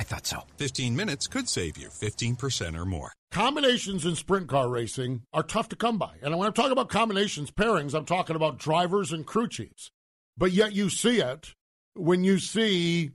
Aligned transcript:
Yeah, 0.00 0.04
I 0.04 0.04
thought 0.04 0.26
so. 0.26 0.42
15 0.56 0.96
minutes 0.96 1.26
could 1.26 1.48
save 1.48 1.76
you 1.76 1.88
15% 1.88 2.78
or 2.78 2.84
more. 2.84 3.12
Combinations 3.30 4.04
in 4.04 4.16
sprint 4.16 4.48
car 4.48 4.68
racing 4.68 5.22
are 5.32 5.42
tough 5.42 5.68
to 5.70 5.76
come 5.76 5.98
by. 5.98 6.14
And 6.22 6.36
when 6.36 6.46
I'm 6.46 6.52
talking 6.52 6.72
about 6.72 6.88
combinations, 6.88 7.50
pairings, 7.50 7.94
I'm 7.94 8.04
talking 8.04 8.36
about 8.36 8.58
drivers 8.58 9.12
and 9.12 9.26
crew 9.26 9.48
chiefs. 9.48 9.90
But 10.36 10.52
yet 10.52 10.72
you 10.72 10.90
see 10.90 11.20
it 11.20 11.54
when 11.94 12.24
you 12.24 12.38
see 12.38 13.10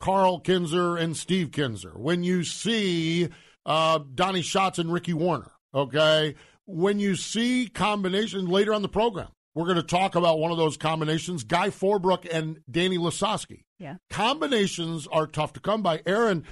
Karl 0.00 0.40
Kinser 0.40 1.00
and 1.00 1.16
Steve 1.16 1.50
Kinser, 1.50 1.96
when 1.96 2.24
you 2.24 2.42
see 2.44 3.28
uh, 3.66 4.00
Donny 4.14 4.42
Schatz 4.42 4.78
and 4.78 4.92
Ricky 4.92 5.14
Warner, 5.14 5.52
okay? 5.74 6.34
When 6.66 6.98
you 6.98 7.16
see 7.16 7.68
combinations 7.68 8.48
later 8.48 8.72
on 8.72 8.82
the 8.82 8.88
program, 8.88 9.28
we're 9.54 9.66
going 9.66 9.76
to 9.76 9.82
talk 9.82 10.14
about 10.14 10.38
one 10.38 10.50
of 10.50 10.58
those 10.58 10.76
combinations, 10.76 11.44
Guy 11.44 11.68
Forbrook 11.68 12.26
and 12.30 12.60
Danny 12.70 12.98
Lasoski. 12.98 13.63
Yeah. 13.78 13.96
Combinations 14.10 15.06
are 15.08 15.26
tough 15.26 15.52
to 15.54 15.60
come 15.60 15.82
by. 15.82 16.02
Erin, 16.06 16.44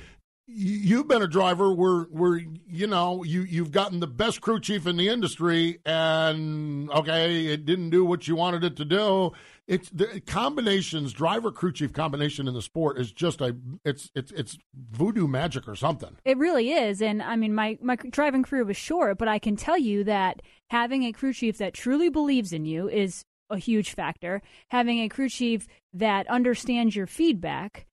you've 0.47 1.09
been 1.09 1.23
a 1.23 1.29
driver 1.29 1.73
where 1.73 2.03
where 2.11 2.41
you 2.67 2.87
know 2.87 3.23
you 3.23 3.43
you've 3.43 3.71
gotten 3.71 4.01
the 4.01 4.07
best 4.07 4.41
crew 4.41 4.61
chief 4.61 4.87
in 4.87 4.97
the 4.97 5.09
industry 5.09 5.79
and 5.87 6.91
okay 6.91 7.47
it 7.47 7.65
didn't 7.65 7.91
do 7.91 8.05
what 8.05 8.27
you 8.27 8.35
wanted 8.35 8.65
it 8.65 8.77
to 8.77 8.85
do 8.85 9.31
it's 9.69 9.89
the 9.91 10.21
combinations 10.27 11.13
driver 11.13 11.53
crew 11.53 11.73
chief 11.73 11.93
combination 11.93 12.49
in 12.49 12.55
the 12.55 12.63
sport 12.63 12.99
is 12.99 13.13
just 13.13 13.41
a 13.41 13.57
it's 13.85 14.11
it's 14.15 14.33
it's 14.33 14.59
voodoo 14.91 15.29
magic 15.29 15.69
or 15.69 15.77
something 15.77 16.17
it 16.25 16.37
really 16.37 16.73
is 16.73 17.01
and 17.01 17.23
i 17.23 17.37
mean 17.37 17.55
my 17.55 17.79
my 17.81 17.95
driving 18.11 18.43
career 18.43 18.65
was 18.65 18.77
short 18.77 19.19
but 19.19 19.29
i 19.29 19.39
can 19.39 19.55
tell 19.55 19.79
you 19.79 20.03
that 20.03 20.43
having 20.71 21.05
a 21.05 21.13
crew 21.13 21.33
chief 21.33 21.57
that 21.59 21.73
truly 21.73 22.09
believes 22.09 22.53
in 22.53 22.67
you 22.67 22.89
is 22.89 23.25
a 23.53 23.59
huge 23.59 23.95
factor 23.95 24.43
having 24.71 25.01
a 25.01 25.09
crew 25.09 25.29
chief 25.29 25.67
that 25.93 26.27
understands 26.29 26.97
your 26.97 27.07
feedback 27.07 27.87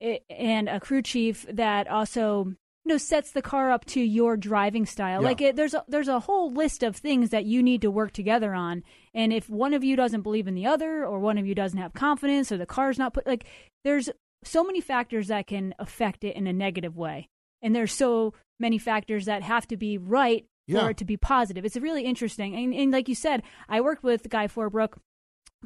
eh, 0.00 0.18
and 0.30 0.68
a 0.68 0.78
crew 0.78 1.02
chief 1.02 1.46
that 1.50 1.88
also 1.88 2.46
you 2.84 2.92
know 2.92 2.98
sets 2.98 3.32
the 3.32 3.42
car 3.42 3.72
up 3.72 3.84
to 3.86 4.00
your 4.00 4.36
driving 4.36 4.86
style. 4.86 5.20
Yeah. 5.20 5.28
Like 5.28 5.40
it, 5.40 5.56
there's 5.56 5.74
a, 5.74 5.84
there's 5.88 6.08
a 6.08 6.20
whole 6.20 6.52
list 6.52 6.84
of 6.84 6.96
things 6.96 7.30
that 7.30 7.44
you 7.44 7.62
need 7.62 7.82
to 7.82 7.90
work 7.90 8.12
together 8.12 8.54
on. 8.54 8.84
And 9.12 9.32
if 9.32 9.50
one 9.50 9.74
of 9.74 9.82
you 9.82 9.96
doesn't 9.96 10.22
believe 10.22 10.46
in 10.46 10.54
the 10.54 10.66
other, 10.66 11.04
or 11.04 11.18
one 11.18 11.38
of 11.38 11.46
you 11.46 11.54
doesn't 11.54 11.78
have 11.78 11.94
confidence, 11.94 12.52
or 12.52 12.58
the 12.58 12.66
car's 12.66 12.98
not 12.98 13.12
put 13.12 13.26
like 13.26 13.46
there's 13.84 14.08
so 14.44 14.62
many 14.62 14.80
factors 14.80 15.28
that 15.28 15.48
can 15.48 15.74
affect 15.78 16.22
it 16.22 16.36
in 16.36 16.46
a 16.46 16.52
negative 16.52 16.96
way. 16.96 17.28
And 17.60 17.74
there's 17.74 17.92
so 17.92 18.34
many 18.60 18.78
factors 18.78 19.24
that 19.24 19.42
have 19.42 19.66
to 19.68 19.76
be 19.76 19.98
right 19.98 20.46
for 20.82 20.90
it 20.90 20.96
to 20.98 21.04
be 21.04 21.16
positive. 21.16 21.64
It's 21.64 21.76
really 21.76 22.04
interesting. 22.04 22.54
And, 22.54 22.74
and 22.74 22.90
like 22.90 23.08
you 23.08 23.14
said, 23.14 23.42
I 23.68 23.80
worked 23.80 24.02
with 24.02 24.28
Guy 24.28 24.48
Forbrook 24.48 24.98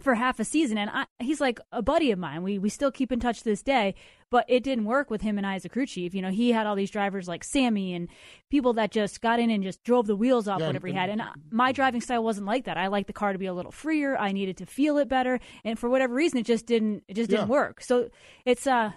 for 0.03 0.15
half 0.15 0.41
a 0.41 0.45
season 0.45 0.79
and 0.79 0.91
I, 0.93 1.07
he's 1.19 1.41
like 1.41 1.61
a 1.73 1.83
buddy 1.83 2.11
of 2.11 2.19
mine. 2.19 2.43
We 2.43 2.59
we 2.59 2.69
still 2.69 2.91
keep 2.91 3.13
in 3.13 3.21
touch 3.21 3.39
to 3.39 3.45
this 3.45 3.63
day 3.63 3.95
but 4.31 4.45
it 4.47 4.63
didn't 4.63 4.85
work 4.85 5.11
with 5.11 5.23
him 5.23 5.39
and 5.39 5.45
I 5.47 5.57
as 5.57 5.65
a 5.65 5.69
crew 5.69 5.87
chief. 5.87 6.15
You 6.15 6.23
know 6.23 6.31
he 6.31 6.53
had 6.53 6.67
all 6.67 6.77
these 6.77 6.91
drivers 6.93 7.27
like 7.27 7.43
Sammy 7.43 7.95
and 7.95 8.09
people 8.51 8.73
that 8.75 8.93
just 8.93 9.21
got 9.21 9.41
in 9.41 9.51
and 9.51 9.63
just 9.65 9.83
drove 9.83 10.07
the 10.07 10.15
wheels 10.15 10.47
off 10.47 10.61
Yeah, 10.61 10.69
whatever 10.69 10.87
he 10.87 10.95
had. 10.95 11.11
and 11.11 11.21
I- 11.21 11.33
my 11.51 11.73
driving 11.73 12.01
style 12.01 12.23
wasn't 12.23 12.47
like 12.47 12.65
that. 12.67 12.77
I 12.77 12.87
liked 12.87 13.09
the 13.09 13.13
car 13.13 13.33
to 13.33 13.39
be 13.39 13.47
a 13.47 13.53
little 13.55 13.73
freer. 13.73 14.17
I 14.17 14.31
needed 14.33 14.57
to 14.59 14.67
feel 14.67 14.99
it 14.99 15.09
better. 15.09 15.41
And 15.65 15.79
for 15.79 15.89
whatever 15.91 16.15
reason 16.15 16.39
it 16.39 16.47
just 16.47 16.67
didn't 16.67 17.03
it 17.09 17.15
just 17.15 17.31
didn't 17.31 17.49
work. 17.49 17.81
So 17.83 18.09
it's 18.45 18.67
a 18.67 18.95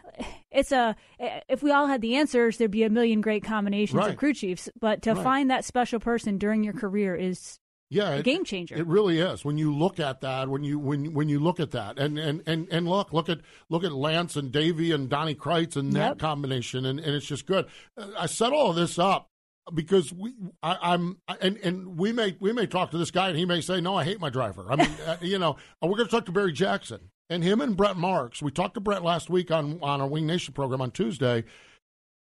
it's 0.51 0.71
uh, 0.71 0.93
a 1.19 1.41
if 1.49 1.63
we 1.63 1.71
all 1.71 1.87
had 1.87 2.01
the 2.01 2.15
answers 2.15 2.57
there'd 2.57 2.69
be 2.69 2.83
a 2.83 2.89
million 2.89 3.19
great 3.21 3.43
combinations 3.43 3.97
Right. 3.97 4.11
of 4.11 4.17
crew 4.17 4.33
chiefs. 4.33 4.69
But 4.79 5.01
to 5.03 5.13
Right. 5.15 5.23
find 5.23 5.49
that 5.49 5.65
special 5.65 5.99
person 5.99 6.37
during 6.37 6.63
your 6.63 6.73
career 6.73 7.15
is 7.15 7.59
yeah 7.93 8.11
it- 8.15 8.23
game 8.25 8.43
changer 8.43 8.75
It 8.75 8.87
really 8.87 9.19
is 9.19 9.45
when 9.45 9.57
you 9.57 9.73
look 9.75 9.99
at 9.99 10.21
that. 10.21 10.49
When 10.49 10.63
you 10.63 10.79
when 10.79 11.13
when 11.13 11.29
you 11.29 11.39
look 11.39 11.59
at 11.59 11.71
that, 11.71 11.99
and 11.99 12.17
and 12.17 12.41
and, 12.45 12.67
and 12.71 12.87
look 12.87 13.13
look 13.13 13.29
at 13.29 13.39
look 13.69 13.83
at 13.83 13.91
Lance 13.93 14.35
and 14.35 14.51
Davey 14.51 14.91
and 14.91 15.09
Donnie 15.09 15.35
Kreitz 15.35 15.75
and 15.75 15.93
that 15.93 16.07
Yep. 16.09 16.19
combination, 16.19 16.85
and, 16.85 16.99
and 16.99 17.15
it's 17.15 17.25
just 17.25 17.45
good. 17.45 17.65
Uh, 17.97 18.07
I 18.17 18.25
set 18.25 18.51
all 18.51 18.69
of 18.71 18.75
this 18.75 18.97
up 18.99 19.29
because 19.73 20.11
we 20.11 20.33
I, 20.61 20.77
I'm 20.81 21.17
and 21.39 21.57
and 21.57 21.97
we 21.97 22.11
may 22.11 22.35
we 22.39 22.51
may 22.51 22.65
talk 22.67 22.91
to 22.91 22.97
this 22.97 23.11
guy 23.11 23.29
and 23.29 23.37
he 23.37 23.45
may 23.45 23.61
say 23.61 23.79
no 23.79 23.95
I 23.95 24.03
hate 24.03 24.19
my 24.19 24.29
driver. 24.29 24.65
I 24.69 24.75
mean 24.75 24.89
uh, 25.07 25.17
you 25.21 25.39
know 25.39 25.57
uh, 25.81 25.87
we're 25.87 25.97
going 25.97 26.07
to 26.07 26.11
talk 26.11 26.25
to 26.25 26.31
Barry 26.33 26.51
Jackson 26.51 27.09
and 27.29 27.43
him 27.43 27.61
and 27.61 27.77
Brent 27.77 27.97
Marks. 27.97 28.41
We 28.41 28.51
talked 28.51 28.73
to 28.73 28.81
Brent 28.81 29.03
last 29.03 29.29
week 29.29 29.51
on 29.51 29.79
on 29.81 30.01
our 30.01 30.07
Wing 30.07 30.27
Nation 30.27 30.53
program 30.53 30.81
on 30.81 30.91
Tuesday. 30.91 31.43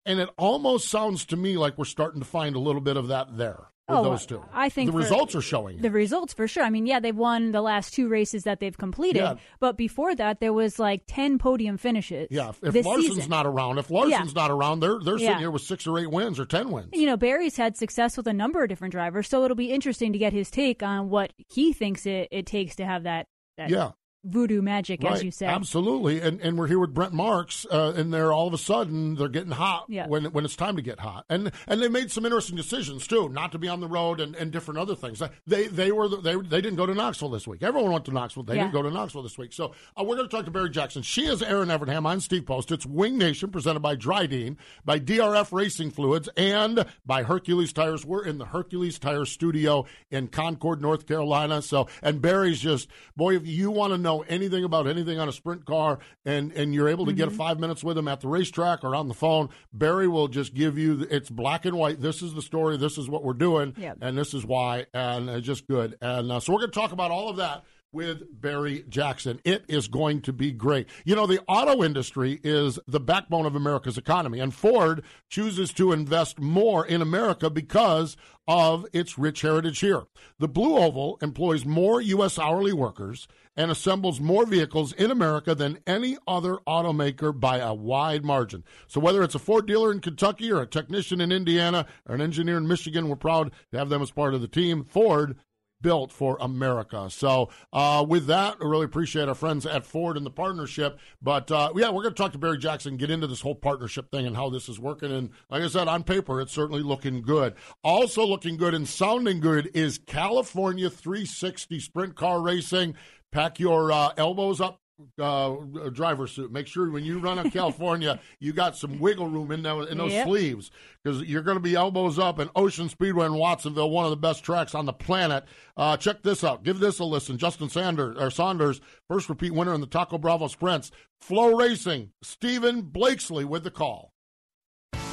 And 0.07 0.19
it 0.19 0.29
almost 0.37 0.87
sounds 0.89 1.25
to 1.25 1.35
me 1.35 1.57
like 1.57 1.79
we're 1.79 1.85
starting 1.85 2.21
to 2.21 2.27
find 2.27 2.55
a 2.55 2.59
little 2.59 2.79
bit 2.79 2.95
of 2.95 3.07
that 3.07 3.37
there 3.37 3.69
Oh, 3.88 4.03
those 4.03 4.25
two. 4.25 4.44
I 4.51 4.69
think 4.69 4.90
the 4.91 4.97
results 4.97 5.35
are 5.35 5.41
showing. 5.41 5.78
it. 5.78 5.81
The 5.84 5.91
results 5.91 6.34
for 6.34 6.47
sure. 6.47 6.63
I 6.63 6.72
mean, 6.72 6.88
yeah, 6.88 7.00
they've 7.00 7.16
won 7.16 7.51
the 7.51 7.62
last 7.62 7.94
two 7.94 8.07
races 8.07 8.44
that 8.44 8.59
they've 8.59 8.75
completed, 8.75 9.19
Yeah. 9.19 9.35
but 9.59 9.78
before 9.78 10.16
that, 10.16 10.40
there 10.40 10.53
was 10.53 10.79
like 10.79 11.03
ten 11.06 11.38
podium 11.38 11.78
finishes. 11.78 12.28
Yeah, 12.31 12.50
if, 12.50 12.63
if 12.63 12.73
this 12.73 12.85
Larson's 12.85 13.16
season. 13.16 13.29
not 13.29 13.46
around, 13.46 13.78
if 13.78 13.91
Larson's 13.91 14.34
not 14.34 14.50
around, 14.50 14.79
they're 14.79 15.00
they're 15.03 15.18
sitting 15.19 15.34
Yeah. 15.34 15.40
here 15.40 15.51
with 15.51 15.62
six 15.62 15.85
or 15.85 16.00
eight 16.00 16.09
wins 16.09 16.40
or 16.40 16.46
ten 16.46 16.72
wins. 16.72 16.90
You 16.94 17.06
know, 17.06 17.16
Barry's 17.18 17.57
had 17.57 17.78
success 17.78 18.18
with 18.18 18.25
a 18.25 18.34
number 18.34 18.63
of 18.63 18.69
different 18.69 18.91
drivers, 18.91 19.28
so 19.28 19.44
it'll 19.44 19.56
be 19.56 19.72
interesting 19.72 20.13
to 20.13 20.17
get 20.17 20.34
his 20.34 20.50
take 20.50 20.81
on 20.81 21.09
what 21.12 21.31
he 21.50 21.72
thinks 21.72 22.07
it, 22.07 22.28
it 22.31 22.47
takes 22.47 22.75
to 22.78 22.85
have 22.85 23.03
that, 23.03 23.28
that 23.57 23.69
Yeah, 23.69 23.91
voodoo 24.25 24.61
magic, 24.61 25.03
right. 25.03 25.13
as 25.13 25.23
you 25.23 25.31
say. 25.31 25.45
Absolutely, 25.45 26.19
and 26.19 26.41
and 26.41 26.57
we're 26.57 26.67
here 26.67 26.79
with 26.79 26.93
Brent 26.93 27.13
Marks, 27.13 27.65
uh, 27.71 27.93
and 27.95 28.13
they're 28.13 28.33
all 28.33 28.47
of 28.47 28.53
a 28.53 28.57
sudden 28.57 29.15
they're 29.15 29.29
getting 29.29 29.51
hot 29.51 29.85
Yeah. 29.87 30.07
when 30.07 30.25
when 30.25 30.43
it's 30.45 30.55
time 30.55 30.75
to 30.75 30.81
get 30.81 30.99
hot, 30.99 31.25
and 31.29 31.51
and 31.67 31.81
they 31.81 31.87
made 31.87 32.11
some 32.11 32.25
interesting 32.25 32.55
decisions 32.57 33.07
too, 33.07 33.29
not 33.29 33.51
to 33.53 33.57
be 33.59 33.67
on 33.67 33.79
the 33.79 33.87
road 33.87 34.19
and, 34.19 34.35
and 34.35 34.51
different 34.51 34.79
other 34.79 34.95
things. 34.95 35.22
They 35.47 35.67
they 35.67 35.91
were 35.91 36.07
the, 36.07 36.17
they 36.17 36.35
they 36.35 36.61
didn't 36.61 36.75
go 36.75 36.85
to 36.85 36.93
Knoxville 36.93 37.29
this 37.29 37.47
week. 37.47 37.63
Everyone 37.63 37.91
went 37.91 38.05
to 38.05 38.11
Knoxville. 38.11 38.43
They 38.43 38.55
Yeah. 38.55 38.63
didn't 38.63 38.73
go 38.73 38.81
to 38.81 38.91
Knoxville 38.91 39.23
this 39.23 39.37
week. 39.37 39.53
So 39.53 39.73
uh, 39.97 40.03
we're 40.03 40.16
going 40.16 40.28
to 40.28 40.35
talk 40.35 40.45
to 40.45 40.51
Barry 40.51 40.69
Jackson. 40.69 41.01
She 41.03 41.25
is 41.25 41.41
Erin 41.41 41.69
Evernham. 41.69 42.07
I'm 42.09 42.19
Steve 42.19 42.45
Post. 42.45 42.71
It's 42.71 42.85
Wing 42.85 43.17
Nation 43.17 43.51
presented 43.51 43.81
by 43.81 43.95
Drydene, 43.95 44.57
by 44.83 44.99
DRF 44.99 45.51
Racing 45.51 45.91
Fluids, 45.91 46.29
and 46.35 46.85
by 47.05 47.23
Hercules 47.23 47.73
Tires. 47.73 48.05
We're 48.05 48.25
in 48.25 48.37
the 48.37 48.45
Hercules 48.45 48.99
Tire 48.99 49.25
Studio 49.25 49.85
in 50.09 50.28
Concord, 50.28 50.81
North 50.81 51.05
Carolina. 51.07 51.61
So 51.61 51.87
and 52.01 52.21
Barry's 52.21 52.59
just 52.59 52.87
boy, 53.16 53.35
if 53.35 53.45
you 53.45 53.71
want 53.71 53.93
to 53.93 53.97
know 53.97 54.15
anything 54.23 54.64
about 54.64 54.88
anything 54.88 55.20
on 55.20 55.28
a 55.28 55.32
sprint 55.32 55.66
car, 55.66 56.00
and 56.26 56.52
and 56.53 56.73
you're 56.73 56.88
able 56.90 57.06
to 57.08 57.14
get 57.14 57.28
Mm-hmm. 57.28 57.38
five 57.38 57.59
minutes 57.59 57.84
with 57.84 57.97
him 57.97 58.08
at 58.08 58.22
the 58.22 58.28
racetrack 58.28 58.84
or 58.84 58.96
on 58.96 59.08
the 59.08 59.14
phone, 59.14 59.50
Barry 59.73 60.08
will 60.08 60.28
just 60.28 60.53
give 60.53 60.78
you 60.78 61.06
it's 61.09 61.29
black 61.29 61.66
and 61.66 61.78
white. 61.78 62.00
This 62.02 62.22
is 62.22 62.34
the 62.34 62.41
story. 62.41 62.78
This 62.78 62.97
is 62.97 63.09
what 63.09 63.23
we're 63.23 63.34
doing, 63.34 63.73
Yep. 63.78 63.97
and 64.02 64.17
this 64.17 64.34
is 64.34 64.46
why, 64.46 64.85
and 64.94 65.29
it's 65.29 65.46
just 65.46 65.67
good. 65.67 65.97
And 66.02 66.32
uh, 66.32 66.40
so 66.40 66.53
we're 66.53 66.59
going 66.59 66.72
to 66.72 66.79
talk 66.79 66.91
about 66.91 67.12
all 67.12 67.29
of 67.29 67.38
that 67.38 67.64
with 67.95 68.41
Barry 68.41 68.83
Jackson. 68.89 69.39
It 69.45 69.63
is 69.69 69.87
going 69.87 70.21
to 70.23 70.33
be 70.33 70.51
great. 70.51 70.87
You 71.05 71.15
know, 71.15 71.25
the 71.25 71.41
auto 71.47 71.81
industry 71.81 72.41
is 72.43 72.77
the 72.87 72.99
backbone 72.99 73.45
of 73.45 73.55
America's 73.55 73.97
economy, 73.97 74.41
and 74.41 74.53
Ford 74.53 75.01
chooses 75.29 75.71
to 75.73 75.93
invest 75.93 76.39
more 76.39 76.85
in 76.85 77.01
America 77.01 77.49
because 77.49 78.17
of 78.47 78.85
its 78.91 79.17
rich 79.17 79.41
heritage 79.41 79.79
here. 79.79 80.03
The 80.37 80.49
Blue 80.49 80.77
Oval 80.77 81.17
employs 81.21 81.65
more 81.65 82.01
U.S. 82.01 82.37
hourly 82.37 82.73
workers 82.73 83.27
and 83.55 83.71
assembles 83.71 84.19
more 84.19 84.45
vehicles 84.45 84.91
in 84.93 85.09
America 85.09 85.55
than 85.55 85.79
any 85.87 86.17
other 86.27 86.57
automaker 86.67 87.37
by 87.37 87.59
a 87.59 87.73
wide 87.73 88.25
margin. 88.25 88.65
So, 88.87 88.99
whether 88.99 89.23
it's 89.23 89.35
a 89.35 89.39
Ford 89.39 89.65
dealer 89.65 89.93
in 89.93 90.01
Kentucky 90.01 90.51
or 90.51 90.61
a 90.61 90.67
technician 90.67 91.21
in 91.21 91.31
Indiana 91.31 91.85
or 92.05 92.15
an 92.15 92.21
engineer 92.21 92.57
in 92.57 92.67
Michigan, 92.67 93.07
we're 93.07 93.15
proud 93.15 93.51
to 93.71 93.77
have 93.77 93.87
them 93.87 94.01
as 94.01 94.11
part 94.11 94.33
of 94.33 94.41
the 94.41 94.47
team. 94.49 94.83
Ford 94.83 95.37
built 95.85 96.11
for 96.11 96.35
America. 96.41 97.08
So, 97.11 97.52
uh, 97.72 98.03
with 98.09 98.26
that, 98.26 98.55
I 98.59 98.66
really 98.66 98.85
appreciate 98.85 99.29
our 99.29 99.35
friends 99.35 99.67
at 99.67 99.85
Ford 99.85 100.17
and 100.17 100.26
the 100.26 100.32
partnership. 100.32 100.97
But 101.22 101.52
uh, 101.52 101.73
yeah, 101.76 101.91
we're 101.91 102.02
going 102.02 102.16
to 102.16 102.17
talk 102.17 102.32
to 102.32 102.40
Barry 102.40 102.58
Jackson, 102.58 102.97
get 102.97 103.11
into 103.11 103.28
this 103.28 103.41
whole 103.41 103.53
partnership 103.53 104.09
thing 104.09 104.26
and 104.26 104.35
how 104.35 104.49
this 104.49 104.67
is 104.67 104.79
working. 104.79 105.11
And 105.11 105.29
like 105.52 105.61
I 105.61 105.67
said, 105.67 105.87
on 105.87 106.02
paper, 106.02 106.41
it's 106.41 106.52
certainly 106.52 106.82
looking 106.82 107.22
good. 107.22 107.53
Also, 107.84 108.26
looking 108.26 108.58
good 108.58 108.73
and 108.73 108.87
sounding 108.87 109.40
good 109.40 109.70
is 109.76 109.99
California 109.99 110.90
360 110.90 111.79
Sprint 111.79 112.16
Car 112.16 112.41
Racing. 112.41 112.96
Pack 113.31 113.59
your 113.59 113.91
uh, 113.91 114.11
elbows 114.17 114.59
up 114.59 114.79
uh, 115.19 115.55
driver 115.91 116.27
suit. 116.27 116.51
Make 116.51 116.67
sure 116.67 116.89
when 116.89 117.03
you 117.03 117.19
run 117.19 117.39
in 117.39 117.51
California, 117.51 118.19
you 118.39 118.53
got 118.53 118.75
some 118.75 118.99
wiggle 118.99 119.27
room 119.27 119.51
in, 119.51 119.63
there, 119.63 119.83
in 119.83 119.97
those 119.97 120.11
yep. 120.11 120.27
sleeves 120.27 120.71
because 121.03 121.21
you're 121.23 121.41
going 121.41 121.57
to 121.57 121.63
be 121.63 121.75
elbows 121.75 122.17
up. 122.17 122.39
And 122.39 122.49
Ocean 122.55 122.89
Speedway 122.89 123.25
in 123.25 123.35
Watsonville, 123.35 123.89
one 123.89 124.05
of 124.05 124.11
the 124.11 124.17
best 124.17 124.43
tracks 124.43 124.75
on 124.75 124.85
the 124.85 124.93
planet. 124.93 125.45
Uh, 125.77 125.97
check 125.97 126.23
this 126.23 126.43
out. 126.43 126.63
Give 126.63 126.79
this 126.79 126.99
a 126.99 127.05
listen. 127.05 127.37
Justin 127.37 127.69
Sanders, 127.69 128.17
or 128.17 128.29
Saunders, 128.29 128.81
first 129.09 129.29
repeat 129.29 129.53
winner 129.53 129.73
in 129.73 129.81
the 129.81 129.87
Taco 129.87 130.17
Bravo 130.17 130.47
Sprints. 130.47 130.91
FloRacing. 131.23 132.09
Stephen 132.21 132.81
Blakesley 132.81 133.45
with 133.45 133.63
the 133.63 133.71
call. 133.71 134.15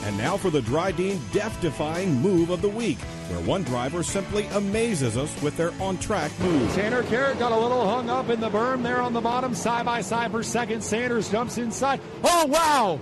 And 0.05 0.19
now 0.19 0.37
for 0.37 0.51
the 0.51 0.63
Dean 0.97 1.21
death 1.33 1.61
defying 1.61 2.21
move 2.21 2.51
of 2.51 2.61
the 2.61 2.69
week, 2.69 2.99
where 3.29 3.41
one 3.41 3.63
driver 3.63 4.03
simply 4.03 4.47
amazes 4.47 5.17
us 5.17 5.41
with 5.43 5.57
their 5.57 5.73
on 5.81 5.97
track 5.99 6.33
move. 6.41 6.73
Tanner 6.75 7.05
Carrick 7.05 7.39
got 7.39 7.53
a 7.53 7.57
little 7.57 7.89
hung 7.89 8.11
up 8.11 8.29
in 8.29 8.41
the 8.41 8.51
berm 8.51 8.83
there 8.83 9.01
on 9.01 9.13
the 9.13 9.21
bottom, 9.21 9.55
side 9.55 9.87
by 9.87 10.01
side 10.01 10.33
for 10.33 10.43
second. 10.43 10.83
Sanders 10.83 11.31
jumps 11.31 11.57
inside. 11.57 12.01
Oh, 12.25 12.47
wow! 12.47 13.01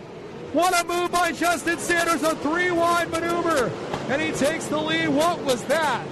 What 0.53 0.79
a 0.79 0.87
move 0.87 1.13
by 1.13 1.33
Justin 1.33 1.79
Sanders, 1.79 2.23
a 2.23 2.35
three 2.37 2.71
wide 2.73 3.09
maneuver, 3.11 3.71
and 4.09 4.21
he 4.21 4.33
takes 4.33 4.67
the 4.67 4.79
lead. 4.79 5.09
What 5.09 5.41
was 5.45 5.63
that? 5.65 6.05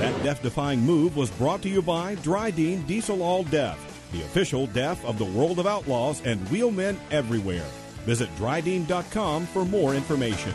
That 0.00 0.22
death 0.22 0.42
defying 0.42 0.80
move 0.80 1.16
was 1.16 1.30
brought 1.30 1.62
to 1.62 1.70
you 1.70 1.80
by 1.80 2.16
Drydene 2.16 2.86
Diesel 2.86 3.22
All 3.22 3.42
Death, 3.44 3.78
the 4.12 4.20
official 4.20 4.66
death 4.68 5.02
of 5.04 5.18
the 5.18 5.24
world 5.24 5.58
of 5.58 5.66
outlaws 5.66 6.20
and 6.24 6.38
wheelmen 6.50 6.98
everywhere. 7.10 7.64
Visit 8.06 8.32
drydene.com 8.36 9.46
for 9.46 9.64
more 9.64 9.96
information. 9.96 10.54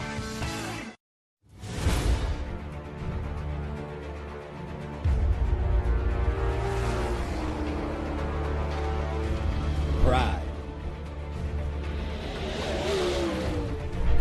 Pride. 10.06 10.42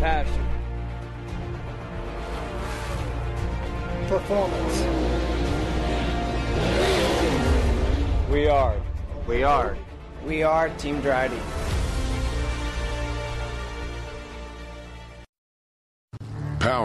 Passion. 0.01 0.47
Performance. 4.09 4.81
We 8.29 8.49
are. 8.49 8.81
We 9.29 9.45
are. 9.45 9.77
We 10.27 10.43
are 10.43 10.69
Team 10.71 11.01
Drydene. 11.01 11.50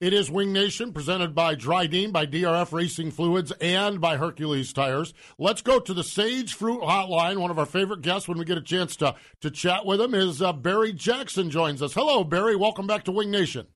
It 0.00 0.12
is 0.12 0.28
Wing 0.28 0.52
Nation 0.52 0.92
presented 0.92 1.36
by 1.36 1.54
Drydene, 1.54 2.12
by 2.12 2.26
DRF 2.26 2.72
Racing 2.72 3.12
Fluids, 3.12 3.52
and 3.60 4.00
by 4.00 4.16
Hercules 4.16 4.72
Tires. 4.72 5.14
Let's 5.38 5.62
go 5.62 5.78
to 5.78 5.94
the 5.94 6.02
Sage 6.02 6.52
Fruit 6.52 6.80
Hotline. 6.80 7.38
One 7.38 7.52
of 7.52 7.60
our 7.60 7.64
favorite 7.64 8.02
guests 8.02 8.26
when 8.26 8.36
we 8.36 8.44
get 8.44 8.58
a 8.58 8.62
chance 8.62 8.96
to, 8.96 9.14
to 9.40 9.52
chat 9.52 9.86
with 9.86 10.00
him 10.00 10.12
is 10.12 10.42
uh, 10.42 10.52
Barry 10.52 10.92
Jackson 10.92 11.48
joins 11.48 11.80
us. 11.80 11.94
Hello, 11.94 12.24
Barry. 12.24 12.56
Welcome 12.56 12.88
back 12.88 13.04
to 13.04 13.12
Wing 13.12 13.30
Nation. 13.30 13.68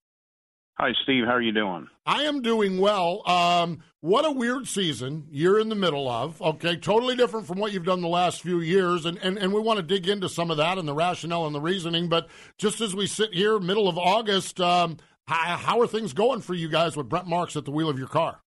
Hi, 0.81 0.91
Steve. 1.05 1.25
How 1.25 1.35
are 1.35 1.41
you 1.41 1.53
doing? 1.53 1.87
I 2.05 2.25
am 2.25 2.43
doing 2.43 2.79
well. 2.79 3.23
Um, 3.29 3.85
what 4.01 4.25
a 4.25 4.31
weird 4.33 4.67
season 4.67 5.29
you're 5.31 5.61
in 5.61 5.69
the 5.69 5.75
middle 5.77 6.09
of. 6.09 6.43
Okay, 6.43 6.77
totally 6.77 7.15
different 7.15 7.47
from 7.47 7.59
what 7.59 7.73
you've 7.73 7.85
done 7.85 8.01
the 8.01 8.09
last 8.09 8.43
few 8.43 8.61
years, 8.61 9.05
and, 9.05 9.19
and, 9.19 9.39
and 9.39 9.53
we 9.53 9.61
want 9.61 9.79
to 9.79 9.83
dig 9.85 10.09
into 10.09 10.29
some 10.29 10.51
of 10.51 10.57
that 10.57 10.79
and 10.79 10.87
the 10.87 10.95
rationale 10.95 11.47
and 11.47 11.55
the 11.55 11.61
reasoning. 11.61 12.09
But 12.09 12.29
just 12.59 12.81
as 12.81 12.95
we 12.95 13.07
sit 13.07 13.35
here, 13.35 13.61
middle 13.61 13.89
of 13.89 13.99
August, 13.99 14.61
um, 14.61 14.99
how, 15.29 15.57
how 15.57 15.81
are 15.81 15.87
things 15.87 16.13
going 16.15 16.41
for 16.41 16.55
you 16.55 16.69
guys 16.69 16.97
with 16.97 17.09
Brent 17.09 17.27
Marks 17.27 17.55
at 17.55 17.65
the 17.65 17.71
wheel 17.71 17.91
of 17.91 17.99
your 17.99 18.09
car? 18.09 18.41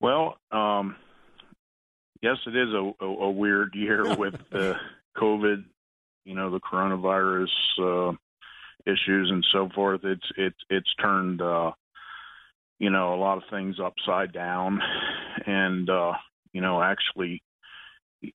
Well, 0.00 0.36
um, 0.50 0.96
yes, 2.20 2.36
it 2.46 2.56
is 2.56 2.68
a, 2.74 2.92
a, 3.00 3.06
a 3.06 3.30
weird 3.30 3.72
year 3.74 4.16
with 4.16 4.34
the 4.50 4.76
COVID, 5.16 5.64
you 6.24 6.34
know, 6.34 6.50
the 6.50 6.60
coronavirus 6.60 7.46
uh, 7.80 8.12
issues 8.84 9.30
and 9.30 9.46
so 9.52 9.68
forth. 9.74 10.00
It's 10.04 10.26
it's 10.36 10.58
it's 10.68 10.92
turned, 11.00 11.40
uh, 11.40 11.70
you 12.80 12.90
know, 12.90 13.14
a 13.14 13.20
lot 13.20 13.38
of 13.38 13.44
things 13.48 13.76
upside 13.82 14.32
down, 14.32 14.80
and 15.46 15.88
uh, 15.88 16.14
you 16.52 16.60
know, 16.62 16.82
actually, 16.82 17.42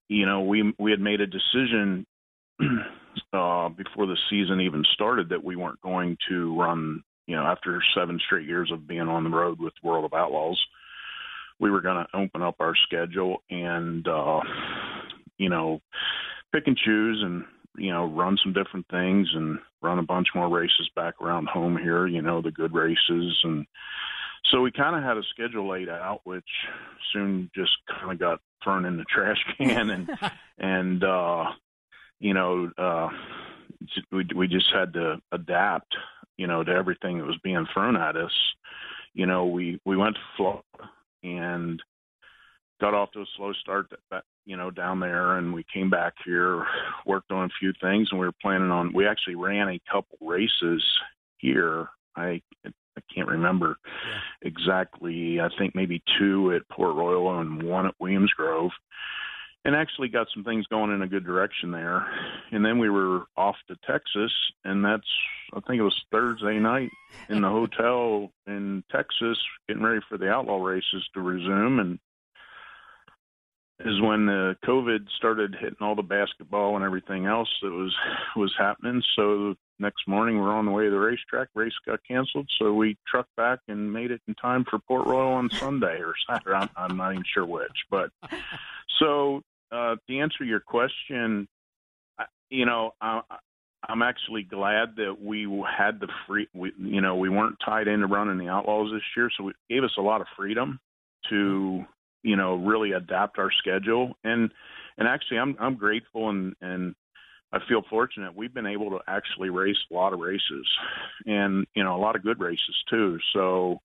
you 0.07 0.25
know, 0.25 0.41
we 0.41 0.73
we 0.79 0.91
had 0.91 1.01
made 1.01 1.19
a 1.19 1.27
decision 1.27 2.05
uh, 3.33 3.69
before 3.69 4.05
the 4.05 4.17
season 4.29 4.61
even 4.61 4.85
started 4.93 5.29
that 5.29 5.43
we 5.43 5.57
weren't 5.57 5.81
going 5.81 6.17
to 6.29 6.57
run 6.57 7.03
you 7.29 7.35
know, 7.35 7.43
after 7.43 7.79
seven 7.95 8.19
straight 8.25 8.47
years 8.47 8.71
of 8.71 8.87
being 8.87 9.01
on 9.07 9.23
the 9.23 9.29
road 9.29 9.59
with 9.59 9.73
World 9.83 10.03
of 10.03 10.13
Outlaws, 10.15 10.59
we 11.59 11.69
were 11.69 11.79
going 11.79 12.03
to 12.03 12.17
open 12.17 12.41
up 12.41 12.55
our 12.59 12.73
schedule 12.87 13.43
and, 13.51 14.07
uh, 14.07 14.39
you 15.37 15.47
know, 15.47 15.79
pick 16.51 16.63
and 16.65 16.75
choose 16.75 17.21
and, 17.21 17.45
you 17.77 17.91
know, 17.91 18.05
run 18.05 18.35
some 18.43 18.51
different 18.51 18.87
things 18.89 19.27
and 19.35 19.59
run 19.79 19.99
a 19.99 20.03
bunch 20.03 20.29
more 20.33 20.49
races 20.49 20.89
back 20.95 21.21
around 21.21 21.47
home 21.47 21.77
here, 21.77 22.07
you 22.07 22.23
know, 22.23 22.41
the 22.41 22.49
good 22.49 22.73
races. 22.73 23.39
And 23.43 23.67
so 24.51 24.61
we 24.61 24.71
kind 24.71 24.95
of 24.95 25.03
had 25.03 25.17
a 25.17 25.29
schedule 25.29 25.69
laid 25.69 25.87
out, 25.87 26.21
which 26.23 26.49
soon 27.13 27.51
just 27.53 27.73
kind 27.87 28.11
of 28.11 28.17
got 28.17 28.41
thrown 28.63 28.85
in 28.85 28.97
the 28.97 29.05
trash 29.05 29.37
can 29.59 29.91
and, 29.91 30.09
and, 30.57 31.03
uh, 31.03 31.45
you 32.19 32.33
know, 32.33 32.71
uh, 32.75 33.09
we, 34.11 34.25
we 34.35 34.47
just 34.47 34.73
had 34.73 34.93
to 34.93 35.21
adapt 35.31 35.95
you 36.39 36.47
know, 36.47 36.63
to 36.63 36.71
everything 36.71 37.17
that 37.17 37.27
was 37.27 37.37
being 37.43 37.67
thrown 37.73 37.97
at 37.97 38.15
us. 38.15 38.31
You 39.13 39.25
know, 39.25 39.45
we 39.45 39.77
we 39.85 39.97
went 39.97 40.15
to 40.15 40.21
Florida 40.37 40.63
and 41.21 41.83
got 42.79 42.93
off 42.93 43.11
to 43.11 43.19
a 43.19 43.25
slow 43.35 43.51
start 43.51 43.91
that, 44.09 44.23
you 44.45 44.55
know 44.55 44.71
down 44.71 45.01
there 45.01 45.37
and 45.37 45.53
we 45.53 45.65
came 45.71 45.89
back 45.89 46.13
here 46.25 46.65
worked 47.05 47.29
on 47.29 47.43
a 47.43 47.59
few 47.59 47.73
things 47.81 48.07
and 48.09 48.19
we 48.19 48.25
were 48.25 48.33
planning 48.41 48.71
on 48.71 48.93
we 48.93 49.05
actually 49.05 49.35
ran 49.35 49.67
a 49.67 49.81
couple 49.91 50.17
races 50.21 50.81
here 51.39 51.89
i 52.15 52.41
i 52.65 53.01
can't 53.13 53.27
remember 53.27 53.75
yeah. 53.83 54.47
exactly 54.47 55.41
i 55.41 55.49
think 55.57 55.75
maybe 55.75 56.01
two 56.17 56.53
at 56.53 56.67
port 56.69 56.95
royal 56.95 57.37
and 57.41 57.61
one 57.61 57.85
at 57.85 57.93
williams 57.99 58.31
grove 58.31 58.71
and 59.65 59.75
actually 59.75 60.07
got 60.07 60.27
some 60.33 60.43
things 60.43 60.65
going 60.67 60.91
in 60.91 61.01
a 61.01 61.07
good 61.07 61.25
direction 61.25 61.71
there. 61.71 62.05
And 62.51 62.63
then 62.63 62.79
we 62.79 62.89
were 62.89 63.25
off 63.35 63.55
to 63.67 63.75
Texas, 63.85 64.31
and 64.63 64.83
that's 64.83 65.07
I 65.53 65.59
think 65.61 65.79
it 65.79 65.83
was 65.83 66.05
Thursday 66.11 66.59
night 66.59 66.91
in 67.29 67.41
the 67.41 67.49
hotel 67.49 68.31
in 68.47 68.83
Texas, 68.91 69.37
getting 69.67 69.83
ready 69.83 70.01
for 70.07 70.17
the 70.17 70.29
outlaw 70.29 70.61
races 70.63 71.07
to 71.13 71.21
resume, 71.21 71.79
and 71.79 71.99
is 73.79 74.01
when 74.01 74.25
the 74.25 74.55
COVID 74.65 75.07
started 75.17 75.55
hitting 75.59 75.77
all 75.81 75.95
the 75.95 76.03
basketball 76.03 76.75
and 76.75 76.83
everything 76.83 77.25
else 77.25 77.49
that 77.61 77.71
was 77.71 77.95
was 78.35 78.53
happening. 78.57 79.01
So 79.15 79.55
next 79.79 80.07
morning 80.07 80.37
we're 80.39 80.53
on 80.53 80.65
the 80.65 80.71
way 80.71 80.85
to 80.85 80.89
the 80.91 80.99
racetrack. 80.99 81.47
Race 81.55 81.73
got 81.85 81.99
canceled, 82.07 82.49
so 82.59 82.73
we 82.73 82.97
trucked 83.07 83.35
back 83.35 83.59
and 83.67 83.91
made 83.91 84.11
it 84.11 84.21
in 84.27 84.35
time 84.35 84.65
for 84.69 84.79
Port 84.79 85.07
Royal 85.07 85.33
on 85.33 85.49
Sunday 85.49 85.99
or 86.01 86.13
Saturday. 86.29 86.55
I'm, 86.55 86.69
I'm 86.75 86.97
not 86.97 87.11
even 87.13 87.23
sure 87.33 87.45
which, 87.45 87.85
but 87.89 88.11
so 88.99 89.41
uh, 89.71 89.95
to 90.07 90.17
answer 90.19 90.43
your 90.43 90.59
question, 90.59 91.47
I- 92.17 92.25
you 92.49 92.65
know, 92.65 92.91
I, 93.01 93.21
I'm 93.87 94.01
actually 94.01 94.43
glad 94.43 94.95
that 94.97 95.17
we 95.21 95.43
had 95.65 95.99
the 95.99 96.09
free. 96.27 96.47
We, 96.53 96.73
you 96.77 97.01
know, 97.01 97.15
we 97.15 97.29
weren't 97.29 97.55
tied 97.63 97.87
into 97.87 98.07
running 98.07 98.37
the 98.37 98.49
Outlaws 98.49 98.91
this 98.91 99.03
year, 99.15 99.29
so 99.37 99.49
it 99.49 99.55
gave 99.69 99.83
us 99.83 99.93
a 99.97 100.01
lot 100.01 100.21
of 100.21 100.27
freedom 100.35 100.79
to, 101.29 101.85
you 102.23 102.35
know, 102.35 102.55
really 102.55 102.91
adapt 102.91 103.39
our 103.39 103.51
schedule. 103.51 104.17
And 104.23 104.51
and 104.97 105.07
actually, 105.07 105.39
I'm 105.39 105.55
I'm 105.59 105.75
grateful 105.75 106.29
and 106.29 106.55
and 106.61 106.93
I 107.51 107.59
feel 107.67 107.81
fortunate. 107.89 108.35
We've 108.35 108.53
been 108.53 108.65
able 108.65 108.91
to 108.91 108.99
actually 109.07 109.49
race 109.49 109.77
a 109.91 109.93
lot 109.93 110.13
of 110.13 110.19
races, 110.19 110.67
and 111.25 111.65
you 111.75 111.83
know, 111.83 111.95
a 111.95 112.01
lot 112.01 112.15
of 112.15 112.23
good 112.23 112.39
races 112.39 112.75
too. 112.89 113.17
So, 113.33 113.81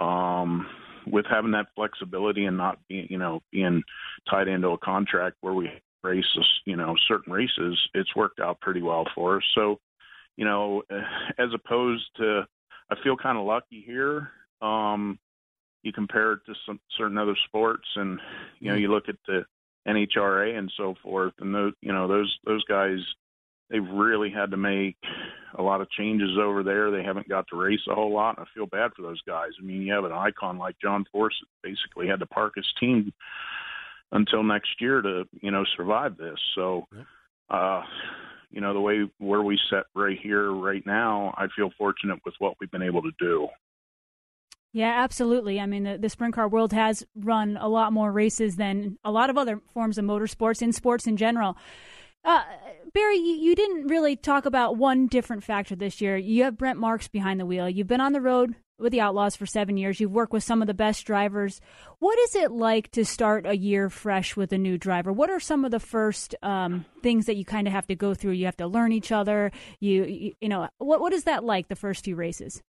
um, 0.00 0.66
with 1.06 1.26
having 1.30 1.52
that 1.52 1.68
flexibility 1.76 2.46
and 2.46 2.56
not 2.56 2.78
being, 2.88 3.06
you 3.08 3.18
know, 3.18 3.42
being 3.52 3.82
tied 4.28 4.48
into 4.48 4.68
a 4.70 4.78
contract 4.78 5.36
where 5.40 5.54
we 5.54 5.70
race 6.02 6.24
you 6.64 6.76
know, 6.76 6.94
certain 7.08 7.32
races, 7.32 7.78
it's 7.94 8.14
worked 8.14 8.40
out 8.40 8.60
pretty 8.60 8.82
well 8.82 9.04
for 9.14 9.38
us. 9.38 9.42
So, 9.54 9.78
you 10.36 10.44
know, 10.44 10.82
as 11.38 11.48
opposed 11.54 12.04
to, 12.16 12.46
I 12.90 12.96
feel 13.02 13.16
kind 13.16 13.38
of 13.38 13.44
lucky 13.44 13.82
here. 13.84 14.30
Um, 14.62 15.18
you 15.82 15.92
compare 15.92 16.32
it 16.32 16.40
to 16.46 16.54
some 16.66 16.80
certain 16.98 17.18
other 17.18 17.36
sports, 17.46 17.86
and 17.94 18.18
you 18.58 18.70
know, 18.70 18.76
you 18.76 18.88
look 18.88 19.08
at 19.08 19.16
the 19.26 19.44
NHRA 19.86 20.58
and 20.58 20.72
so 20.76 20.94
forth, 21.02 21.34
and 21.38 21.54
those, 21.54 21.72
you 21.80 21.92
know, 21.92 22.08
those 22.08 22.36
those 22.44 22.64
guys, 22.64 22.98
they've 23.70 23.88
really 23.88 24.30
had 24.30 24.50
to 24.50 24.56
make 24.56 24.96
a 25.58 25.62
lot 25.62 25.80
of 25.80 25.90
changes 25.90 26.36
over 26.40 26.62
there. 26.62 26.90
They 26.90 27.02
haven't 27.02 27.28
got 27.28 27.46
to 27.48 27.56
race 27.56 27.80
a 27.88 27.94
whole 27.94 28.12
lot. 28.12 28.38
And 28.38 28.46
I 28.46 28.54
feel 28.54 28.66
bad 28.66 28.90
for 28.96 29.02
those 29.02 29.20
guys. 29.22 29.50
I 29.60 29.64
mean, 29.64 29.82
you 29.82 29.92
have 29.92 30.04
an 30.04 30.12
icon 30.12 30.58
like 30.58 30.76
John 30.82 31.04
Force 31.12 31.34
that 31.40 31.68
basically 31.68 32.08
had 32.08 32.20
to 32.20 32.26
park 32.26 32.54
his 32.56 32.66
team 32.78 33.12
until 34.12 34.42
next 34.42 34.80
year 34.80 35.02
to 35.02 35.24
you 35.40 35.50
know 35.50 35.64
survive 35.76 36.16
this. 36.16 36.38
So, 36.54 36.86
uh, 37.50 37.82
you 38.50 38.60
know, 38.60 38.74
the 38.74 38.80
way 38.80 39.00
where 39.18 39.42
we 39.42 39.58
set 39.70 39.84
right 39.94 40.18
here, 40.20 40.52
right 40.52 40.84
now, 40.86 41.34
I 41.36 41.46
feel 41.54 41.70
fortunate 41.78 42.18
with 42.24 42.34
what 42.38 42.54
we've 42.60 42.70
been 42.70 42.82
able 42.82 43.02
to 43.02 43.12
do. 43.18 43.48
Yeah, 44.76 44.92
absolutely. 44.94 45.58
I 45.58 45.64
mean, 45.64 45.84
the, 45.84 45.96
the 45.96 46.10
sprint 46.10 46.34
car 46.34 46.48
world 46.48 46.74
has 46.74 47.02
run 47.14 47.56
a 47.58 47.66
lot 47.66 47.94
more 47.94 48.12
races 48.12 48.56
than 48.56 48.98
a 49.02 49.10
lot 49.10 49.30
of 49.30 49.38
other 49.38 49.62
forms 49.72 49.96
of 49.96 50.04
motorsports 50.04 50.60
in 50.60 50.70
sports 50.74 51.06
in 51.06 51.16
general. 51.16 51.56
Uh, 52.22 52.42
Barry, 52.92 53.16
you, 53.16 53.36
you 53.36 53.54
didn't 53.54 53.86
really 53.86 54.16
talk 54.16 54.44
about 54.44 54.76
one 54.76 55.06
different 55.06 55.44
factor 55.44 55.74
this 55.76 56.02
year. 56.02 56.18
You 56.18 56.44
have 56.44 56.58
Brent 56.58 56.78
Marks 56.78 57.08
behind 57.08 57.40
the 57.40 57.46
wheel. 57.46 57.70
You've 57.70 57.86
been 57.86 58.02
on 58.02 58.12
the 58.12 58.20
road 58.20 58.54
with 58.78 58.92
the 58.92 59.00
Outlaws 59.00 59.34
for 59.34 59.46
seven 59.46 59.78
years. 59.78 59.98
You've 59.98 60.12
worked 60.12 60.34
with 60.34 60.44
some 60.44 60.60
of 60.60 60.66
the 60.66 60.74
best 60.74 61.06
drivers. 61.06 61.58
What 61.98 62.18
is 62.18 62.34
it 62.34 62.52
like 62.52 62.90
to 62.90 63.06
start 63.06 63.46
a 63.46 63.56
year 63.56 63.88
fresh 63.88 64.36
with 64.36 64.52
a 64.52 64.58
new 64.58 64.76
driver? 64.76 65.10
What 65.10 65.30
are 65.30 65.40
some 65.40 65.64
of 65.64 65.70
the 65.70 65.80
first 65.80 66.34
um, 66.42 66.84
things 67.02 67.24
that 67.24 67.36
you 67.36 67.46
kind 67.46 67.66
of 67.66 67.72
have 67.72 67.86
to 67.86 67.94
go 67.94 68.12
through? 68.12 68.32
You 68.32 68.44
have 68.44 68.58
to 68.58 68.66
learn 68.66 68.92
each 68.92 69.10
other. 69.10 69.52
You, 69.80 70.04
you, 70.04 70.32
you 70.42 70.50
know, 70.50 70.68
what 70.76 71.00
what 71.00 71.14
is 71.14 71.24
that 71.24 71.44
like 71.44 71.68
the 71.68 71.76
first 71.76 72.04
few 72.04 72.14
races? 72.14 72.62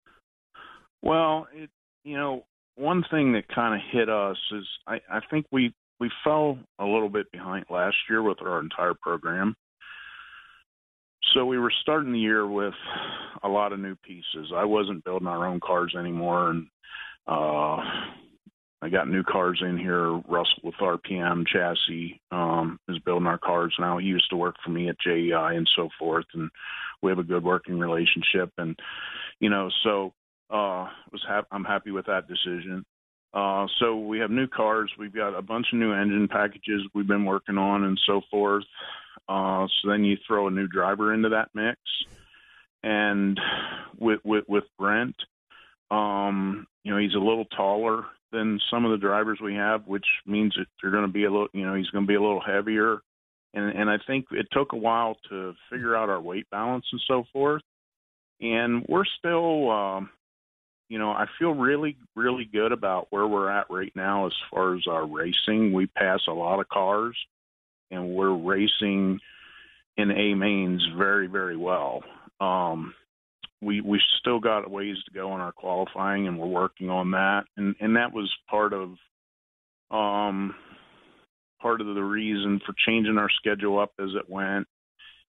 Well, 1.01 1.49
it, 1.55 1.71
you 2.05 2.17
know, 2.17 2.45
one 2.77 3.05
thing 3.11 3.33
that 3.33 3.49
kind 3.49 3.75
of 3.75 3.81
hit 3.91 4.09
us 4.09 4.37
is 4.53 4.65
I, 4.87 5.01
I 5.11 5.21
think 5.31 5.47
we 5.51 5.75
we 6.01 6.11
fell 6.23 6.59
a 6.79 6.85
little 6.85 7.09
bit 7.09 7.31
behind 7.33 7.65
last 7.71 7.97
year 8.09 8.23
with 8.23 8.39
our 8.43 8.61
entire 8.61 8.95
program. 8.95 9.57
So 11.33 11.47
we 11.47 11.59
were 11.59 11.73
starting 11.83 12.13
the 12.13 12.19
year 12.19 12.47
with 12.47 12.75
a 13.43 13.49
lot 13.49 13.73
of 13.73 13.81
new 13.81 13.97
pieces. 13.97 14.53
I 14.55 14.65
wasn't 14.65 15.05
building 15.05 15.29
our 15.29 15.47
own 15.47 15.61
cars 15.61 15.95
anymore, 15.99 16.51
and 16.51 16.67
uh, 17.27 17.77
I 18.83 18.89
got 18.91 19.09
new 19.09 19.23
cars 19.23 19.63
in 19.67 19.79
here. 19.79 20.13
Russell 20.29 20.63
with 20.63 20.75
RPM 20.75 21.45
chassis 21.47 22.21
um, 22.31 22.79
is 22.89 22.99
building 22.99 23.27
our 23.27 23.39
cars 23.39 23.75
now. 23.79 23.99
He 23.99 24.07
used 24.07 24.29
to 24.31 24.37
work 24.37 24.57
for 24.63 24.71
me 24.71 24.89
at 24.89 25.01
JEI 25.01 25.57
and 25.57 25.69
so 25.75 25.89
forth, 25.99 26.27
and 26.35 26.51
we 27.03 27.11
have 27.11 27.19
a 27.19 27.25
good 27.25 27.43
working 27.43 27.79
relationship. 27.79 28.51
And 28.59 28.79
you 29.41 29.49
know, 29.49 29.71
so 29.83 30.13
uh, 30.51 30.89
was 31.13 31.25
ha- 31.27 31.47
I'm 31.51 31.65
happy 31.65 31.91
with 31.91 32.07
that 32.07 32.29
decision. 32.29 32.85
Uh, 33.35 33.67
so 33.81 33.99
we 33.99 34.21
have 34.21 34.31
new 34.31 34.47
cars. 34.47 34.91
We've 34.97 35.15
got 35.15 35.37
a 35.37 35.43
bunch 35.43 35.67
of 35.73 35.79
new 35.79 35.93
engine 35.93 36.29
packages 36.29 36.83
we've 36.95 37.07
been 37.07 37.25
working 37.25 37.59
on 37.59 37.83
and 37.83 38.01
so 38.07 38.21
forth. 38.31 38.65
Uh, 39.29 39.67
so 39.67 39.91
then 39.91 40.05
you 40.05 40.17
throw 40.27 40.47
a 40.47 40.53
new 40.53 40.69
driver 40.69 41.13
into 41.13 41.31
that 41.31 41.49
mix, 41.55 41.79
and 42.83 43.41
with 43.99 44.21
with 44.25 44.45
with 44.49 44.65
Brent, 44.79 45.17
um, 45.91 46.67
you 46.85 46.93
know 46.93 46.99
he's 46.99 47.15
a 47.15 47.19
little 47.19 47.47
taller 47.47 48.05
than 48.31 48.61
some 48.71 48.85
of 48.85 48.91
the 48.91 48.99
drivers 48.99 49.39
we 49.43 49.55
have, 49.55 49.87
which 49.87 50.05
means 50.27 50.55
that 50.57 50.67
they're 50.81 50.91
going 50.91 51.07
to 51.07 51.13
be 51.13 51.25
a 51.25 51.31
little, 51.31 51.49
you 51.53 51.65
know, 51.65 51.75
he's 51.75 51.89
going 51.89 52.05
to 52.05 52.09
be 52.09 52.17
a 52.17 52.21
little 52.21 52.43
heavier, 52.45 52.99
and 53.55 53.77
and 53.77 53.89
I 53.89 53.97
think 54.07 54.27
it 54.31 54.47
took 54.53 54.73
a 54.73 54.77
while 54.77 55.17
to 55.31 55.55
figure 55.71 55.97
out 55.97 56.11
our 56.11 56.21
weight 56.21 56.49
balance 56.51 56.85
and 56.93 57.01
so 57.09 57.25
forth, 57.33 57.63
and 58.41 58.85
we're 58.89 59.07
still. 59.19 59.71
Um, 59.71 60.11
you 60.95 61.01
know, 61.01 61.11
I 61.11 61.27
feel 61.41 61.55
really, 61.55 61.97
really 62.15 62.45
good 62.45 62.71
about 62.71 63.09
where 63.11 63.27
we're 63.27 63.51
at 63.51 63.67
right 63.69 63.91
now 63.97 64.27
as 64.27 64.33
far 64.49 64.77
as 64.77 64.83
our 64.89 65.05
racing. 65.05 65.73
We 65.73 65.87
pass 65.87 66.21
a 66.29 66.33
lot 66.33 66.61
of 66.61 66.69
cars, 66.69 67.17
and 67.91 68.11
we're 68.11 68.37
racing 68.37 69.19
in 69.97 70.11
A 70.13 70.35
mains 70.37 70.87
very, 70.97 71.27
very 71.27 71.57
well. 71.57 72.05
Um, 72.41 72.95
we 73.61 73.81
we 73.81 74.01
still 74.21 74.39
got 74.39 74.71
ways 74.71 74.95
to 75.05 75.11
go 75.13 75.35
in 75.35 75.41
our 75.41 75.51
qualifying, 75.51 76.29
and 76.29 76.39
we're 76.39 76.47
working 76.47 76.91
on 76.91 77.11
that. 77.11 77.47
And 77.57 77.75
and 77.81 77.97
that 77.97 78.13
was 78.13 78.33
part 78.49 78.73
of 78.73 78.91
um, 79.91 80.55
part 81.61 81.81
of 81.81 81.89
the 81.89 82.05
reason 82.05 82.61
for 82.65 82.73
changing 82.87 83.19
our 83.19 83.31
schedule 83.31 83.81
up 83.81 83.91
as 83.99 84.11
it 84.15 84.31
went. 84.31 84.69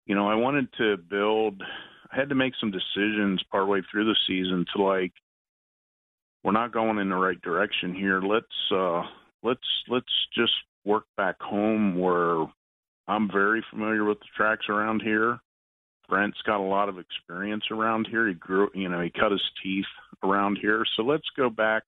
You 0.05 0.13
know, 0.13 0.29
I 0.29 0.35
wanted 0.35 0.67
to 0.77 0.97
build. 0.97 1.63
I 2.11 2.15
had 2.15 2.29
to 2.29 2.35
make 2.35 2.53
some 2.59 2.69
decisions 2.69 3.41
partway 3.49 3.81
through 3.89 4.05
the 4.05 4.15
season 4.27 4.63
to 4.75 4.83
like 4.83 5.11
we're 6.45 6.51
not 6.51 6.71
going 6.71 6.99
in 6.99 7.09
the 7.09 7.15
right 7.15 7.41
direction 7.41 7.95
here. 7.95 8.21
Let's 8.21 8.45
uh, 8.71 9.01
let's 9.41 9.67
let's 9.89 10.05
just 10.37 10.53
work 10.85 11.05
back 11.17 11.41
home 11.41 11.97
where 11.99 12.45
I'm 13.07 13.29
very 13.31 13.65
familiar 13.71 14.05
with 14.05 14.19
the 14.19 14.27
tracks 14.37 14.67
around 14.69 15.01
here. 15.01 15.39
Brent's 16.07 16.37
got 16.45 16.59
a 16.59 16.63
lot 16.63 16.87
of 16.87 16.99
experience 16.99 17.63
around 17.71 18.07
here. 18.11 18.27
He 18.27 18.35
grew, 18.35 18.69
you 18.75 18.87
know, 18.87 19.01
he 19.01 19.09
cut 19.09 19.31
his 19.31 19.41
teeth 19.63 19.85
around 20.23 20.59
here. 20.61 20.85
So 20.95 21.01
let's 21.01 21.25
go 21.35 21.49
back 21.49 21.81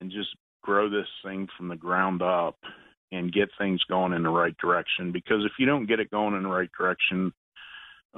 and 0.00 0.10
just 0.10 0.30
grow 0.62 0.90
this 0.90 1.06
thing 1.24 1.46
from 1.56 1.68
the 1.68 1.76
ground 1.76 2.22
up 2.22 2.56
and 3.12 3.32
get 3.32 3.50
things 3.56 3.80
going 3.88 4.12
in 4.14 4.24
the 4.24 4.30
right 4.30 4.56
direction. 4.58 5.12
Because 5.12 5.44
if 5.44 5.52
you 5.60 5.66
don't 5.66 5.86
get 5.86 6.00
it 6.00 6.10
going 6.10 6.34
in 6.34 6.42
the 6.42 6.48
right 6.48 6.70
direction, 6.76 7.32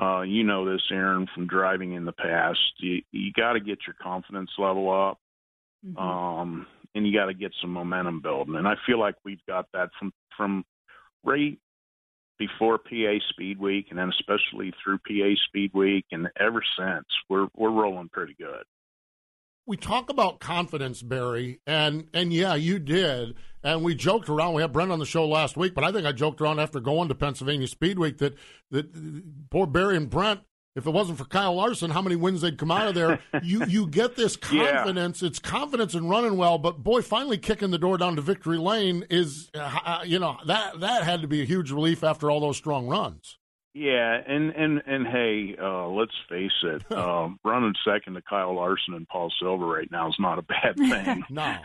uh, 0.00 0.22
you 0.22 0.44
know 0.44 0.64
this, 0.64 0.80
Erin, 0.90 1.26
from 1.34 1.46
driving 1.46 1.92
in 1.92 2.06
the 2.06 2.12
past. 2.12 2.58
You 2.78 3.02
you 3.12 3.32
got 3.34 3.52
to 3.52 3.60
get 3.60 3.80
your 3.86 3.96
confidence 4.00 4.50
level 4.56 4.90
up 4.90 5.18
Mm-hmm. 5.86 5.98
Um, 5.98 6.66
and 6.94 7.06
you 7.06 7.12
got 7.12 7.26
to 7.26 7.34
get 7.34 7.52
some 7.60 7.70
momentum 7.70 8.20
building. 8.20 8.56
And 8.56 8.66
I 8.66 8.74
feel 8.86 8.98
like 8.98 9.14
we've 9.24 9.44
got 9.46 9.66
that 9.72 9.90
from 9.98 10.12
from 10.36 10.64
right 11.24 11.58
before 12.38 12.78
PA 12.78 13.18
Speed 13.30 13.58
Week, 13.58 13.86
and 13.90 13.98
then 13.98 14.10
especially 14.10 14.72
through 14.82 14.98
PA 14.98 15.34
Speed 15.48 15.72
Week, 15.74 16.06
and 16.12 16.28
ever 16.38 16.62
since 16.78 17.06
we're 17.28 17.48
we're 17.56 17.70
rolling 17.70 18.08
pretty 18.08 18.34
good. 18.38 18.64
We 19.66 19.76
talk 19.76 20.08
about 20.08 20.40
confidence, 20.40 21.02
Barry, 21.02 21.60
and 21.66 22.08
and 22.14 22.32
yeah, 22.32 22.54
you 22.54 22.78
did. 22.78 23.34
And 23.62 23.82
we 23.82 23.94
joked 23.94 24.28
around. 24.28 24.54
We 24.54 24.62
had 24.62 24.72
Brent 24.72 24.92
on 24.92 24.98
the 24.98 25.04
show 25.04 25.26
last 25.26 25.56
week, 25.56 25.74
but 25.74 25.84
I 25.84 25.92
think 25.92 26.06
I 26.06 26.12
joked 26.12 26.40
around 26.40 26.58
after 26.58 26.80
going 26.80 27.08
to 27.08 27.14
Pennsylvania 27.14 27.66
Speed 27.66 27.98
Week 27.98 28.18
that 28.18 28.34
that 28.70 29.50
poor 29.50 29.66
Barry 29.66 29.96
and 29.96 30.08
Brent 30.08 30.40
if 30.78 30.86
it 30.86 30.90
wasn't 30.90 31.18
for 31.18 31.24
Kyle 31.24 31.54
Larson, 31.54 31.90
how 31.90 32.02
many 32.02 32.16
wins 32.16 32.40
they'd 32.40 32.58
come 32.58 32.70
out 32.70 32.88
of 32.88 32.94
there. 32.94 33.20
you 33.42 33.64
you 33.66 33.86
get 33.86 34.16
this 34.16 34.36
confidence. 34.36 35.22
Yeah. 35.22 35.28
It's 35.28 35.38
confidence 35.38 35.94
in 35.94 36.08
running 36.08 36.36
well, 36.36 36.58
but 36.58 36.82
boy, 36.82 37.02
finally 37.02 37.38
kicking 37.38 37.70
the 37.70 37.78
door 37.78 37.98
down 37.98 38.16
to 38.16 38.22
victory 38.22 38.58
lane 38.58 39.04
is 39.10 39.50
uh, 39.54 39.78
uh, 39.84 40.00
you 40.04 40.18
know 40.18 40.38
that 40.46 40.80
that 40.80 41.02
had 41.02 41.22
to 41.22 41.28
be 41.28 41.42
a 41.42 41.44
huge 41.44 41.70
relief 41.70 42.02
after 42.02 42.30
all 42.30 42.40
those 42.40 42.56
strong 42.56 42.86
runs. 42.86 43.38
Yeah, 43.74 44.18
and 44.26 44.50
and 44.50 44.82
and 44.86 45.06
hey, 45.06 45.54
uh, 45.60 45.86
let's 45.88 46.14
face 46.28 46.50
it, 46.64 46.90
um, 46.96 47.38
running 47.44 47.74
second 47.86 48.14
to 48.14 48.22
Kyle 48.22 48.56
Larson 48.56 48.94
and 48.94 49.06
Paul 49.06 49.30
Silva 49.40 49.64
right 49.64 49.88
now 49.90 50.08
is 50.08 50.16
not 50.18 50.38
a 50.38 50.42
bad 50.42 50.76
thing. 50.76 51.24
no, 51.30 51.56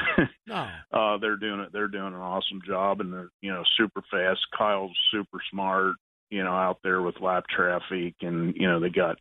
no, 0.46 0.70
uh, 0.92 1.18
they're 1.18 1.38
doing 1.38 1.62
it. 1.62 1.70
They're 1.72 1.88
doing 1.88 2.14
an 2.14 2.22
awesome 2.22 2.62
job, 2.68 3.02
and 3.02 3.12
they're 3.12 3.30
you 3.42 3.52
know 3.52 3.64
super 3.78 4.04
fast. 4.12 4.42
Kyle's 4.56 4.96
super 5.12 5.40
smart 5.50 5.96
you 6.34 6.44
know, 6.44 6.52
out 6.52 6.80
there 6.84 7.04
with 7.04 7.22
lap 7.22 7.46
traffic 7.48 8.16
and, 8.22 8.56
you 8.56 8.68
know, 8.68 8.80
they 8.80 8.90
got, 8.90 9.18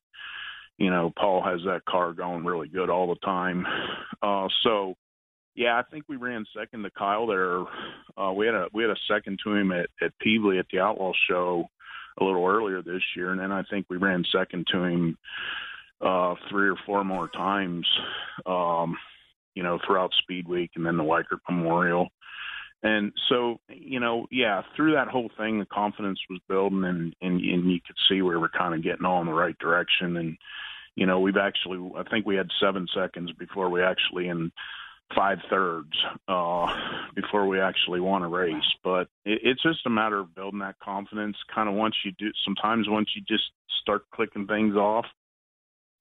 you 0.78 0.90
know, 0.90 1.12
Paul 1.14 1.42
has 1.45 1.61
that 1.66 1.85
car 1.85 2.14
going 2.14 2.42
really 2.42 2.69
good 2.69 2.88
all 2.88 3.07
the 3.07 3.21
time. 3.23 3.66
Uh, 4.23 4.49
so, 4.62 4.95
yeah, 5.54 5.78
I 5.78 5.83
think 5.90 6.07
we 6.09 6.16
ran 6.16 6.47
second 6.57 6.83
to 6.85 6.90
Kyle 6.90 7.26
there. 7.26 7.61
Uh, 8.16 8.33
we 8.33 8.47
had 8.47 8.54
a 8.54 8.69
we 8.73 8.83
had 8.83 8.90
a 8.90 8.97
second 9.07 9.40
to 9.45 9.52
him 9.52 9.71
at 9.73 9.90
at 10.00 10.12
Pevely 10.26 10.59
at 10.59 10.64
the 10.73 10.81
Outlaw 10.81 11.12
Show 11.28 11.66
a 12.19 12.25
little 12.25 12.47
earlier 12.47 12.81
this 12.81 13.02
year, 13.14 13.33
and 13.33 13.40
then 13.40 13.52
I 13.52 13.62
think 13.69 13.85
we 13.90 13.99
ran 13.99 14.25
second 14.33 14.66
to 14.73 14.85
him 14.85 15.19
uh, 16.00 16.35
three 16.50 16.71
or 16.71 16.76
four 16.87 17.04
more 17.04 17.28
times, 17.28 17.87
um, 18.47 18.97
you 19.54 19.62
know, 19.62 19.78
throughout 19.87 20.12
Speed 20.23 20.49
Week 20.49 20.71
and 20.76 20.87
then 20.87 20.97
the 20.97 21.04
Weikert 21.04 21.40
Memorial. 21.47 22.09
And 22.82 23.12
so 23.28 23.60
you 23.68 24.00
know 24.00 24.26
yeah 24.30 24.62
through 24.74 24.92
that 24.92 25.08
whole 25.08 25.30
thing 25.36 25.58
the 25.58 25.66
confidence 25.66 26.18
was 26.28 26.40
building 26.48 26.84
and 26.84 27.14
and, 27.20 27.40
and 27.40 27.70
you 27.70 27.80
could 27.86 27.96
see 28.08 28.22
we 28.22 28.36
were 28.36 28.48
kind 28.48 28.74
of 28.74 28.82
getting 28.82 29.04
all 29.04 29.20
in 29.20 29.26
the 29.26 29.32
right 29.32 29.58
direction. 29.58 30.16
And 30.16 30.36
you 30.94 31.06
know 31.06 31.20
we've 31.20 31.36
actually 31.36 31.78
i 31.96 32.02
think 32.04 32.26
we 32.26 32.36
had 32.36 32.48
seven 32.60 32.86
seconds 32.94 33.32
before 33.32 33.70
we 33.70 33.82
actually 33.82 34.28
in 34.28 34.52
five 35.14 35.38
thirds 35.50 35.92
uh 36.28 36.66
before 37.14 37.46
we 37.46 37.60
actually 37.60 38.00
won 38.00 38.22
a 38.22 38.28
race. 38.28 38.74
But 38.82 39.08
it, 39.24 39.40
it's 39.42 39.62
just 39.62 39.86
a 39.86 39.90
matter 39.90 40.18
of 40.18 40.34
building 40.34 40.60
that 40.60 40.78
confidence. 40.80 41.36
Kind 41.54 41.68
of 41.68 41.74
once 41.74 41.94
you 42.04 42.12
do 42.18 42.30
sometimes 42.44 42.88
once 42.88 43.10
you 43.14 43.22
just 43.22 43.44
start 43.80 44.02
clicking 44.12 44.46
things 44.46 44.74
off 44.74 45.06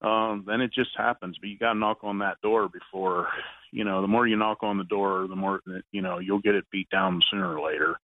um 0.01 0.43
then 0.48 0.62
it 0.62 0.74
just 0.74 0.91
happens 0.98 1.38
but 1.39 1.50
you 1.50 1.58
got 1.58 1.74
to 1.74 1.79
knock 1.79 2.00
on 2.03 2.20
that 2.20 2.39
door 2.41 2.70
before 2.70 3.27
you 3.72 3.84
know 3.84 4.01
the 4.01 4.08
more 4.08 4.27
you 4.27 4.36
knock 4.36 4.60
on 4.62 4.77
the 4.77 4.84
door 4.84 5.27
the 5.27 5.36
more 5.36 5.62
you 5.91 6.01
know 6.01 6.20
you'll 6.20 6.39
get 6.39 6.55
it 6.55 6.65
beat 6.72 6.89
down 6.89 7.22
sooner 7.29 7.55
or 7.55 7.65
later 7.65 8.00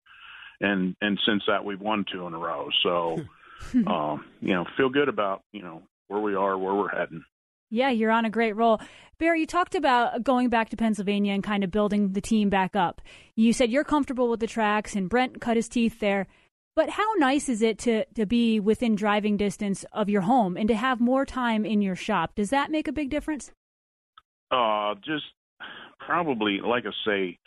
and 0.61 0.95
and 1.01 1.19
since 1.25 1.43
that 1.47 1.63
we've 1.63 1.81
won 1.81 2.05
two 2.11 2.25
in 2.27 2.33
a 2.33 2.37
row 2.37 2.67
so 2.81 3.17
um 3.87 4.25
you 4.41 4.53
know 4.53 4.65
feel 4.77 4.89
good 4.89 5.09
about 5.09 5.41
you 5.51 5.61
know 5.61 5.81
where 6.07 6.21
we 6.21 6.35
are 6.35 6.57
where 6.57 6.73
we're 6.73 6.89
heading 6.89 7.23
yeah, 7.73 7.89
you're 7.89 8.11
on 8.11 8.23
a 8.23 8.29
great 8.29 8.55
roll. 8.55 8.79
Barry, 9.17 9.39
you 9.39 9.47
talked 9.47 9.73
about 9.73 10.23
going 10.23 10.49
back 10.49 10.69
to 10.69 10.77
Pennsylvania 10.77 11.33
and 11.33 11.43
kind 11.43 11.63
of 11.63 11.71
building 11.71 12.13
the 12.13 12.21
team 12.21 12.51
back 12.51 12.75
up. 12.75 13.01
You 13.35 13.51
said 13.51 13.71
you're 13.71 13.83
comfortable 13.83 14.29
with 14.29 14.41
the 14.41 14.47
tracks, 14.47 14.95
and 14.95 15.09
Brent 15.09 15.41
cut 15.41 15.55
his 15.55 15.67
teeth 15.67 15.99
there. 15.99 16.27
But 16.75 16.89
how 16.89 17.13
nice 17.17 17.49
is 17.49 17.61
it 17.61 17.77
to, 17.79 18.05
to 18.15 18.25
be 18.25 18.59
within 18.59 18.95
driving 18.95 19.37
distance 19.37 19.85
of 19.91 20.09
your 20.09 20.21
home 20.21 20.57
and 20.57 20.67
to 20.67 20.75
have 20.75 20.99
more 20.99 21.25
time 21.25 21.65
in 21.65 21.81
your 21.81 21.95
shop? 21.95 22.33
Does 22.35 22.49
that 22.49 22.71
make 22.71 22.87
a 22.87 22.91
big 22.91 23.09
difference? 23.09 23.51
Uh, 24.49 24.95
just 24.95 25.25
probably, 25.99 26.59
like 26.65 26.85
I 26.85 26.91
say, 27.05 27.39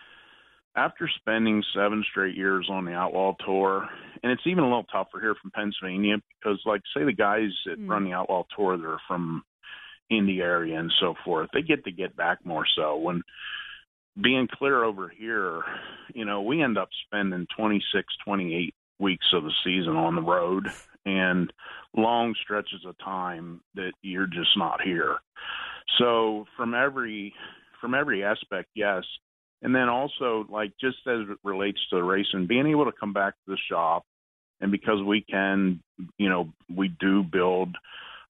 after 0.77 1.09
spending 1.17 1.63
seven 1.75 2.05
straight 2.09 2.37
years 2.37 2.69
on 2.71 2.85
the 2.85 2.93
Outlaw 2.93 3.35
Tour, 3.45 3.89
and 4.23 4.31
it's 4.31 4.47
even 4.47 4.63
a 4.63 4.67
little 4.69 4.85
tougher 4.85 5.21
here 5.21 5.35
from 5.41 5.51
Pennsylvania 5.51 6.17
because, 6.39 6.61
like, 6.65 6.83
say 6.95 7.05
the 7.05 7.13
guys 7.13 7.51
that 7.65 7.81
mm. 7.81 7.89
run 7.89 8.05
the 8.05 8.13
Outlaw 8.13 8.45
Tour, 8.55 8.77
they're 8.77 9.01
from 9.09 9.43
in 10.09 10.27
the 10.27 10.41
area 10.41 10.79
and 10.79 10.93
so 11.01 11.15
forth. 11.25 11.49
They 11.53 11.63
get 11.63 11.85
to 11.85 11.91
get 11.91 12.15
back 12.17 12.45
more 12.45 12.65
so 12.77 12.97
when 12.97 13.23
being 14.23 14.49
clear 14.53 14.85
over 14.85 15.09
here, 15.09 15.63
you 16.15 16.25
know, 16.25 16.43
we 16.43 16.63
end 16.63 16.79
up 16.79 16.89
spending 17.07 17.47
26, 17.57 18.07
28 18.25 18.75
weeks 18.99 19.27
of 19.33 19.45
the 19.45 19.53
season 19.65 19.97
on 19.97 20.15
the 20.15 20.23
road 20.23 20.67
and 21.05 21.53
long 21.97 22.35
stretches 22.43 22.85
of 22.87 22.97
time 22.99 23.61
that 23.75 23.93
you're 24.03 24.27
just 24.27 24.57
not 24.57 24.81
here. 24.83 25.17
So 25.99 26.47
from 26.57 26.75
every 26.75 27.35
from 27.81 27.95
every 27.95 28.25
aspect, 28.25 28.69
yes. 28.75 29.05
And 29.63 29.75
then 29.75 29.89
also 29.89 30.47
like 30.49 30.73
just 30.81 30.99
as 31.07 31.29
it 31.29 31.39
relates 31.45 31.79
to 31.91 31.97
the 31.97 32.03
racing, 32.03 32.47
being 32.47 32.67
able 32.67 32.85
to 32.85 32.93
come 32.99 33.13
back 33.13 33.35
to 33.35 33.53
the 33.53 33.59
shop 33.71 34.05
and 34.61 34.71
because 34.71 35.03
we 35.03 35.23
can, 35.23 35.81
you 36.19 36.29
know, 36.29 36.49
we 36.75 36.89
do 36.89 37.23
build 37.23 37.77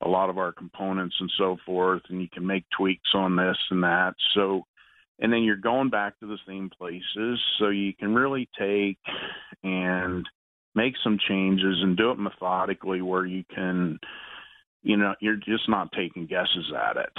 a 0.02 0.08
lot 0.08 0.28
of 0.28 0.38
our 0.38 0.52
components 0.52 1.16
and 1.20 1.30
so 1.38 1.56
forth, 1.64 2.02
and 2.10 2.20
you 2.20 2.28
can 2.28 2.46
make 2.46 2.64
tweaks 2.76 3.10
on 3.14 3.36
this 3.36 3.56
and 3.70 3.82
that. 3.82 4.14
So, 4.34 4.64
and 5.18 5.32
then 5.32 5.42
you're 5.42 5.56
going 5.56 5.88
back 5.88 6.18
to 6.20 6.26
the 6.26 6.38
same 6.46 6.70
places, 6.76 7.40
so 7.58 7.68
you 7.68 7.94
can 7.94 8.14
really 8.14 8.48
take 8.58 8.98
and 9.62 10.26
make 10.76 10.94
some 11.02 11.18
changes 11.28 11.78
and 11.82 11.96
do 11.96 12.10
it 12.10 12.18
methodically 12.18 13.02
where 13.02 13.26
you 13.26 13.42
can 13.52 13.98
you 14.82 14.96
know 14.96 15.14
you're 15.20 15.36
just 15.36 15.68
not 15.68 15.90
taking 15.92 16.26
guesses 16.26 16.72
at 16.76 16.96
it 16.96 17.10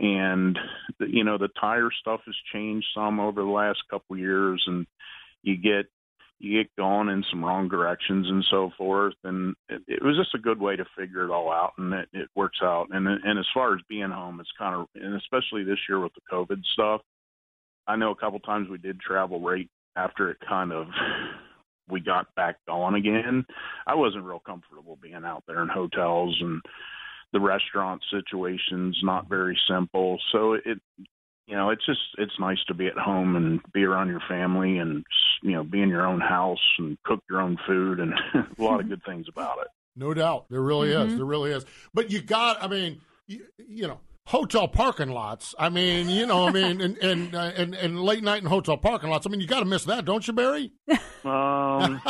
and 0.00 0.58
you 1.00 1.24
know 1.24 1.38
the 1.38 1.48
tire 1.60 1.90
stuff 2.00 2.20
has 2.26 2.34
changed 2.52 2.86
some 2.94 3.18
over 3.18 3.40
the 3.40 3.48
last 3.48 3.78
couple 3.90 4.14
of 4.14 4.20
years 4.20 4.62
and 4.66 4.86
you 5.42 5.56
get 5.56 5.86
you 6.40 6.62
get 6.62 6.76
going 6.76 7.08
in 7.08 7.24
some 7.30 7.44
wrong 7.44 7.68
directions 7.68 8.26
and 8.28 8.44
so 8.50 8.70
forth. 8.78 9.14
And 9.24 9.56
it, 9.68 9.82
it 9.88 10.02
was 10.02 10.16
just 10.16 10.34
a 10.34 10.42
good 10.42 10.60
way 10.60 10.76
to 10.76 10.84
figure 10.96 11.24
it 11.24 11.30
all 11.30 11.50
out, 11.50 11.72
and 11.78 11.92
it, 11.92 12.08
it 12.12 12.28
works 12.34 12.58
out. 12.62 12.88
And 12.90 13.06
and 13.08 13.38
as 13.38 13.46
far 13.52 13.74
as 13.74 13.80
being 13.88 14.10
home, 14.10 14.40
it's 14.40 14.50
kind 14.56 14.74
of 14.74 14.86
and 14.94 15.14
especially 15.16 15.64
this 15.64 15.78
year 15.88 16.00
with 16.00 16.12
the 16.14 16.20
COVID 16.32 16.60
stuff. 16.72 17.00
I 17.86 17.96
know 17.96 18.10
a 18.10 18.16
couple 18.16 18.38
times 18.40 18.68
we 18.68 18.78
did 18.78 19.00
travel 19.00 19.40
right 19.40 19.68
after 19.96 20.30
it 20.30 20.36
kind 20.46 20.72
of 20.72 20.86
we 21.90 22.00
got 22.00 22.34
back 22.34 22.56
on 22.68 22.94
again. 22.94 23.44
I 23.86 23.94
wasn't 23.94 24.24
real 24.24 24.40
comfortable 24.40 24.98
being 25.00 25.24
out 25.24 25.44
there 25.46 25.62
in 25.62 25.68
hotels 25.68 26.36
and 26.40 26.62
the 27.32 27.40
restaurant 27.40 28.02
situation's 28.10 28.98
not 29.02 29.28
very 29.28 29.58
simple. 29.68 30.18
So 30.32 30.54
it 30.54 30.80
you 31.46 31.56
know, 31.56 31.70
it's 31.70 31.84
just 31.86 32.00
it's 32.18 32.38
nice 32.38 32.58
to 32.66 32.74
be 32.74 32.88
at 32.88 32.98
home 32.98 33.34
and 33.34 33.60
be 33.72 33.82
around 33.82 34.08
your 34.08 34.20
family 34.28 34.76
and 34.78 35.02
you 35.42 35.52
know 35.52 35.64
be 35.64 35.80
in 35.80 35.88
your 35.88 36.06
own 36.06 36.20
house 36.20 36.58
and 36.78 36.98
cook 37.04 37.22
your 37.28 37.40
own 37.40 37.56
food 37.66 38.00
and 38.00 38.12
a 38.34 38.62
lot 38.62 38.80
of 38.80 38.88
good 38.88 39.02
things 39.04 39.26
about 39.28 39.58
it. 39.62 39.68
No 39.96 40.14
doubt, 40.14 40.46
there 40.50 40.60
really 40.60 40.90
mm-hmm. 40.90 41.10
is. 41.10 41.16
There 41.16 41.24
really 41.24 41.50
is. 41.50 41.64
But 41.92 42.10
you 42.12 42.20
got, 42.20 42.62
I 42.62 42.68
mean, 42.68 43.00
you, 43.26 43.44
you, 43.56 43.88
know, 43.88 43.98
hotel 44.28 44.68
parking 44.68 45.08
lots. 45.08 45.54
I 45.58 45.70
mean, 45.70 46.08
you 46.08 46.26
know, 46.26 46.46
I 46.46 46.52
mean, 46.52 46.80
and 46.80 46.98
and 46.98 47.34
uh, 47.34 47.52
and, 47.56 47.74
and 47.74 48.00
late 48.00 48.22
night 48.22 48.42
in 48.42 48.48
hotel 48.48 48.76
parking 48.76 49.10
lots. 49.10 49.26
I 49.26 49.30
mean, 49.30 49.40
you 49.40 49.46
got 49.46 49.60
to 49.60 49.66
miss 49.66 49.84
that, 49.84 50.04
don't 50.04 50.26
you, 50.26 50.32
Barry? 50.32 50.72
Um, 51.24 52.00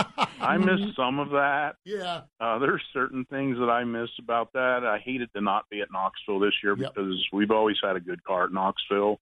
I 0.41 0.57
miss 0.59 0.95
some 0.97 1.19
of 1.19 1.31
that. 1.31 1.77
Yeah. 1.85 2.23
Uh, 2.41 2.59
there's 2.59 2.83
certain 2.93 3.25
things 3.27 3.57
that 3.59 3.71
I 3.71 3.85
miss 3.85 4.11
about 4.19 4.53
that. 4.53 4.85
I 4.85 4.99
hated 4.99 5.33
to 5.35 5.41
not 5.41 5.69
be 5.71 5.81
at 5.81 5.89
Knoxville 5.93 6.41
this 6.41 6.55
year 6.63 6.77
yep. 6.77 6.95
because 6.95 7.17
we've 7.33 7.51
always 7.51 7.77
had 7.83 7.97
a 7.97 8.01
good 8.01 8.23
car 8.25 8.45
at 8.45 8.53
Knoxville. 8.53 9.21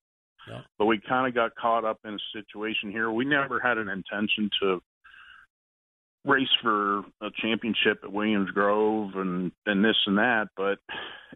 But 0.77 0.85
we 0.85 0.99
kind 0.99 1.27
of 1.27 1.35
got 1.35 1.55
caught 1.55 1.83
up 1.83 1.99
in 2.05 2.13
a 2.13 2.17
situation 2.31 2.89
here. 2.89 3.11
We 3.11 3.25
never 3.25 3.59
had 3.59 3.77
an 3.77 3.89
intention 3.89 4.49
to 4.61 4.81
race 6.27 6.49
for 6.61 6.99
a 7.21 7.29
championship 7.41 7.99
at 8.03 8.11
Williams 8.11 8.51
Grove 8.51 9.11
and 9.15 9.51
and 9.65 9.83
this 9.83 9.95
and 10.05 10.17
that. 10.17 10.49
But 10.55 10.79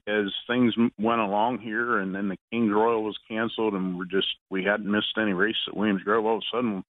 as 0.07 0.25
things 0.47 0.73
went 0.99 1.21
along 1.21 1.59
here, 1.59 1.99
and 1.99 2.13
then 2.13 2.29
the 2.29 2.37
Kings 2.51 2.71
Royal 2.73 3.03
was 3.03 3.17
canceled, 3.27 3.73
and 3.73 3.97
we're 3.97 4.05
just 4.05 4.27
we 4.49 4.63
hadn't 4.63 4.91
missed 4.91 5.17
any 5.17 5.33
race 5.33 5.55
at 5.67 5.75
Williams 5.75 6.03
Grove. 6.03 6.25
All 6.25 6.37
of 6.37 6.43
a 6.43 6.55
sudden, 6.55 6.83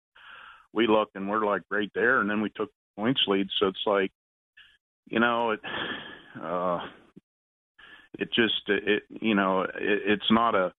we 0.72 0.86
look 0.86 1.10
and 1.14 1.28
we're 1.28 1.46
like 1.46 1.62
right 1.70 1.90
there, 1.94 2.20
and 2.20 2.28
then 2.28 2.42
we 2.42 2.50
took 2.50 2.70
points 2.96 3.22
lead. 3.26 3.48
So 3.58 3.68
it's 3.68 3.86
like, 3.86 4.10
you 5.08 5.20
know, 5.20 5.52
it. 5.52 5.60
uh 6.42 6.80
it 8.18 8.28
just 8.34 8.62
it 8.68 9.04
you 9.08 9.34
know 9.34 9.62
it, 9.62 9.70
it's 9.80 10.30
not 10.30 10.54
a 10.54 10.72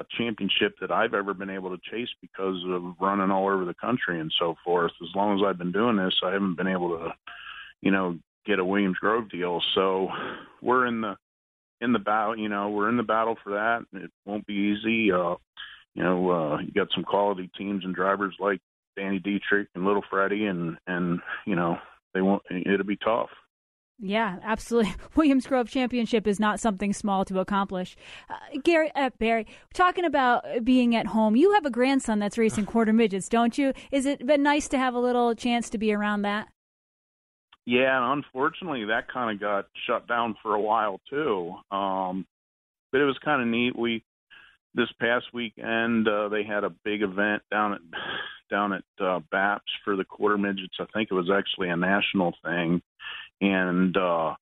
a 0.00 0.04
championship 0.16 0.74
that 0.80 0.90
I've 0.90 1.14
ever 1.14 1.34
been 1.34 1.50
able 1.50 1.70
to 1.70 1.90
chase 1.90 2.08
because 2.20 2.56
of 2.66 2.94
running 3.00 3.30
all 3.30 3.48
over 3.48 3.64
the 3.64 3.74
country 3.74 4.18
and 4.18 4.32
so 4.38 4.54
forth. 4.64 4.92
As 5.02 5.14
long 5.14 5.38
as 5.38 5.44
I've 5.46 5.58
been 5.58 5.72
doing 5.72 5.96
this, 5.96 6.14
I 6.24 6.32
haven't 6.32 6.56
been 6.56 6.66
able 6.66 6.98
to, 6.98 7.10
you 7.82 7.90
know, 7.90 8.18
get 8.46 8.58
a 8.58 8.64
Williams 8.64 8.96
Grove 8.98 9.30
deal. 9.30 9.60
So 9.74 10.08
we're 10.62 10.86
in 10.86 11.02
the 11.02 11.16
in 11.82 11.92
the 11.92 11.98
battle. 11.98 12.36
You 12.36 12.48
know, 12.48 12.70
we're 12.70 12.88
in 12.88 12.96
the 12.96 13.02
battle 13.02 13.36
for 13.44 13.52
that. 13.52 13.84
It 13.92 14.10
won't 14.24 14.46
be 14.46 14.54
easy. 14.54 15.12
Uh, 15.12 15.36
you 15.94 16.02
know, 16.02 16.30
uh, 16.30 16.58
you 16.60 16.72
got 16.72 16.88
some 16.94 17.04
quality 17.04 17.50
teams 17.58 17.84
and 17.84 17.94
drivers 17.94 18.34
like 18.40 18.60
Danny 18.96 19.18
Dietrich 19.18 19.68
and 19.74 19.84
Little 19.84 20.04
Freddie, 20.10 20.46
and 20.46 20.78
and 20.86 21.20
you 21.46 21.56
know 21.56 21.76
they 22.14 22.22
won't. 22.22 22.42
It'll 22.50 22.86
be 22.86 22.96
tough. 22.96 23.28
Yeah, 24.02 24.38
absolutely. 24.42 24.94
Williams 25.14 25.46
Grove 25.46 25.68
Championship 25.68 26.26
is 26.26 26.40
not 26.40 26.58
something 26.58 26.92
small 26.92 27.24
to 27.26 27.38
accomplish. 27.38 27.96
Uh, 28.30 28.34
Gary, 28.64 28.90
uh, 28.94 29.10
Barry, 29.18 29.46
talking 29.74 30.04
about 30.04 30.44
being 30.64 30.96
at 30.96 31.08
home, 31.08 31.36
you 31.36 31.52
have 31.52 31.66
a 31.66 31.70
grandson 31.70 32.18
that's 32.18 32.38
racing 32.38 32.66
quarter 32.66 32.92
midgets, 32.92 33.28
don't 33.28 33.58
you? 33.58 33.72
Is 33.92 34.06
it 34.06 34.26
been 34.26 34.42
nice 34.42 34.68
to 34.68 34.78
have 34.78 34.94
a 34.94 34.98
little 34.98 35.34
chance 35.34 35.68
to 35.70 35.78
be 35.78 35.92
around 35.92 36.22
that? 36.22 36.48
Yeah, 37.66 37.96
and 37.96 38.24
unfortunately, 38.24 38.86
that 38.86 39.12
kind 39.12 39.30
of 39.34 39.40
got 39.40 39.66
shut 39.86 40.08
down 40.08 40.34
for 40.42 40.54
a 40.54 40.60
while 40.60 41.00
too. 41.10 41.54
Um, 41.70 42.26
but 42.90 43.00
it 43.00 43.04
was 43.04 43.18
kind 43.22 43.42
of 43.42 43.48
neat. 43.48 43.78
We 43.78 44.02
this 44.74 44.88
past 45.00 45.26
weekend 45.34 46.08
uh, 46.08 46.28
they 46.28 46.44
had 46.44 46.64
a 46.64 46.70
big 46.84 47.02
event 47.02 47.42
down 47.50 47.74
at 47.74 47.80
down 48.50 48.72
at 48.72 48.84
uh, 48.98 49.20
BAPS 49.30 49.70
for 49.84 49.94
the 49.94 50.04
quarter 50.04 50.38
midgets. 50.38 50.74
I 50.80 50.86
think 50.92 51.10
it 51.10 51.14
was 51.14 51.30
actually 51.30 51.68
a 51.68 51.76
national 51.76 52.34
thing, 52.42 52.82
and 53.40 53.96
uh, 53.96 54.34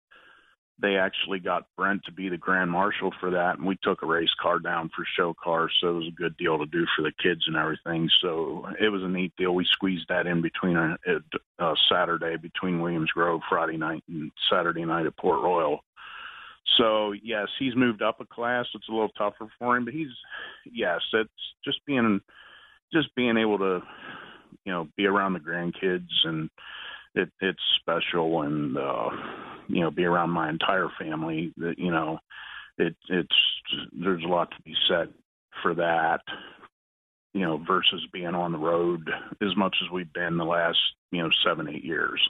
they 0.81 0.97
actually 0.97 1.41
got 1.41 1.67
Brent 1.77 2.03
to 2.05 2.13
be 2.13 2.29
the 2.29 2.37
grand 2.37 2.71
marshal 2.71 3.13
for 3.19 3.31
that, 3.31 3.59
and 3.59 3.67
we 3.67 3.77
took 3.83 4.03
a 4.03 4.07
race 4.07 4.33
car 4.41 4.59
down 4.59 4.91
for 4.95 5.05
show 5.17 5.35
cars, 5.43 5.73
so 5.81 5.89
it 5.89 5.95
was 5.95 6.09
a 6.09 6.21
good 6.21 6.37
deal 6.37 6.59
to 6.59 6.67
do 6.67 6.87
for 6.97 7.03
the 7.03 7.13
kids 7.21 7.43
and 7.47 7.57
everything. 7.57 8.09
So 8.23 8.67
it 8.81 8.89
was 8.89 9.03
a 9.03 9.09
neat 9.09 9.33
deal. 9.37 9.55
We 9.55 9.67
squeezed 9.73 10.07
that 10.09 10.27
in 10.27 10.41
between 10.41 10.77
a, 10.77 10.97
a, 11.07 11.65
a 11.65 11.75
Saturday 11.91 12.37
between 12.37 12.81
Williams 12.81 13.11
Grove 13.11 13.41
Friday 13.49 13.77
night 13.77 14.05
and 14.09 14.31
Saturday 14.51 14.85
night 14.85 15.07
at 15.07 15.17
Port 15.17 15.43
Royal. 15.43 15.81
So 16.77 17.13
yes, 17.23 17.49
he's 17.59 17.75
moved 17.75 18.03
up 18.03 18.21
a 18.21 18.27
class. 18.27 18.67
It's 18.75 18.89
a 18.89 18.93
little 18.93 19.11
tougher 19.11 19.49
for 19.59 19.77
him, 19.77 19.85
but 19.85 19.95
he's 19.95 20.15
yes, 20.71 21.01
it's 21.13 21.31
just 21.65 21.85
being 21.87 22.21
just 22.93 23.15
being 23.17 23.37
able 23.37 23.59
to 23.59 23.81
you 24.65 24.73
know 24.73 24.89
be 24.97 25.07
around 25.07 25.33
the 25.33 25.41
grandkids 25.41 26.09
and 26.25 26.51
it 27.19 27.31
it's 27.41 27.63
special 27.81 28.43
and 28.43 28.77
uh 28.77 29.11
you 29.69 29.81
know 29.81 29.91
be 29.91 30.05
around 30.05 30.31
my 30.31 30.49
entire 30.49 30.89
family 30.99 31.53
that 31.57 31.79
you 31.79 31.91
know 31.91 32.19
it 32.79 32.97
it's 33.09 33.37
there's 33.93 34.25
a 34.25 34.29
lot 34.29 34.51
to 34.51 34.63
be 34.63 34.75
said 34.89 35.09
for 35.63 35.75
that 35.75 36.21
you 37.35 37.41
know, 37.45 37.63
versus 37.67 38.05
being 38.13 38.35
on 38.35 38.53
the 38.53 38.59
road 38.59 39.09
as 39.43 39.57
much 39.57 39.77
as 39.85 39.91
we've 39.93 40.13
been 40.13 40.37
the 40.37 40.45
last, 40.45 40.79
you 41.13 41.23
know, 41.23 41.31
seven, 41.47 41.69
eight 41.69 41.85
years. 41.85 42.21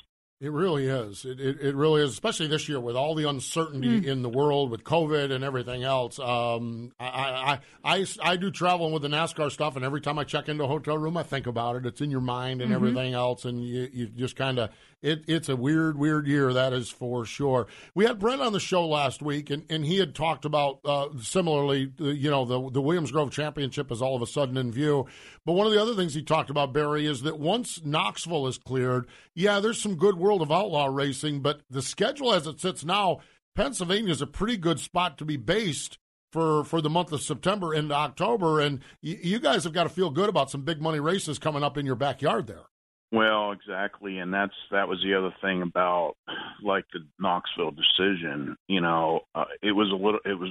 It 0.40 0.52
really 0.52 0.86
is. 0.86 1.24
It, 1.24 1.40
it, 1.40 1.60
it, 1.60 1.74
really 1.74 2.00
is, 2.00 2.12
especially 2.12 2.46
this 2.46 2.68
year 2.68 2.78
with 2.78 2.94
all 2.94 3.16
the 3.16 3.28
uncertainty 3.28 4.02
mm. 4.02 4.06
in 4.06 4.22
the 4.22 4.28
world 4.28 4.70
with 4.70 4.84
COVID 4.84 5.32
and 5.32 5.42
everything 5.42 5.82
else. 5.82 6.20
Um, 6.20 6.92
I, 7.00 7.58
I, 7.84 7.96
I, 7.96 8.06
I, 8.22 8.36
do 8.36 8.52
traveling 8.52 8.92
with 8.92 9.02
the 9.02 9.08
NASCAR 9.08 9.50
stuff, 9.50 9.74
and 9.74 9.84
every 9.84 10.00
time 10.00 10.16
I 10.16 10.22
check 10.22 10.48
into 10.48 10.62
a 10.62 10.68
hotel 10.68 10.96
room, 10.96 11.16
I 11.16 11.24
think 11.24 11.48
about 11.48 11.74
it. 11.74 11.86
It's 11.86 12.00
in 12.00 12.12
your 12.12 12.20
mind 12.20 12.62
and 12.62 12.70
mm-hmm. 12.70 12.76
everything 12.76 13.14
else, 13.14 13.46
and 13.46 13.66
you, 13.66 13.88
you 13.92 14.06
just 14.06 14.36
kind 14.36 14.60
of 14.60 14.70
it, 15.00 15.24
it's 15.28 15.48
a 15.48 15.54
weird, 15.54 15.96
weird 15.96 16.26
year, 16.26 16.52
that 16.52 16.72
is 16.72 16.90
for 16.90 17.24
sure. 17.24 17.68
We 17.94 18.04
had 18.04 18.18
Brent 18.18 18.40
on 18.40 18.52
the 18.52 18.58
show 18.58 18.86
last 18.86 19.22
week, 19.22 19.50
and, 19.50 19.64
and 19.70 19.84
he 19.84 19.98
had 19.98 20.12
talked 20.12 20.44
about 20.44 20.80
uh, 20.84 21.08
similarly, 21.22 21.92
you 21.98 22.30
know, 22.30 22.44
the, 22.44 22.70
the 22.70 22.82
Williams 22.82 23.12
Grove 23.12 23.30
Championship 23.30 23.92
is 23.92 24.02
all 24.02 24.16
of 24.16 24.22
a 24.22 24.26
sudden 24.26 24.56
in 24.56 24.72
view. 24.72 25.06
But 25.48 25.54
one 25.54 25.66
of 25.66 25.72
the 25.72 25.80
other 25.80 25.94
things 25.94 26.12
he 26.12 26.22
talked 26.22 26.50
about, 26.50 26.74
Barry, 26.74 27.06
is 27.06 27.22
that 27.22 27.38
once 27.40 27.82
Knoxville 27.82 28.48
is 28.48 28.58
cleared, 28.58 29.06
yeah, 29.34 29.60
there's 29.60 29.80
some 29.80 29.94
good 29.94 30.18
World 30.18 30.42
of 30.42 30.52
Outlaw 30.52 30.88
racing, 30.88 31.40
but 31.40 31.62
the 31.70 31.80
schedule 31.80 32.34
as 32.34 32.46
it 32.46 32.60
sits 32.60 32.84
now, 32.84 33.20
Pennsylvania 33.56 34.12
is 34.12 34.20
a 34.20 34.26
pretty 34.26 34.58
good 34.58 34.78
spot 34.78 35.16
to 35.16 35.24
be 35.24 35.38
based 35.38 35.96
for 36.32 36.64
for 36.64 36.82
the 36.82 36.90
month 36.90 37.12
of 37.12 37.22
September 37.22 37.72
into 37.72 37.94
October, 37.94 38.60
and 38.60 38.80
you 39.00 39.38
guys 39.38 39.64
have 39.64 39.72
got 39.72 39.84
to 39.84 39.88
feel 39.88 40.10
good 40.10 40.28
about 40.28 40.50
some 40.50 40.66
big 40.66 40.82
money 40.82 41.00
races 41.00 41.38
coming 41.38 41.62
up 41.62 41.78
in 41.78 41.86
your 41.86 41.94
backyard 41.94 42.46
there. 42.46 42.66
Well, 43.10 43.52
exactly, 43.52 44.18
and 44.18 44.34
that's 44.34 44.52
that 44.70 44.86
was 44.86 45.02
the 45.02 45.14
other 45.14 45.34
thing 45.40 45.62
about 45.62 46.16
like 46.62 46.84
the 46.92 47.00
Knoxville 47.18 47.70
decision. 47.70 48.54
You 48.66 48.82
know, 48.82 49.20
uh, 49.34 49.46
it 49.62 49.72
was 49.72 49.90
a 49.90 49.96
little. 49.96 50.20
It 50.26 50.38
was 50.38 50.50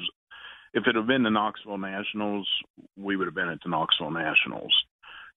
if 0.73 0.85
it 0.87 0.95
had 0.95 1.07
been 1.07 1.23
the 1.23 1.29
Knoxville 1.29 1.77
Nationals, 1.77 2.47
we 2.95 3.15
would 3.15 3.27
have 3.27 3.35
been 3.35 3.49
at 3.49 3.59
the 3.63 3.69
Knoxville 3.69 4.11
Nationals, 4.11 4.73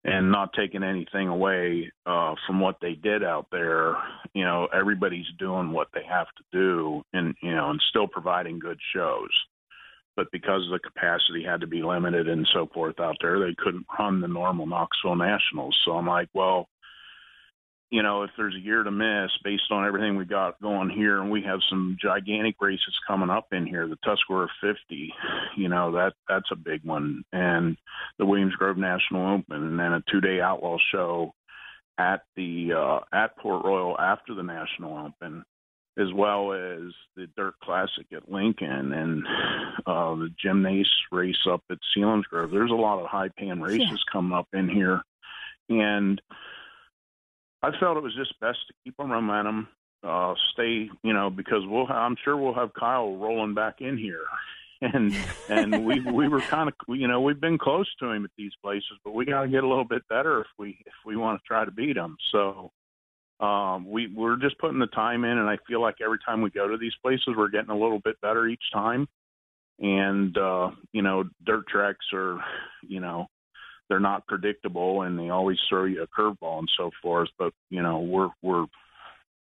and 0.04 0.30
not 0.30 0.52
taking 0.52 0.82
anything 0.82 1.28
away 1.28 1.90
uh, 2.06 2.34
from 2.46 2.60
what 2.60 2.76
they 2.80 2.94
did 2.94 3.22
out 3.22 3.46
there. 3.52 3.96
You 4.34 4.44
know, 4.44 4.68
everybody's 4.72 5.26
doing 5.38 5.72
what 5.72 5.88
they 5.94 6.04
have 6.08 6.26
to 6.26 6.44
do, 6.52 7.02
and 7.12 7.34
you 7.42 7.54
know, 7.54 7.70
and 7.70 7.80
still 7.90 8.06
providing 8.06 8.58
good 8.58 8.78
shows. 8.94 9.30
But 10.16 10.32
because 10.32 10.62
the 10.70 10.80
capacity 10.80 11.44
had 11.44 11.60
to 11.60 11.66
be 11.66 11.82
limited 11.82 12.28
and 12.28 12.46
so 12.52 12.68
forth 12.74 12.98
out 13.00 13.16
there, 13.22 13.38
they 13.38 13.54
couldn't 13.56 13.86
run 13.98 14.20
the 14.20 14.28
normal 14.28 14.66
Knoxville 14.66 15.16
Nationals. 15.16 15.78
So 15.84 15.92
I'm 15.92 16.06
like, 16.06 16.28
well 16.34 16.68
you 17.90 18.04
know, 18.04 18.22
if 18.22 18.30
there's 18.36 18.54
a 18.54 18.60
year 18.60 18.84
to 18.84 18.90
miss 18.90 19.30
based 19.42 19.70
on 19.70 19.84
everything 19.84 20.16
we 20.16 20.24
got 20.24 20.60
going 20.62 20.90
here, 20.90 21.20
and 21.20 21.30
we 21.30 21.42
have 21.42 21.58
some 21.68 21.96
gigantic 22.00 22.54
races 22.60 22.94
coming 23.06 23.30
up 23.30 23.48
in 23.52 23.66
here, 23.66 23.88
the 23.88 23.98
Tuscarora 24.04 24.48
50, 24.60 25.12
you 25.56 25.68
know, 25.68 25.92
that 25.92 26.12
that's 26.28 26.50
a 26.52 26.56
big 26.56 26.84
one, 26.84 27.24
and 27.32 27.76
the 28.18 28.26
Williams 28.26 28.54
Grove 28.54 28.78
National 28.78 29.34
Open, 29.34 29.64
and 29.64 29.78
then 29.78 29.92
a 29.92 30.02
two-day 30.10 30.40
outlaw 30.40 30.78
show 30.92 31.34
at 31.98 32.22
the 32.36 32.72
uh, 32.72 33.00
at 33.12 33.36
Port 33.36 33.64
Royal 33.64 33.98
after 33.98 34.34
the 34.34 34.44
National 34.44 34.96
Open, 34.96 35.42
as 35.98 36.12
well 36.14 36.52
as 36.52 36.92
the 37.16 37.26
Dirt 37.36 37.54
Classic 37.60 38.06
at 38.12 38.30
Lincoln 38.30 38.92
and 38.92 39.26
uh, 39.84 40.14
the 40.14 40.30
Jim 40.40 40.62
Nace 40.62 40.86
race 41.10 41.44
up 41.50 41.64
at 41.68 41.78
Selinsgrove. 41.96 42.52
There's 42.52 42.70
a 42.70 42.74
lot 42.74 43.00
of 43.00 43.06
high-paying 43.08 43.60
races 43.60 43.88
yeah. 43.90 44.12
coming 44.12 44.32
up 44.38 44.46
in 44.52 44.68
here, 44.68 45.02
and 45.68 46.22
I 47.62 47.70
felt 47.78 47.96
it 47.96 48.02
was 48.02 48.14
just 48.14 48.38
best 48.40 48.58
to 48.68 48.74
keep 48.84 48.94
our 48.98 49.06
momentum, 49.06 49.68
uh, 50.02 50.34
stay, 50.52 50.88
you 51.02 51.12
know, 51.12 51.28
because 51.28 51.66
we'll, 51.66 51.86
I'm 51.86 52.16
sure 52.24 52.36
we'll 52.36 52.54
have 52.54 52.72
Kyle 52.72 53.16
rolling 53.16 53.54
back 53.54 53.80
in 53.80 53.98
here, 53.98 54.24
and 54.80 55.14
and 55.48 55.84
we 55.84 56.00
we 56.00 56.28
were 56.28 56.40
kind 56.40 56.68
of, 56.68 56.74
you 56.88 57.06
know, 57.06 57.20
we've 57.20 57.40
been 57.40 57.58
close 57.58 57.88
to 58.00 58.10
him 58.10 58.24
at 58.24 58.30
these 58.38 58.52
places, 58.62 58.98
but 59.04 59.14
we 59.14 59.26
got 59.26 59.42
to 59.42 59.48
get 59.48 59.62
a 59.62 59.68
little 59.68 59.84
bit 59.84 60.02
better 60.08 60.40
if 60.40 60.46
we 60.58 60.78
if 60.86 60.94
we 61.04 61.16
want 61.16 61.40
to 61.40 61.46
try 61.46 61.64
to 61.64 61.70
beat 61.70 61.96
him. 61.96 62.16
So. 62.32 62.70
Um, 63.40 63.90
we 63.90 64.06
we're 64.06 64.36
just 64.36 64.58
putting 64.58 64.80
the 64.80 64.86
time 64.88 65.24
in, 65.24 65.38
and 65.38 65.48
I 65.48 65.56
feel 65.66 65.80
like 65.80 66.02
every 66.04 66.18
time 66.26 66.42
we 66.42 66.50
go 66.50 66.68
to 66.68 66.76
these 66.76 66.92
places, 67.02 67.28
we're 67.34 67.48
getting 67.48 67.70
a 67.70 67.78
little 67.78 67.98
bit 67.98 68.20
better 68.20 68.46
each 68.46 68.64
time. 68.70 69.08
And 69.78 70.36
uh, 70.36 70.72
you 70.92 71.00
know, 71.00 71.24
dirt 71.46 71.66
tracks 71.66 72.04
are, 72.12 72.38
you 72.86 73.00
know, 73.00 73.28
they're 73.90 74.00
not 74.00 74.26
predictable 74.26 75.02
and 75.02 75.18
they 75.18 75.28
always 75.28 75.58
throw 75.68 75.84
you 75.84 76.02
a 76.02 76.06
curveball 76.06 76.60
and 76.60 76.70
so 76.78 76.90
forth. 77.02 77.28
But 77.38 77.52
you 77.68 77.82
know, 77.82 77.98
we're 77.98 78.30
we're 78.40 78.64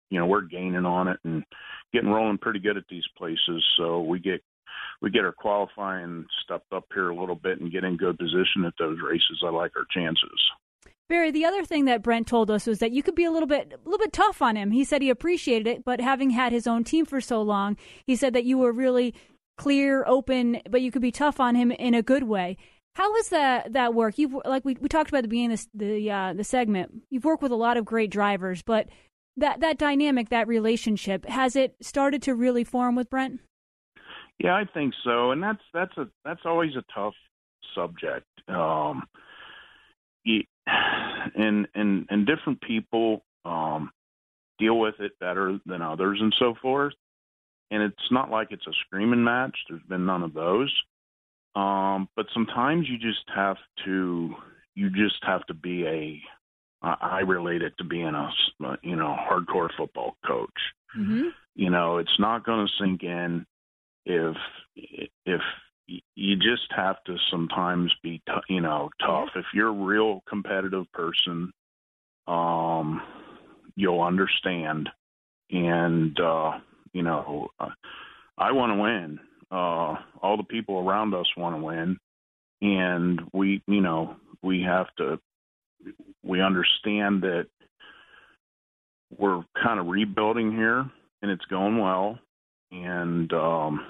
you 0.10 0.20
know 0.20 0.26
we're 0.26 0.42
gaining 0.42 0.86
on 0.86 1.08
it 1.08 1.20
and 1.24 1.46
getting 1.94 2.10
rolling 2.10 2.40
pretty 2.40 2.60
good 2.60 2.76
at 2.76 2.84
these 2.90 3.06
places. 3.16 3.64
So 3.78 4.02
we 4.02 4.20
get 4.20 4.42
we 5.02 5.12
get 5.12 5.24
our 5.24 5.32
qualifying 5.32 6.26
stepped 6.44 6.74
up 6.74 6.86
here 6.94 7.10
a 7.10 7.16
little 7.16 7.36
bit 7.36 7.62
and 7.62 7.72
get 7.72 7.84
in 7.84 7.96
good 7.96 8.18
position 8.18 8.66
at 8.66 8.74
those 8.78 8.98
races. 9.02 9.42
I 9.46 9.52
like 9.52 9.72
our 9.78 9.86
chances. 9.92 10.42
Barry, 11.08 11.32
the 11.32 11.46
other 11.46 11.64
thing 11.64 11.86
that 11.86 12.04
Brent 12.04 12.28
told 12.28 12.52
us 12.52 12.68
was 12.68 12.80
that 12.80 12.92
you 12.92 13.02
could 13.02 13.16
be 13.16 13.26
a 13.26 13.32
little 13.32 13.48
bit 13.48 13.74
a 13.74 13.90
little 13.90 14.04
bit 14.04 14.14
tough 14.14 14.42
on 14.42 14.56
him. 14.56 14.72
He 14.72 14.84
said 14.84 15.02
he 15.02 15.12
appreciated 15.12 15.68
it, 15.68 15.86
but 15.86 16.02
having 16.02 16.32
had 16.32 16.52
his 16.52 16.68
own 16.68 16.84
team 16.84 17.06
for 17.06 17.22
so 17.22 17.42
long, 17.42 17.78
he 18.06 18.16
said 18.16 18.34
that 18.34 18.46
you 18.46 18.58
were 18.58 18.72
really 18.72 19.14
clear, 19.58 20.06
open, 20.08 20.62
but 20.70 20.82
you 20.82 20.90
could 20.90 21.02
be 21.02 21.12
tough 21.12 21.40
on 21.40 21.54
him 21.54 21.70
in 21.72 21.94
a 21.94 22.02
good 22.02 22.24
way. 22.24 22.58
How 22.96 23.14
does 23.16 23.30
that 23.30 23.74
that 23.74 23.94
work? 23.94 24.18
You've 24.18 24.36
like 24.46 24.66
we, 24.66 24.76
we 24.80 24.90
talked 24.90 25.10
about 25.10 25.20
at 25.20 25.24
the 25.24 25.30
beginning 25.30 25.54
of 25.54 25.60
this, 25.60 25.68
the 25.74 26.12
uh, 26.12 26.34
the 26.34 26.44
segment. 26.44 27.04
You've 27.10 27.26
worked 27.26 27.44
with 27.44 27.52
a 27.52 27.56
lot 27.56 27.78
of 27.78 27.86
great 27.86 28.12
drivers, 28.12 28.62
but 28.62 28.88
that 29.38 29.62
that 29.62 29.78
dynamic, 29.78 30.30
that 30.30 30.48
relationship, 30.48 31.26
has 31.26 31.56
it 31.56 31.76
started 31.82 32.22
to 32.24 32.36
really 32.36 32.64
form 32.64 32.96
with 32.96 33.10
Brent? 33.10 33.40
Yeah, 34.38 34.56
I 34.56 34.64
think 34.74 34.94
so, 35.04 35.32
and 35.32 35.42
that's 35.42 35.62
that's 35.74 35.98
a 35.98 36.08
that's 36.26 36.42
always 36.46 36.72
a 36.76 36.84
tough 36.94 37.14
subject. 37.76 38.26
Um, 38.48 39.04
and 41.36 41.68
and 41.76 42.06
and 42.10 42.28
different 42.28 42.62
people 42.62 43.24
um, 43.46 43.92
deal 44.58 44.78
with 44.78 44.96
it 45.00 45.18
better 45.20 45.60
than 45.66 45.82
others, 45.82 46.20
and 46.22 46.34
so 46.40 46.56
forth. 46.62 46.94
And 47.72 47.84
it's 47.84 48.12
not 48.12 48.32
like 48.32 48.48
it's 48.52 48.66
a 48.66 48.74
screaming 48.86 49.24
match. 49.24 49.56
There's 49.70 49.84
been 49.84 50.06
none 50.06 50.24
of 50.24 50.34
those. 50.34 50.74
Um, 51.60 52.08
but 52.16 52.28
sometimes 52.34 52.88
you 52.88 52.98
just 52.98 53.26
have 53.36 53.58
to 53.86 54.34
you 54.76 54.90
just 54.90 55.22
have 55.24 55.46
to 55.48 55.54
be 55.54 55.86
a 55.86 56.22
I 56.82 57.20
relate 57.20 57.62
it 57.62 57.74
to 57.80 57.84
being 57.84 58.16
a 58.16 58.30
you 58.82 58.96
know 58.96 59.18
hardcore 59.30 59.70
football 59.78 60.16
coach. 60.26 60.50
Mm-hmm. 60.98 61.28
You 61.56 61.70
know, 61.70 61.98
it's 61.98 62.20
not 62.20 62.46
going 62.46 62.66
to 62.66 62.74
sink 62.82 63.04
in 63.04 63.46
if 64.06 64.38
if 65.26 65.42
you 66.16 66.36
just 66.38 66.72
have 66.76 67.04
to 67.06 67.18
sometimes 67.30 67.94
be 68.02 68.22
t- 68.26 68.54
you 68.54 68.62
know 68.62 68.90
tough. 69.02 69.30
If 69.36 69.46
you're 69.54 69.68
a 69.68 69.72
real 69.72 70.24
competitive 70.30 70.90
person, 70.94 71.52
um, 72.28 73.02
you'll 73.76 74.02
understand. 74.02 74.90
And 75.52 76.18
uh, 76.18 76.60
you 76.94 77.04
know, 77.04 77.50
I 78.38 78.54
want 78.54 78.72
to 78.72 78.82
win, 78.82 79.20
uh, 79.52 79.96
all 80.22 80.38
the 80.38 80.44
people 80.44 80.78
around 80.80 81.14
us 81.14 81.28
want 81.36 81.56
to 81.56 81.64
win, 81.64 81.98
and 82.62 83.22
we, 83.34 83.62
you 83.68 83.82
know, 83.82 84.16
we 84.44 84.62
have 84.62 84.88
to. 84.98 85.20
We 86.24 86.42
understand 86.42 87.24
that 87.24 87.48
we're 89.18 89.44
kind 89.62 89.80
of 89.80 89.88
rebuilding 89.88 90.52
here, 90.52 90.86
and 91.22 91.32
it's 91.32 91.46
going 91.46 91.78
well, 91.78 92.20
and 92.72 93.32
um, 93.34 93.86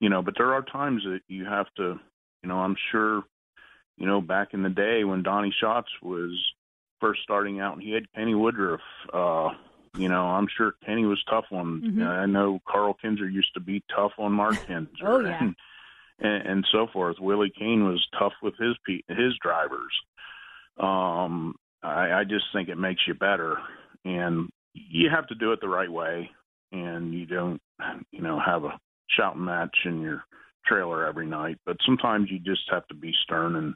you 0.00 0.08
know, 0.08 0.20
but 0.22 0.34
there 0.36 0.52
are 0.52 0.62
times 0.62 1.02
that 1.04 1.20
you 1.28 1.44
have 1.44 1.66
to, 1.76 1.98
you 2.42 2.48
know, 2.48 2.58
I'm 2.58 2.76
sure, 2.90 3.22
you 3.96 4.06
know, 4.06 4.20
back 4.20 4.48
in 4.52 4.62
the 4.62 4.68
day 4.68 5.04
when 5.04 5.22
Donny 5.22 5.54
Schatz 5.60 5.88
was 6.02 6.30
first 7.00 7.20
starting 7.22 7.60
out, 7.60 7.74
and 7.74 7.82
he 7.82 7.92
had 7.92 8.12
Kenny 8.12 8.34
Woodruff. 8.34 8.80
Uh, 9.12 9.50
you 9.96 10.08
know, 10.08 10.24
I'm 10.24 10.48
sure 10.56 10.74
Kenny 10.84 11.04
was 11.04 11.22
tough 11.28 11.46
on. 11.50 11.82
Mm-hmm. 11.82 12.02
I 12.02 12.26
know 12.26 12.60
Karl 12.66 12.96
Kinser 13.02 13.30
used 13.30 13.54
to 13.54 13.60
be 13.60 13.82
tough 13.94 14.12
on 14.18 14.32
Mark 14.32 14.54
Kinser. 14.68 14.88
oh 15.04 15.20
yeah. 15.20 15.38
And, 15.40 15.56
and, 16.18 16.46
and 16.46 16.66
so 16.72 16.86
forth. 16.92 17.16
Willie 17.20 17.52
Kane 17.56 17.84
was 17.84 18.06
tough 18.18 18.32
with 18.42 18.54
his 18.58 18.76
his 19.08 19.34
drivers. 19.42 19.92
Um, 20.78 21.56
I, 21.82 22.12
I 22.12 22.24
just 22.24 22.44
think 22.52 22.68
it 22.68 22.78
makes 22.78 23.02
you 23.06 23.14
better, 23.14 23.58
and 24.04 24.48
you 24.74 25.10
have 25.10 25.26
to 25.28 25.34
do 25.34 25.52
it 25.52 25.60
the 25.60 25.68
right 25.68 25.90
way, 25.90 26.30
and 26.70 27.12
you 27.12 27.26
don't, 27.26 27.60
you 28.10 28.22
know, 28.22 28.40
have 28.44 28.64
a 28.64 28.78
shouting 29.10 29.44
match 29.44 29.76
in 29.84 30.00
your 30.00 30.24
trailer 30.64 31.06
every 31.06 31.26
night. 31.26 31.58
But 31.66 31.76
sometimes 31.84 32.30
you 32.30 32.38
just 32.38 32.62
have 32.70 32.86
to 32.88 32.94
be 32.94 33.12
stern 33.24 33.56
and 33.56 33.74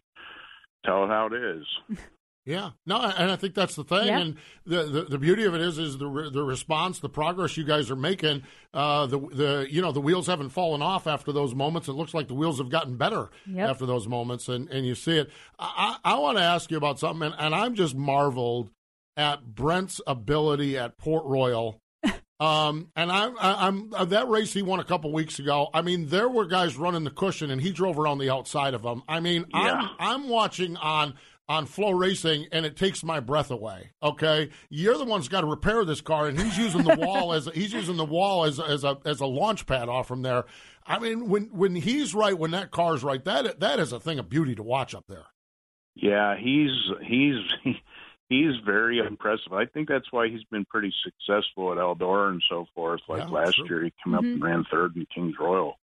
tell 0.84 1.04
it 1.04 1.08
how 1.08 1.28
it 1.30 1.34
is. 1.34 1.66
Yeah, 2.46 2.70
no, 2.86 3.00
and 3.00 3.32
I 3.32 3.34
think 3.34 3.54
that's 3.54 3.74
the 3.74 3.82
thing, 3.82 4.06
yeah. 4.06 4.20
and 4.20 4.36
the, 4.64 4.84
the, 4.84 5.02
the 5.02 5.18
beauty 5.18 5.42
of 5.42 5.56
it 5.56 5.60
is 5.60 5.78
is 5.78 5.98
the 5.98 6.30
the 6.32 6.44
response, 6.44 7.00
the 7.00 7.08
progress 7.08 7.56
you 7.56 7.64
guys 7.64 7.90
are 7.90 7.96
making. 7.96 8.44
Uh, 8.72 9.06
the 9.06 9.18
the 9.18 9.66
you 9.68 9.82
know 9.82 9.90
the 9.90 10.00
wheels 10.00 10.28
haven't 10.28 10.50
fallen 10.50 10.80
off 10.80 11.08
after 11.08 11.32
those 11.32 11.56
moments. 11.56 11.88
It 11.88 11.94
looks 11.94 12.14
like 12.14 12.28
the 12.28 12.34
wheels 12.34 12.58
have 12.58 12.70
gotten 12.70 12.96
better 12.96 13.30
yep. 13.46 13.68
after 13.70 13.84
those 13.84 14.06
moments, 14.06 14.48
and 14.48 14.68
and 14.70 14.86
you 14.86 14.94
see 14.94 15.18
it. 15.18 15.30
I 15.58 15.96
I 16.04 16.18
want 16.20 16.38
to 16.38 16.44
ask 16.44 16.70
you 16.70 16.76
about 16.76 17.00
something, 17.00 17.26
and, 17.26 17.34
and 17.36 17.52
I'm 17.52 17.74
just 17.74 17.96
marveled 17.96 18.70
at 19.16 19.44
Brent's 19.56 20.00
ability 20.06 20.78
at 20.78 20.98
Port 20.98 21.24
Royal 21.24 21.80
Um, 22.38 22.90
and 22.94 23.10
I'm, 23.10 23.34
I'm 23.40 23.94
uh, 23.94 24.04
that 24.06 24.28
race 24.28 24.52
he 24.52 24.60
won 24.60 24.78
a 24.78 24.84
couple 24.84 25.10
weeks 25.10 25.38
ago. 25.38 25.70
I 25.72 25.80
mean, 25.80 26.08
there 26.08 26.28
were 26.28 26.44
guys 26.44 26.76
running 26.76 27.02
the 27.02 27.10
cushion, 27.10 27.50
and 27.50 27.62
he 27.62 27.72
drove 27.72 27.98
around 27.98 28.18
the 28.18 28.28
outside 28.28 28.74
of 28.74 28.82
them. 28.82 29.02
I 29.08 29.20
mean, 29.20 29.46
Yeah. 29.54 29.88
I'm 29.98 30.24
I'm 30.24 30.28
watching 30.28 30.76
on 30.76 31.14
on 31.48 31.66
FloRacing, 31.66 32.46
and 32.50 32.66
it 32.66 32.76
takes 32.76 33.04
my 33.04 33.20
breath 33.20 33.50
away. 33.50 33.90
Okay, 34.02 34.50
you're 34.68 34.98
the 34.98 35.04
one's 35.04 35.28
got 35.28 35.42
to 35.42 35.46
repair 35.46 35.84
this 35.84 36.00
car, 36.00 36.26
and 36.26 36.40
he's 36.40 36.58
using 36.58 36.82
the 36.84 36.96
wall 36.96 37.32
as 37.32 37.48
he's 37.54 37.72
using 37.72 37.96
the 37.96 38.04
wall 38.04 38.44
as 38.44 38.58
as 38.58 38.84
a 38.84 38.98
as 39.04 39.20
a 39.20 39.26
launch 39.26 39.66
pad 39.66 39.88
off 39.88 40.08
from 40.08 40.22
there. 40.22 40.44
I 40.86 40.98
mean, 40.98 41.28
when 41.28 41.44
when 41.52 41.74
he's 41.76 42.14
right, 42.14 42.36
when 42.36 42.50
that 42.52 42.70
car's 42.70 43.02
right, 43.04 43.22
that 43.24 43.60
that 43.60 43.78
is 43.78 43.92
a 43.92 44.00
thing 44.00 44.18
of 44.18 44.28
beauty 44.28 44.54
to 44.56 44.62
watch 44.62 44.94
up 44.94 45.04
there. 45.08 45.26
Yeah, 45.94 46.36
he's 46.36 46.70
he's 47.06 47.36
he's 48.28 48.56
very 48.64 48.98
impressive. 48.98 49.52
I 49.52 49.66
think 49.66 49.88
that's 49.88 50.10
why 50.10 50.28
he's 50.28 50.44
been 50.50 50.64
pretty 50.64 50.92
successful 51.04 51.70
at 51.72 51.78
Eldora 51.78 52.30
and 52.30 52.42
so 52.48 52.66
forth. 52.74 53.00
Like 53.08 53.20
Yeah, 53.22 53.28
last 53.28 53.54
true. 53.56 53.66
year, 53.68 53.84
he 53.84 53.92
came 54.04 54.14
up 54.14 54.22
Mhm. 54.24 54.34
and 54.34 54.42
ran 54.42 54.64
third 54.70 54.96
in 54.96 55.06
Kings 55.14 55.34
Royal. 55.40 55.78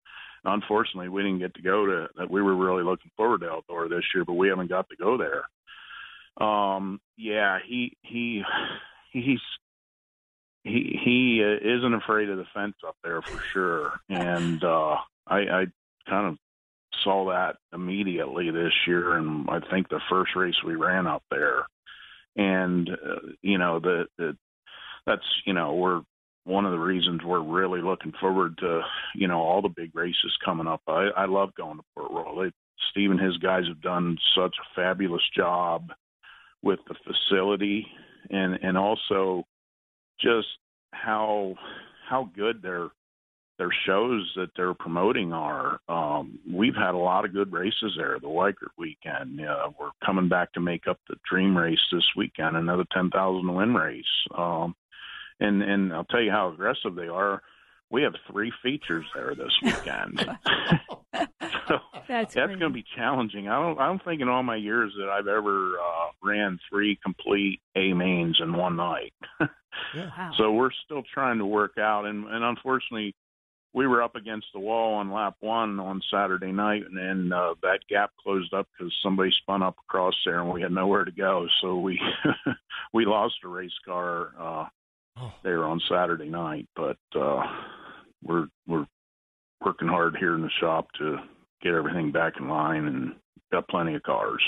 Unfortunately, 0.46 1.10
we 1.10 1.24
didn't 1.24 1.40
get 1.40 1.54
to 1.56 1.62
go 1.62 1.86
to 1.86 2.08
that. 2.18 2.30
We 2.30 2.42
were 2.42 2.56
really 2.56 2.84
looking 2.84 3.12
forward 3.16 3.42
to 3.42 3.48
Eldora 3.48 3.90
this 3.90 4.04
year, 4.14 4.26
but 4.26 4.34
we 4.34 4.50
haven't 4.50 4.70
got 4.70 4.90
to 4.90 4.96
go 4.96 5.18
there. 5.18 5.44
Um, 6.46 7.00
yeah, 7.18 7.60
he 7.66 7.96
he 8.02 8.44
he's 9.12 9.40
he 10.64 11.00
he 11.04 11.44
uh, 11.44 11.78
isn't 11.78 11.94
afraid 11.94 12.30
of 12.30 12.38
the 12.38 12.46
fence 12.54 12.76
up 12.86 12.96
there 13.04 13.22
for 13.22 13.42
sure, 13.54 13.92
and 14.10 14.64
uh, 14.64 14.96
I, 15.28 15.38
I 15.38 15.66
kind 16.10 16.28
of 16.28 16.38
saw 17.04 17.30
that 17.30 17.58
immediately 17.74 18.50
this 18.52 18.74
year, 18.88 19.16
and 19.16 19.50
I 19.50 19.60
think 19.72 19.90
the 19.90 20.02
first 20.10 20.36
race 20.36 20.56
we 20.66 20.76
ran 20.76 21.08
up 21.08 21.24
there, 21.30 21.66
and 22.36 22.90
uh, 22.90 23.28
you 23.42 23.58
know 23.58 23.80
the, 23.80 24.06
the 24.18 24.38
that's 25.06 25.26
you 25.46 25.54
know 25.54 25.76
we're 25.76 26.02
one 26.46 26.66
of 26.66 26.72
the 26.72 26.80
reasons 26.80 27.22
we're 27.24 27.42
really 27.42 27.82
looking 27.82 28.14
forward 28.20 28.58
to 28.60 28.82
you 29.16 29.28
know 29.28 29.40
all 29.40 29.62
the 29.62 29.70
big 29.70 29.96
races 29.96 30.36
coming 30.44 30.68
up. 30.68 30.82
I, 30.88 31.10
I 31.16 31.26
love 31.26 31.56
going 31.56 31.78
to 31.78 31.84
Port 31.96 32.12
Royal. 32.12 32.42
They, 32.42 32.52
Steve 32.92 33.12
and 33.12 33.20
his 33.20 33.38
guys 33.38 33.64
have 33.68 33.82
done 33.82 34.18
such 34.36 34.56
a 34.60 34.76
fabulous 34.76 35.24
job 35.36 35.92
with 36.62 36.80
the 36.88 36.96
facility 37.06 37.88
and 38.30 38.60
and 38.62 38.78
also 38.78 39.44
just 40.20 40.48
how 40.92 41.56
how 42.08 42.30
good 42.36 42.62
their 42.62 42.90
their 43.60 43.70
shows 43.86 44.32
that 44.36 44.50
they're 44.56 44.74
promoting 44.74 45.32
are. 45.32 45.80
Um, 45.88 46.40
we've 46.52 46.76
had 46.76 46.96
a 46.96 46.98
lot 46.98 47.24
of 47.24 47.34
good 47.34 47.52
races 47.52 47.94
there. 47.98 48.18
The 48.20 48.28
Weikert 48.28 48.74
weekend, 48.78 49.40
uh, 49.42 49.70
we're 49.80 49.92
coming 50.04 50.28
back 50.28 50.52
to 50.54 50.60
make 50.60 50.88
up 50.88 51.00
the 51.08 51.16
Dream 51.30 51.56
Race 51.56 51.80
this 51.92 52.06
weekend, 52.18 52.58
another 52.58 52.86
ten 52.92 53.10
thousand 53.10 53.54
win 53.54 53.74
race. 53.74 54.04
Um, 54.36 54.76
and 55.44 55.62
and 55.62 55.94
I'll 55.94 56.06
tell 56.06 56.22
you 56.22 56.32
how 56.32 56.52
aggressive 56.52 56.96
they 56.96 57.08
are. 57.08 57.42
We 57.90 58.02
have 58.04 58.16
three 58.32 58.52
features 58.64 59.06
there 59.14 59.36
this 59.36 59.54
weekend. 59.62 60.20
so 61.68 61.78
That's 62.08 62.34
that's 62.34 62.48
going 62.48 62.60
to 62.60 62.70
be 62.70 62.86
challenging. 62.96 63.48
I 63.48 63.62
don't. 63.62 63.80
I 63.80 63.88
don't 63.88 64.04
think 64.04 64.22
in 64.22 64.30
all 64.30 64.44
my 64.44 64.56
years 64.56 64.94
that 64.98 65.10
I've 65.10 65.28
ever 65.28 65.74
uh, 65.78 66.08
ran 66.24 66.60
three 66.70 66.98
complete 67.04 67.62
A 67.76 67.94
mains 67.94 68.40
in 68.42 68.54
one 68.54 68.76
night. 68.76 69.14
Wow. 69.96 70.32
So 70.38 70.52
we're 70.52 70.70
still 70.86 71.02
trying 71.14 71.40
to 71.40 71.48
work 71.48 71.80
out, 71.80 72.06
and, 72.06 72.28
and 72.28 72.44
unfortunately, 72.44 73.16
we 73.74 73.88
were 73.88 74.04
up 74.04 74.16
against 74.16 74.48
the 74.54 74.60
wall 74.60 74.96
on 74.96 75.12
lap 75.12 75.36
one 75.40 75.80
on 75.80 76.00
Saturday 76.12 76.52
night, 76.52 76.84
and 76.88 76.96
then 76.96 77.32
uh, 77.34 77.56
that 77.64 77.80
gap 77.90 78.12
closed 78.22 78.54
up 78.54 78.68
because 78.72 78.94
somebody 79.02 79.32
spun 79.42 79.64
up 79.64 79.76
across 79.88 80.14
there, 80.26 80.42
and 80.42 80.52
we 80.52 80.62
had 80.62 80.72
nowhere 80.72 81.06
to 81.06 81.12
go. 81.12 81.48
So 81.62 81.78
we 81.80 82.00
we 82.94 83.06
lost 83.06 83.36
a 83.44 83.48
race 83.48 83.72
car 83.84 84.32
uh, 84.40 84.66
there 85.44 85.66
on 85.66 85.82
Saturday 85.90 86.30
night, 86.30 86.68
but 86.76 86.98
uh, 87.16 87.42
we're 88.24 88.48
we're 88.68 88.86
working 89.64 89.88
hard 89.88 90.16
here 90.20 90.36
in 90.36 90.42
the 90.42 90.50
shop 90.60 90.88
to 91.00 91.18
get 91.62 91.74
everything 91.74 92.12
back 92.12 92.34
in 92.40 92.48
line, 92.48 92.86
and 92.86 93.16
got 93.52 93.68
plenty 93.68 93.96
of 93.96 94.04
cars. 94.04 94.42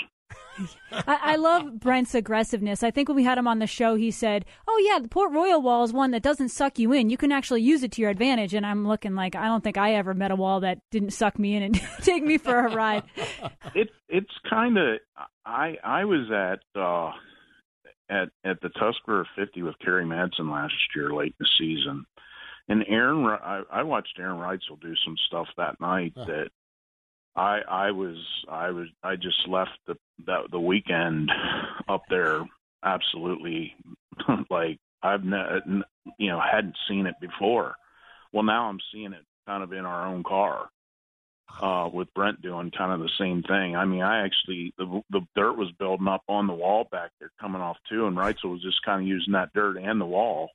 I, 0.91 1.19
I 1.21 1.35
love 1.35 1.79
Brent's 1.79 2.15
aggressiveness. 2.15 2.81
I 2.81 2.91
think 2.91 3.09
when 3.09 3.15
we 3.15 3.23
had 3.23 3.37
him 3.37 3.47
on 3.47 3.59
the 3.59 3.67
show, 3.67 3.95
he 3.95 4.09
said, 4.11 4.45
"Oh 4.67 4.83
yeah, 4.89 4.99
the 4.99 5.07
Port 5.07 5.31
Royal 5.31 5.61
wall 5.61 5.83
is 5.83 5.93
one 5.93 6.11
that 6.11 6.23
doesn't 6.23 6.49
suck 6.49 6.79
you 6.79 6.93
in. 6.93 7.09
You 7.09 7.17
can 7.17 7.31
actually 7.31 7.61
use 7.61 7.83
it 7.83 7.91
to 7.93 8.01
your 8.01 8.09
advantage." 8.09 8.53
And 8.53 8.65
I'm 8.65 8.87
looking 8.87 9.15
like 9.15 9.35
I 9.35 9.45
don't 9.45 9.63
think 9.63 9.77
I 9.77 9.93
ever 9.95 10.13
met 10.13 10.31
a 10.31 10.35
wall 10.35 10.61
that 10.61 10.79
didn't 10.91 11.11
suck 11.11 11.37
me 11.37 11.55
in 11.55 11.63
and 11.63 11.81
take 12.01 12.23
me 12.23 12.37
for 12.37 12.57
a 12.57 12.73
ride. 12.73 13.03
it 13.73 13.89
it's 14.07 14.33
kind 14.49 14.77
of 14.77 14.99
I 15.45 15.75
I 15.83 16.05
was 16.05 16.31
at 16.31 16.79
uh 16.79 17.11
at 18.09 18.29
at 18.43 18.61
the 18.61 18.69
Tuscarora 18.69 19.25
50 19.35 19.63
with 19.63 19.79
Kerry 19.79 20.05
Madsen 20.05 20.51
last 20.51 20.73
year 20.95 21.13
late 21.13 21.35
in 21.39 21.45
the 21.45 21.47
season, 21.57 22.05
and 22.67 22.85
Erin 22.87 23.25
I, 23.25 23.63
I 23.71 23.83
watched 23.83 24.17
Aaron 24.19 24.37
Reutzel 24.37 24.79
do 24.81 24.93
some 25.03 25.15
stuff 25.27 25.47
that 25.57 25.79
night 25.79 26.13
that 26.15 26.49
I 27.35 27.59
I 27.67 27.91
was 27.91 28.17
I 28.49 28.71
was 28.71 28.87
I 29.03 29.15
just 29.15 29.47
left 29.47 29.77
the 29.87 29.95
that 30.25 30.51
the 30.51 30.59
weekend 30.59 31.31
up 31.87 32.03
there 32.09 32.45
absolutely 32.83 33.75
like 34.49 34.79
I've 35.03 35.23
ne- 35.23 35.83
you 36.17 36.29
know 36.29 36.39
hadn't 36.39 36.77
seen 36.87 37.05
it 37.07 37.15
before. 37.19 37.75
Well, 38.33 38.43
now 38.43 38.69
I'm 38.69 38.79
seeing 38.93 39.13
it 39.13 39.23
kind 39.47 39.63
of 39.63 39.71
in 39.71 39.85
our 39.85 40.07
own 40.07 40.23
car 40.23 40.69
uh, 41.61 41.89
with 41.91 42.13
Brent 42.13 42.41
doing 42.41 42.71
kind 42.71 42.91
of 42.91 42.99
the 42.99 43.09
same 43.19 43.43
thing. 43.43 43.75
I 43.75 43.85
mean, 43.85 44.01
I 44.01 44.25
actually 44.25 44.73
the 44.77 45.01
the 45.09 45.21
dirt 45.35 45.57
was 45.57 45.71
building 45.79 46.07
up 46.07 46.23
on 46.27 46.47
the 46.47 46.53
wall 46.53 46.87
back 46.91 47.11
there, 47.19 47.31
coming 47.39 47.61
off 47.61 47.77
too, 47.89 48.07
and 48.07 48.17
Reutzel 48.17 48.51
was 48.51 48.61
just 48.61 48.83
kind 48.83 49.01
of 49.01 49.07
using 49.07 49.33
that 49.33 49.53
dirt 49.53 49.77
and 49.77 49.99
the 49.99 50.05
wall, 50.05 50.49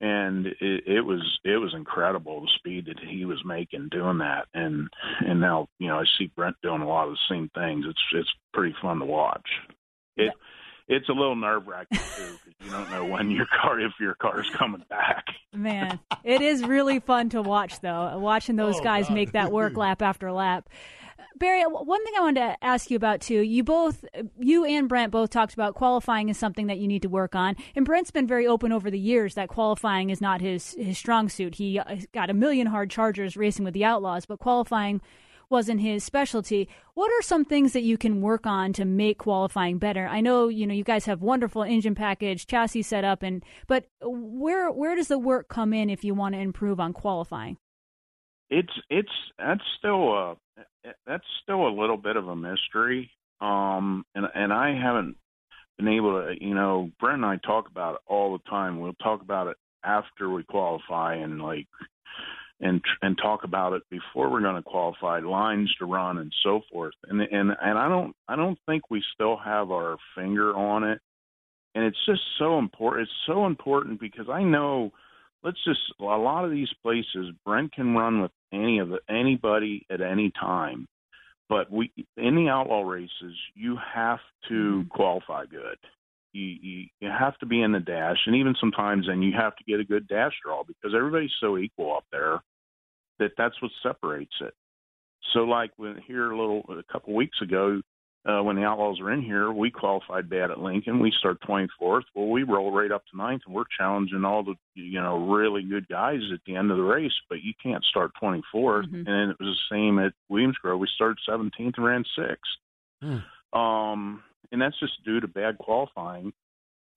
and 0.00 0.46
it, 0.46 0.86
it 0.86 1.00
was 1.00 1.40
it 1.44 1.56
was 1.56 1.74
incredible 1.74 2.40
the 2.40 2.48
speed 2.56 2.86
that 2.86 3.00
he 3.00 3.24
was 3.24 3.42
making 3.44 3.88
doing 3.90 4.18
that, 4.18 4.46
and 4.54 4.88
and 5.20 5.40
now 5.40 5.68
you 5.78 5.88
know 5.88 5.98
I 5.98 6.04
see 6.18 6.30
Brent 6.36 6.56
doing 6.62 6.82
a 6.82 6.88
lot 6.88 7.08
of 7.08 7.14
the 7.14 7.34
same 7.34 7.50
things. 7.54 7.84
It's 7.88 8.02
it's 8.12 8.32
pretty 8.52 8.74
fun 8.80 9.00
to 9.00 9.04
watch. 9.04 9.48
It 10.16 10.32
it's 10.88 11.08
a 11.08 11.12
little 11.12 11.36
nerve 11.36 11.66
wracking 11.66 11.98
too 11.98 12.38
because 12.44 12.54
you 12.64 12.70
don't 12.70 12.90
know 12.90 13.04
when 13.04 13.30
your 13.30 13.46
car 13.46 13.80
if 13.80 13.92
your 14.00 14.14
car 14.14 14.40
is 14.40 14.48
coming 14.50 14.82
back. 14.88 15.24
Man, 15.54 15.98
it 16.24 16.42
is 16.42 16.62
really 16.64 17.00
fun 17.00 17.28
to 17.30 17.42
watch, 17.42 17.80
though, 17.80 18.18
watching 18.18 18.56
those 18.56 18.76
Oh, 18.78 18.82
guys 18.82 19.08
God. 19.08 19.14
make 19.14 19.32
that 19.32 19.50
work 19.52 19.76
lap 19.78 20.02
after 20.02 20.30
lap. 20.32 20.68
Barry, 21.38 21.62
one 21.64 22.02
thing 22.02 22.14
I 22.16 22.20
wanted 22.22 22.40
to 22.40 22.64
ask 22.64 22.90
you 22.90 22.96
about 22.96 23.20
too. 23.20 23.40
You 23.42 23.62
both, 23.62 24.04
you 24.38 24.64
and 24.64 24.88
Brent 24.88 25.12
both 25.12 25.28
talked 25.28 25.52
about 25.52 25.74
qualifying 25.74 26.30
is 26.30 26.38
something 26.38 26.68
that 26.68 26.78
you 26.78 26.88
need 26.88 27.02
to 27.02 27.10
work 27.10 27.34
on, 27.34 27.56
and 27.74 27.84
Brent's 27.84 28.10
been 28.10 28.26
very 28.26 28.46
open 28.46 28.72
over 28.72 28.90
the 28.90 28.98
years 28.98 29.34
that 29.34 29.48
qualifying 29.50 30.08
is 30.08 30.20
not 30.22 30.40
his 30.40 30.72
his 30.78 30.96
strong 30.96 31.28
suit. 31.28 31.56
He 31.56 31.78
uh, 31.78 31.96
got 32.14 32.30
a 32.30 32.34
million 32.34 32.66
hard 32.68 32.90
chargers 32.90 33.36
racing 33.36 33.66
with 33.66 33.74
the 33.74 33.84
Outlaws, 33.84 34.24
but 34.24 34.38
qualifying 34.38 35.02
wasn't 35.50 35.80
his 35.80 36.04
specialty. 36.04 36.68
What 36.94 37.10
are 37.12 37.22
some 37.22 37.44
things 37.44 37.72
that 37.72 37.82
you 37.82 37.98
can 37.98 38.20
work 38.20 38.46
on 38.46 38.72
to 38.74 38.84
make 38.84 39.18
qualifying 39.18 39.78
better? 39.78 40.06
I 40.06 40.20
know 40.20 40.48
you 40.48 40.66
know 40.66 40.74
you 40.74 40.84
guys 40.84 41.06
have 41.06 41.22
wonderful 41.22 41.62
engine 41.62 41.94
package, 41.94 42.46
chassis 42.46 42.82
set 42.82 43.04
up, 43.04 43.22
and 43.22 43.44
but 43.66 43.86
where 44.00 44.70
where 44.70 44.96
does 44.96 45.08
the 45.08 45.18
work 45.18 45.48
come 45.48 45.72
in 45.72 45.90
if 45.90 46.04
you 46.04 46.14
want 46.14 46.34
to 46.34 46.40
improve 46.40 46.80
on 46.80 46.92
qualifying? 46.92 47.58
it's 48.50 48.72
it's 48.90 49.10
that's 49.38 49.62
still 49.78 50.12
a 50.14 50.36
that's 51.06 51.24
still 51.42 51.66
a 51.66 51.76
little 51.78 51.96
bit 51.96 52.16
of 52.16 52.28
a 52.28 52.36
mystery 52.36 53.10
um 53.40 54.04
and 54.14 54.26
and 54.34 54.52
i 54.52 54.72
haven't 54.72 55.16
been 55.78 55.88
able 55.88 56.22
to 56.22 56.34
you 56.40 56.54
know 56.54 56.90
brent 57.00 57.16
and 57.16 57.26
i 57.26 57.36
talk 57.44 57.68
about 57.68 57.96
it 57.96 58.00
all 58.06 58.32
the 58.32 58.50
time 58.50 58.78
we'll 58.80 58.92
talk 58.94 59.20
about 59.20 59.48
it 59.48 59.56
after 59.84 60.30
we 60.30 60.42
qualify 60.44 61.14
and 61.14 61.42
like 61.42 61.66
and 62.60 62.80
and 63.02 63.18
talk 63.18 63.44
about 63.44 63.74
it 63.74 63.82
before 63.90 64.30
we're 64.30 64.40
going 64.40 64.56
to 64.56 64.62
qualify 64.62 65.18
lines 65.20 65.72
to 65.78 65.84
run 65.84 66.18
and 66.18 66.32
so 66.42 66.60
forth 66.72 66.94
and 67.08 67.20
and 67.20 67.50
and 67.60 67.78
i 67.78 67.88
don't 67.88 68.14
i 68.28 68.36
don't 68.36 68.58
think 68.66 68.90
we 68.90 69.02
still 69.12 69.36
have 69.36 69.70
our 69.70 69.98
finger 70.16 70.54
on 70.56 70.82
it 70.82 70.98
and 71.74 71.84
it's 71.84 72.04
just 72.06 72.22
so 72.38 72.58
important 72.58 73.02
it's 73.02 73.26
so 73.26 73.44
important 73.44 74.00
because 74.00 74.28
i 74.30 74.42
know 74.42 74.90
let's 75.46 75.62
just 75.64 75.80
a 76.00 76.04
lot 76.04 76.44
of 76.44 76.50
these 76.50 76.68
places 76.82 77.32
Brent 77.44 77.72
can 77.72 77.94
run 77.94 78.20
with 78.20 78.32
any 78.52 78.80
of 78.80 78.88
the 78.88 78.98
anybody 79.08 79.86
at 79.90 80.00
any 80.00 80.32
time. 80.38 80.86
But 81.48 81.70
we 81.70 81.92
in 82.16 82.34
the 82.34 82.48
outlaw 82.48 82.82
races 82.82 83.34
you 83.54 83.78
have 83.94 84.18
to 84.48 84.54
mm-hmm. 84.54 84.88
qualify 84.88 85.46
good. 85.46 85.78
You, 86.36 86.56
you 86.60 86.86
you 87.00 87.08
have 87.08 87.38
to 87.38 87.46
be 87.46 87.62
in 87.62 87.72
the 87.72 87.80
dash 87.80 88.18
and 88.26 88.36
even 88.36 88.54
sometimes 88.60 89.06
then 89.06 89.22
you 89.22 89.32
have 89.38 89.56
to 89.56 89.64
get 89.64 89.80
a 89.80 89.84
good 89.84 90.06
dash 90.06 90.32
draw 90.44 90.62
because 90.64 90.94
everybody's 90.94 91.30
so 91.40 91.56
equal 91.56 91.96
up 91.96 92.04
there 92.12 92.42
that 93.18 93.32
that's 93.38 93.60
what 93.62 93.70
separates 93.82 94.34
it. 94.40 94.54
So 95.32 95.40
like 95.40 95.70
when 95.76 96.00
here 96.06 96.30
a 96.30 96.38
little 96.38 96.64
a 96.68 96.92
couple 96.92 97.14
weeks 97.14 97.38
ago 97.40 97.80
uh, 98.26 98.42
when 98.42 98.56
the 98.56 98.64
Outlaws 98.64 99.00
were 99.00 99.12
in 99.12 99.22
here, 99.22 99.52
we 99.52 99.70
qualified 99.70 100.28
bad 100.28 100.50
at 100.50 100.58
Lincoln. 100.58 100.98
We 100.98 101.12
start 101.16 101.38
24th. 101.48 102.02
Well, 102.14 102.28
we 102.28 102.42
roll 102.42 102.72
right 102.72 102.90
up 102.90 103.04
to 103.06 103.16
ninth, 103.16 103.42
and 103.46 103.54
we're 103.54 103.64
challenging 103.78 104.24
all 104.24 104.42
the 104.42 104.54
you 104.74 105.00
know 105.00 105.28
really 105.28 105.62
good 105.62 105.86
guys 105.88 106.20
at 106.32 106.40
the 106.44 106.56
end 106.56 106.72
of 106.72 106.76
the 106.76 106.82
race. 106.82 107.12
But 107.28 107.42
you 107.42 107.52
can't 107.62 107.84
start 107.84 108.10
24th. 108.20 108.42
Mm-hmm. 108.52 109.06
And 109.06 109.30
it 109.30 109.36
was 109.38 109.56
the 109.70 109.74
same 109.74 109.98
at 110.00 110.12
Williams 110.28 110.56
Grove. 110.56 110.80
We 110.80 110.88
started 110.94 111.18
17th 111.28 111.74
and 111.76 111.86
ran 111.86 112.04
sixth. 112.16 112.50
Um, 113.52 114.24
and 114.52 114.60
that's 114.60 114.78
just 114.80 115.04
due 115.04 115.20
to 115.20 115.28
bad 115.28 115.58
qualifying. 115.58 116.32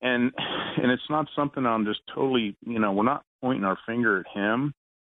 and 0.02 0.32
and 0.38 0.92
it's 0.92 1.10
not 1.10 1.28
something 1.36 1.66
I'm 1.66 1.86
just 1.86 2.02
totally 2.14 2.56
you 2.66 2.80
know 2.80 2.92
we're 2.94 3.04
not 3.04 3.24
pointing 3.42 3.66
our 3.66 3.78
finger 3.86 4.20
at 4.20 4.28
him. 4.34 4.74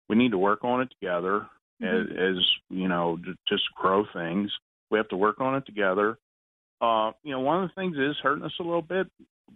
We 0.09 0.17
need 0.17 0.33
to 0.33 0.39
work 0.39 0.65
on 0.65 0.83
it 0.83 0.89
together 0.91 1.47
Mm-hmm. 1.83 2.13
as, 2.13 2.37
as 2.37 2.45
you 2.71 2.89
know 2.89 3.19
just 3.49 3.63
grow 3.75 4.05
things. 4.15 4.51
We 4.91 4.99
have 4.99 5.09
to 5.09 5.17
work 5.17 5.41
on 5.41 5.57
it 5.57 5.67
together. 5.67 6.19
Uh, 6.81 7.13
you 7.23 7.33
know, 7.33 7.41
one 7.41 7.63
of 7.63 7.69
the 7.69 7.75
things 7.81 7.97
is 7.97 8.17
hurting 8.23 8.45
us 8.45 8.53
a 8.61 8.63
little 8.63 8.83
bit. 8.83 9.07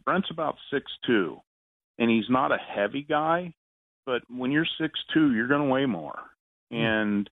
Brent's 0.05 0.31
about 0.31 0.57
six 0.73 0.91
two, 1.07 1.39
and 1.99 2.11
he's 2.11 2.29
not 2.29 2.53
a 2.53 2.57
heavy 2.59 3.03
guy, 3.03 3.53
but 4.07 4.23
when 4.35 4.51
you're 4.51 4.67
six 4.81 4.99
two, 5.15 5.35
you're 5.35 5.49
going 5.49 5.63
to 5.63 5.73
weigh 5.73 5.87
more. 5.87 6.19
And 6.71 7.29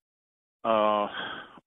uh, 0.65 1.09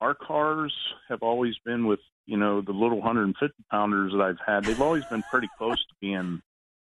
our 0.02 0.14
cars 0.16 0.74
have 1.10 1.20
always 1.22 1.56
been 1.66 1.88
with 1.88 2.00
you 2.26 2.38
know 2.38 2.62
the 2.62 2.72
little 2.72 2.98
150 2.98 3.64
pounders 3.72 4.12
that 4.12 4.22
I've 4.22 4.38
had. 4.46 4.66
They've 4.66 4.82
always 4.82 5.06
been 5.06 5.24
pretty 5.24 5.50
close 5.58 5.80
to 5.88 5.96
being 6.02 6.42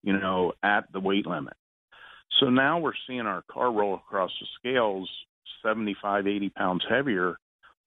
you 0.04 0.14
know 0.18 0.54
at 0.64 0.92
the 0.92 1.00
weight 1.00 1.26
limit. 1.26 1.54
So 2.40 2.50
now 2.50 2.80
we're 2.80 2.94
seeing 3.08 3.22
our 3.22 3.44
car 3.50 3.72
roll 3.72 3.96
across 3.96 4.32
the 4.40 4.48
scales 4.60 5.10
75, 5.64 6.28
80 6.28 6.50
pounds 6.50 6.86
heavier. 6.90 7.38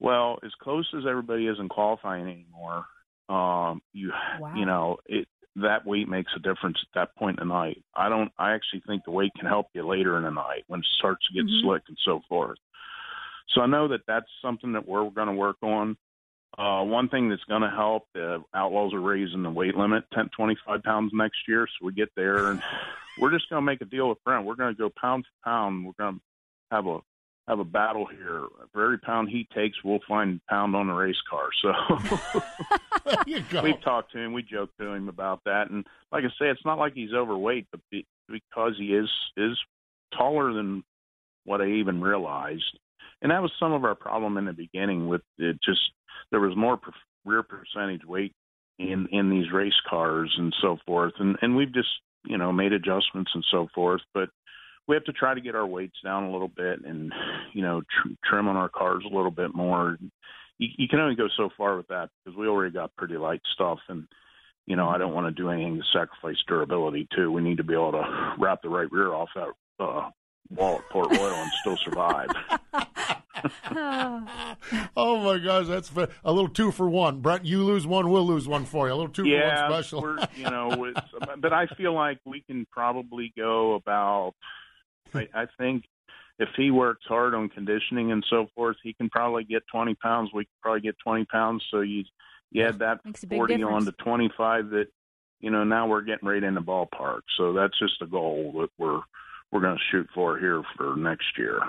Well, 0.00 0.38
as 0.44 0.50
close 0.62 0.88
as 0.96 1.04
everybody 1.08 1.46
is 1.46 1.58
in 1.60 1.68
qualifying 1.68 2.22
anymore, 2.26 2.86
um, 3.28 3.82
you 3.92 4.12
you 4.56 4.64
know 4.64 4.98
it 5.06 5.28
that 5.56 5.84
weight 5.84 6.08
makes 6.08 6.32
a 6.36 6.38
difference 6.38 6.78
at 6.80 6.94
that 6.98 7.16
point 7.16 7.38
in 7.40 7.48
the 7.48 7.54
night. 7.54 7.82
I 7.94 8.08
don't. 8.08 8.30
I 8.38 8.52
actually 8.54 8.82
think 8.86 9.04
the 9.04 9.10
weight 9.10 9.32
can 9.38 9.46
help 9.46 9.66
you 9.74 9.86
later 9.86 10.16
in 10.16 10.24
the 10.24 10.30
night 10.30 10.64
when 10.68 10.80
it 10.80 10.86
starts 10.98 11.26
to 11.26 11.34
get 11.34 11.44
Mhm. 11.44 11.62
slick 11.62 11.82
and 11.88 11.98
so 12.04 12.20
forth. 12.28 12.58
So 13.54 13.60
I 13.60 13.66
know 13.66 13.88
that 13.88 14.00
that's 14.06 14.26
something 14.42 14.72
that 14.72 14.86
we're 14.86 15.08
going 15.10 15.28
to 15.28 15.34
work 15.34 15.56
on. 15.62 15.96
Uh, 16.58 16.82
one 16.82 17.08
thing 17.08 17.28
that's 17.28 17.44
going 17.44 17.62
to 17.62 17.70
help, 17.70 18.04
the 18.14 18.42
Outlaws 18.54 18.92
are 18.92 19.00
raising 19.00 19.42
the 19.42 19.50
weight 19.50 19.76
limit 19.76 20.04
10, 20.12 20.30
25 20.36 20.82
pounds 20.82 21.12
next 21.14 21.38
year, 21.46 21.66
so 21.66 21.86
we 21.86 21.92
get 21.92 22.10
there, 22.16 22.50
and 22.50 22.60
we're 23.18 23.30
just 23.30 23.48
going 23.48 23.62
to 23.62 23.66
make 23.66 23.80
a 23.80 23.84
deal 23.84 24.08
with 24.08 24.22
Brent. 24.24 24.44
We're 24.44 24.56
going 24.56 24.74
to 24.74 24.78
go 24.78 24.90
pound 25.00 25.24
for 25.24 25.48
pound. 25.48 25.86
We're 25.86 25.92
going 25.98 26.16
to 26.16 26.20
have 26.70 26.86
a 26.86 26.98
have 27.48 27.58
a 27.58 27.64
battle 27.64 28.06
here. 28.06 28.44
For 28.72 28.84
every 28.84 28.98
pound 28.98 29.28
he 29.28 29.48
takes, 29.52 29.82
we'll 29.82 30.00
find 30.06 30.40
a 30.40 30.50
pound 30.50 30.76
on 30.76 30.86
the 30.86 30.92
race 30.92 31.20
car. 31.28 31.48
So 31.60 31.72
we've 33.62 33.80
talked 33.82 34.12
to 34.12 34.18
him. 34.18 34.32
We 34.32 34.42
joked 34.42 34.78
to 34.78 34.92
him 34.92 35.08
about 35.08 35.40
that, 35.46 35.70
and 35.70 35.86
like 36.12 36.24
I 36.24 36.28
say, 36.28 36.48
it's 36.48 36.64
not 36.64 36.78
like 36.78 36.94
he's 36.94 37.12
overweight, 37.12 37.66
but 37.70 37.80
be, 37.90 38.06
because 38.28 38.74
he 38.76 38.94
is 38.94 39.10
is 39.36 39.58
taller 40.16 40.52
than 40.52 40.84
what 41.44 41.60
I 41.60 41.66
even 41.66 42.00
realized. 42.00 42.78
And 43.22 43.30
that 43.30 43.42
was 43.42 43.52
some 43.60 43.72
of 43.72 43.84
our 43.84 43.94
problem 43.94 44.36
in 44.38 44.46
the 44.46 44.52
beginning 44.52 45.08
with 45.08 45.22
it 45.38 45.58
just 45.64 45.80
there 46.30 46.40
was 46.40 46.56
more 46.56 46.76
per, 46.76 46.92
rear 47.24 47.42
percentage 47.42 48.04
weight 48.04 48.32
in 48.78 49.08
in 49.12 49.30
these 49.30 49.52
race 49.52 49.80
cars 49.88 50.34
and 50.38 50.54
so 50.60 50.78
forth. 50.86 51.14
And 51.18 51.36
and 51.42 51.56
we've 51.56 51.72
just 51.72 51.88
you 52.24 52.38
know 52.38 52.52
made 52.52 52.72
adjustments 52.72 53.30
and 53.34 53.44
so 53.50 53.68
forth 53.74 54.02
but 54.12 54.28
we 54.90 54.96
have 54.96 55.04
to 55.04 55.12
try 55.12 55.34
to 55.34 55.40
get 55.40 55.54
our 55.54 55.66
weights 55.66 55.96
down 56.02 56.24
a 56.24 56.32
little 56.32 56.48
bit 56.48 56.84
and 56.84 57.12
you 57.52 57.62
know 57.62 57.80
tr- 57.82 58.08
trim 58.24 58.48
on 58.48 58.56
our 58.56 58.68
cars 58.68 59.04
a 59.04 59.14
little 59.14 59.30
bit 59.30 59.54
more. 59.54 59.96
You, 60.58 60.68
you 60.76 60.88
can 60.88 60.98
only 60.98 61.14
go 61.14 61.28
so 61.36 61.48
far 61.56 61.76
with 61.76 61.86
that 61.88 62.10
because 62.24 62.36
we 62.36 62.48
already 62.48 62.72
got 62.72 62.96
pretty 62.96 63.16
light 63.16 63.40
stuff 63.54 63.78
and 63.88 64.06
you 64.66 64.74
know 64.74 64.88
I 64.88 64.98
don't 64.98 65.14
want 65.14 65.28
to 65.34 65.42
do 65.42 65.48
anything 65.48 65.76
to 65.76 65.98
sacrifice 65.98 66.42
durability 66.48 67.06
too. 67.14 67.30
We 67.30 67.40
need 67.40 67.58
to 67.58 67.64
be 67.64 67.74
able 67.74 67.92
to 67.92 68.34
wrap 68.38 68.62
the 68.62 68.68
right 68.68 68.90
rear 68.90 69.12
off 69.12 69.28
that 69.36 69.48
uh 69.78 70.10
wall 70.50 70.76
at 70.76 70.88
Port 70.90 71.10
Royal 71.10 71.34
and 71.34 71.50
still 71.60 71.76
survive 71.78 72.28
oh 74.96 75.20
my 75.22 75.38
gosh, 75.38 75.66
that's 75.66 75.90
a 76.24 76.32
little 76.32 76.48
two 76.48 76.70
for 76.70 76.88
one. 76.88 77.20
Brent, 77.20 77.44
you 77.44 77.64
lose 77.64 77.86
one, 77.86 78.10
we'll 78.10 78.26
lose 78.26 78.48
one 78.48 78.64
for 78.64 78.88
you. 78.88 78.94
A 78.94 78.96
little 78.96 79.12
two 79.12 79.26
yeah, 79.26 79.66
for 79.66 79.72
one 79.72 79.82
special. 79.82 80.02
we're 80.02 80.18
you 80.36 80.44
know, 80.44 80.84
it's, 80.84 81.00
but 81.38 81.52
I 81.52 81.66
feel 81.76 81.94
like 81.94 82.18
we 82.24 82.42
can 82.42 82.66
probably 82.70 83.32
go 83.36 83.74
about. 83.74 84.34
I, 85.14 85.28
I 85.34 85.46
think 85.58 85.84
if 86.38 86.48
he 86.56 86.70
works 86.70 87.04
hard 87.06 87.34
on 87.34 87.48
conditioning 87.48 88.12
and 88.12 88.24
so 88.28 88.48
forth, 88.54 88.76
he 88.82 88.92
can 88.92 89.08
probably 89.08 89.44
get 89.44 89.62
twenty 89.70 89.94
pounds. 89.94 90.30
We 90.34 90.44
could 90.44 90.60
probably 90.62 90.80
get 90.80 90.96
twenty 91.02 91.24
pounds. 91.24 91.64
So 91.70 91.80
you 91.80 92.04
you 92.50 92.64
add 92.64 92.80
that 92.80 93.04
Makes 93.04 93.24
a 93.24 93.26
forty 93.28 93.56
difference. 93.56 93.86
on 93.86 93.92
to 93.92 93.92
twenty 94.02 94.30
five. 94.36 94.70
That 94.70 94.86
you 95.40 95.50
know 95.50 95.64
now 95.64 95.88
we're 95.88 96.02
getting 96.02 96.28
right 96.28 96.42
in 96.42 96.54
the 96.54 96.60
ballpark. 96.60 97.20
So 97.36 97.52
that's 97.52 97.78
just 97.78 98.02
a 98.02 98.06
goal 98.06 98.52
that 98.60 98.70
we're 98.78 99.00
we're 99.52 99.60
going 99.60 99.76
to 99.76 99.82
shoot 99.90 100.08
for 100.14 100.38
here 100.38 100.62
for 100.76 100.96
next 100.96 101.36
year. 101.36 101.60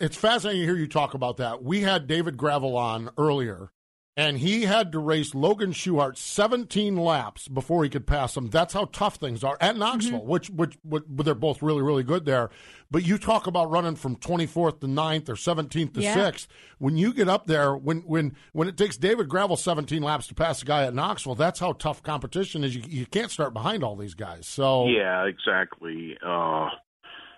it's 0.00 0.16
fascinating 0.16 0.62
to 0.62 0.66
hear 0.66 0.76
you 0.76 0.88
talk 0.88 1.14
about 1.14 1.36
that. 1.38 1.62
We 1.62 1.80
had 1.80 2.06
David 2.06 2.36
Gravel 2.36 2.76
on 2.76 3.10
earlier, 3.16 3.70
and 4.16 4.38
he 4.38 4.62
had 4.64 4.90
to 4.92 4.98
race 4.98 5.34
Logan 5.34 5.72
Schuchart 5.72 6.18
17 6.18 6.96
laps 6.96 7.46
before 7.48 7.84
he 7.84 7.88
could 7.88 8.06
pass 8.06 8.36
him. 8.36 8.50
That's 8.50 8.74
how 8.74 8.86
tough 8.86 9.16
things 9.16 9.44
are 9.44 9.56
at 9.60 9.76
Knoxville, 9.76 10.26
which, 10.26 10.50
which, 10.50 10.76
which, 10.82 11.04
they're 11.08 11.34
both 11.36 11.62
really, 11.62 11.80
really 11.82 12.02
good 12.02 12.24
there. 12.24 12.50
But 12.90 13.06
you 13.06 13.16
talk 13.16 13.46
about 13.46 13.70
running 13.70 13.94
from 13.94 14.16
24th 14.16 14.80
to 14.80 14.88
9th 14.88 15.28
or 15.28 15.34
17th 15.34 15.94
to 15.94 16.00
Yeah. 16.02 16.16
6th. 16.16 16.48
When 16.78 16.96
you 16.96 17.14
get 17.14 17.28
up 17.28 17.46
there, 17.46 17.76
when, 17.76 17.98
when, 18.00 18.34
when 18.52 18.66
it 18.66 18.76
takes 18.76 18.96
David 18.96 19.28
Gravel 19.28 19.56
17 19.56 20.02
laps 20.02 20.26
to 20.26 20.34
pass 20.34 20.60
a 20.60 20.64
guy 20.64 20.84
at 20.84 20.92
Knoxville, 20.92 21.36
that's 21.36 21.60
how 21.60 21.72
tough 21.72 22.02
competition 22.02 22.64
is. 22.64 22.74
You, 22.74 22.82
you 22.88 23.06
can't 23.06 23.30
start 23.30 23.54
behind 23.54 23.84
all 23.84 23.94
these 23.94 24.14
guys. 24.14 24.46
So 24.48 24.88
Yeah, 24.88 25.24
exactly. 25.26 26.18
Uh, 26.26 26.68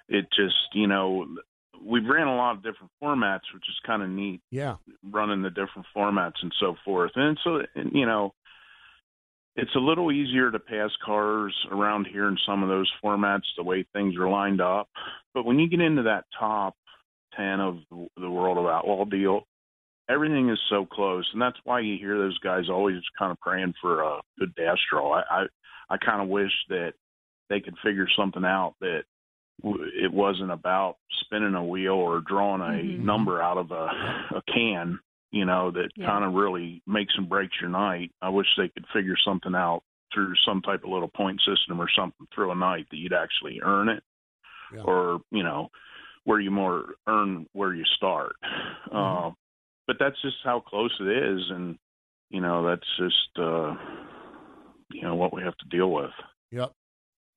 it 0.09 0.27
just, 0.37 0.55
you 0.75 0.87
know, 0.87 1.27
we've 1.85 2.07
ran 2.07 2.27
a 2.27 2.37
lot 2.37 2.57
of 2.57 2.63
different 2.63 2.93
formats, 3.03 3.53
which 3.55 3.65
is 3.69 3.75
kind 3.87 4.03
of 4.03 4.09
neat. 4.09 4.41
Yeah. 4.51 4.77
running 5.11 5.43
the 5.43 5.51
different 5.51 5.87
formats 5.97 6.43
and 6.43 6.53
so 6.61 6.77
forth. 6.85 7.13
And 7.17 7.39
so, 7.43 7.63
you 7.93 8.07
know, 8.07 8.35
it's 9.57 9.75
a 9.75 9.81
little 9.81 10.11
easier 10.11 10.51
to 10.51 10.59
pass 10.59 10.91
cars 11.05 11.55
around 11.71 12.07
here 12.07 12.27
in 12.29 12.39
some 12.47 12.63
of 12.63 12.69
those 12.69 12.91
formats 13.05 13.43
the 13.57 13.63
way 13.63 13.85
things 13.93 14.17
are 14.17 14.29
lined 14.29 14.61
up. 14.61 14.89
But 15.35 15.45
when 15.45 15.59
you 15.59 15.69
get 15.69 15.81
into 15.81 16.05
that 16.05 16.25
top 16.39 16.75
10 17.37 17.61
of 17.61 17.79
the- 18.17 18.31
World 18.31 18.59
of 18.59 18.67
Outlaw 18.67 19.05
deal, 19.05 19.43
everything 20.09 20.49
is 20.49 20.59
so 20.71 20.87
close. 20.87 21.29
And 21.33 21.43
that's 21.43 21.59
why 21.65 21.81
you 21.81 21.99
hear 21.99 22.17
those 22.17 22.39
guys 22.39 22.71
always 22.71 23.01
kind 23.19 23.31
of 23.31 23.41
praying 23.41 23.75
for 23.81 24.03
a 24.03 24.21
good 24.39 24.55
dash 24.55 24.79
draw. 24.91 25.13
I, 25.21 25.23
I, 25.31 25.47
I 25.91 25.97
kind 25.99 26.23
of 26.23 26.29
wish 26.29 26.53
that 26.71 26.95
they 27.51 27.61
could 27.61 27.77
figure 27.85 28.09
something 28.17 28.45
out 28.45 28.75
that 28.81 29.03
it 29.65 30.13
wasn't 30.13 30.51
about 30.51 30.97
spinning 31.21 31.55
a 31.55 31.65
wheel 31.65 31.95
or 31.95 32.21
drawing 32.21 32.63
a 32.63 32.83
Mhm. 32.83 32.99
number 33.01 33.41
out 33.41 33.59
of 33.59 33.71
a, 33.71 33.87
a 34.35 34.43
can, 34.53 34.99
you 35.31 35.45
know, 35.45 35.71
that 35.71 35.93
Yeah. 35.97 36.07
kind 36.07 36.25
of 36.25 36.35
really 36.35 36.83
makes 36.87 37.17
and 37.17 37.29
breaks 37.29 37.61
your 37.61 37.71
night. 37.71 38.13
I 38.21 38.29
wish 38.29 38.47
they 38.57 38.69
could 38.69 38.87
figure 38.89 39.17
something 39.17 39.55
out 39.55 39.83
through 40.13 40.35
some 40.45 40.61
type 40.63 40.85
of 40.85 40.91
little 40.91 41.09
point 41.09 41.41
system 41.43 41.81
or 41.81 41.89
something 41.89 42.27
through 42.35 42.51
a 42.51 42.55
night 42.55 42.87
that 42.91 42.99
you'd 42.99 43.13
actually 43.15 43.61
earn 43.63 43.89
it, 43.89 44.03
or 44.85 45.21
you 45.31 45.43
know, 45.43 45.71
where 46.25 46.41
you 46.41 46.51
more 46.51 46.95
earn 47.07 47.47
where 47.53 47.73
you 47.75 47.85
start. 47.97 48.37
Uh, 48.91 49.31
but 49.87 49.99
that's 49.99 50.21
just 50.23 50.37
how 50.45 50.61
close 50.61 50.95
it 51.01 51.09
is, 51.09 51.51
and 51.51 51.79
you 52.31 52.41
know, 52.41 52.63
that's 52.65 52.97
just 52.99 53.39
uh, 53.39 53.75
you 54.91 55.03
know 55.03 55.15
what 55.15 55.33
we 55.33 55.43
have 55.43 55.57
to 55.59 55.69
deal 55.69 55.91
with. 55.91 56.13
Yep. 56.51 56.73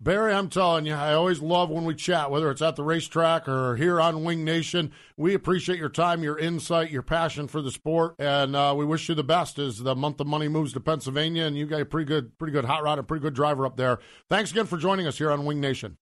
Barry, 0.02 0.34
I'm 0.34 0.50
telling 0.50 0.86
you, 0.86 0.94
I 0.94 1.14
always 1.14 1.42
love 1.42 1.70
when 1.70 1.86
we 1.86 1.96
chat, 1.96 2.30
whether 2.30 2.52
it's 2.52 2.62
at 2.62 2.76
the 2.76 2.84
racetrack 2.84 3.48
or 3.48 3.78
here 3.78 4.02
on 4.02 4.26
Winged 4.26 4.44
Nation. 4.44 4.92
We 5.16 5.34
appreciate 5.34 5.80
your 5.80 5.90
time, 5.90 6.22
your 6.22 6.38
insight, 6.38 6.92
your 6.92 7.02
passion 7.02 7.48
for 7.48 7.62
the 7.62 7.72
sport, 7.72 8.16
and 8.20 8.58
uh, 8.58 8.76
we 8.78 8.84
wish 8.84 9.08
you 9.08 9.16
the 9.16 9.24
best 9.24 9.58
as 9.58 9.80
the 9.80 9.96
month 9.96 10.20
of 10.20 10.28
money 10.28 10.50
moves 10.50 10.74
to 10.74 10.82
Pennsylvania. 10.82 11.46
And 11.46 11.58
you 11.58 11.66
got 11.66 11.80
a 11.80 11.86
pretty 11.86 12.06
good, 12.06 12.38
pretty 12.38 12.52
good 12.52 12.66
hot 12.66 12.84
rod 12.84 13.00
and 13.00 13.08
pretty 13.08 13.22
good 13.22 13.34
driver 13.34 13.66
up 13.66 13.78
there. 13.78 14.00
Thanks 14.30 14.52
again 14.52 14.66
for 14.66 14.78
joining 14.78 15.08
us 15.08 15.18
here 15.18 15.32
on 15.32 15.46
Winged 15.46 15.62
Nation. 15.62 15.98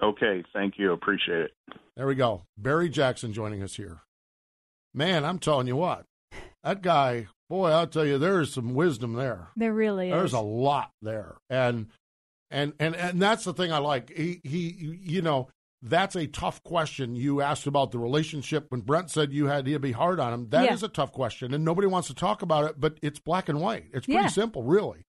Okay, 0.00 0.44
thank 0.52 0.74
you, 0.78 0.92
appreciate 0.92 1.42
it. 1.42 1.50
There 1.96 2.06
we 2.06 2.14
go. 2.14 2.42
Barry 2.56 2.88
Jackson 2.88 3.32
joining 3.32 3.62
us 3.62 3.74
here. 3.74 4.02
Man, 4.94 5.24
I'm 5.24 5.38
telling 5.38 5.66
you 5.66 5.76
what, 5.76 6.06
that 6.62 6.80
guy, 6.80 7.26
boy, 7.50 7.70
I'll 7.70 7.86
tell 7.86 8.04
you, 8.04 8.18
there 8.18 8.40
is 8.40 8.52
some 8.52 8.74
wisdom 8.74 9.14
there. 9.14 9.48
There 9.56 9.72
really 9.72 10.10
is. 10.10 10.12
There's 10.12 10.32
a 10.32 10.40
lot 10.40 10.90
there, 11.02 11.36
and 11.50 11.88
and 12.52 12.72
and 12.78 12.94
and 12.94 13.20
that's 13.20 13.44
the 13.44 13.52
thing 13.54 13.72
I 13.72 13.78
like. 13.78 14.10
He 14.16 14.40
he, 14.44 14.96
you 15.02 15.22
know, 15.22 15.48
that's 15.82 16.14
a 16.14 16.26
tough 16.26 16.62
question. 16.62 17.16
You 17.16 17.40
asked 17.40 17.66
about 17.66 17.90
the 17.90 17.98
relationship 17.98 18.66
when 18.68 18.82
Brent 18.82 19.10
said 19.10 19.32
you 19.32 19.46
had 19.46 19.64
to 19.64 19.78
be 19.78 19.92
hard 19.92 20.20
on 20.20 20.32
him. 20.32 20.48
That 20.50 20.70
is 20.70 20.82
Yeah. 20.82 20.86
a 20.86 20.90
tough 20.90 21.12
question, 21.12 21.52
and 21.54 21.64
nobody 21.64 21.88
wants 21.88 22.08
to 22.08 22.14
talk 22.14 22.42
about 22.42 22.64
it. 22.70 22.78
But 22.80 22.98
it's 23.02 23.18
black 23.18 23.48
and 23.48 23.60
white. 23.60 23.86
It's 23.92 24.06
pretty 24.06 24.20
Yeah. 24.22 24.26
simple, 24.28 24.62
really. 24.62 25.04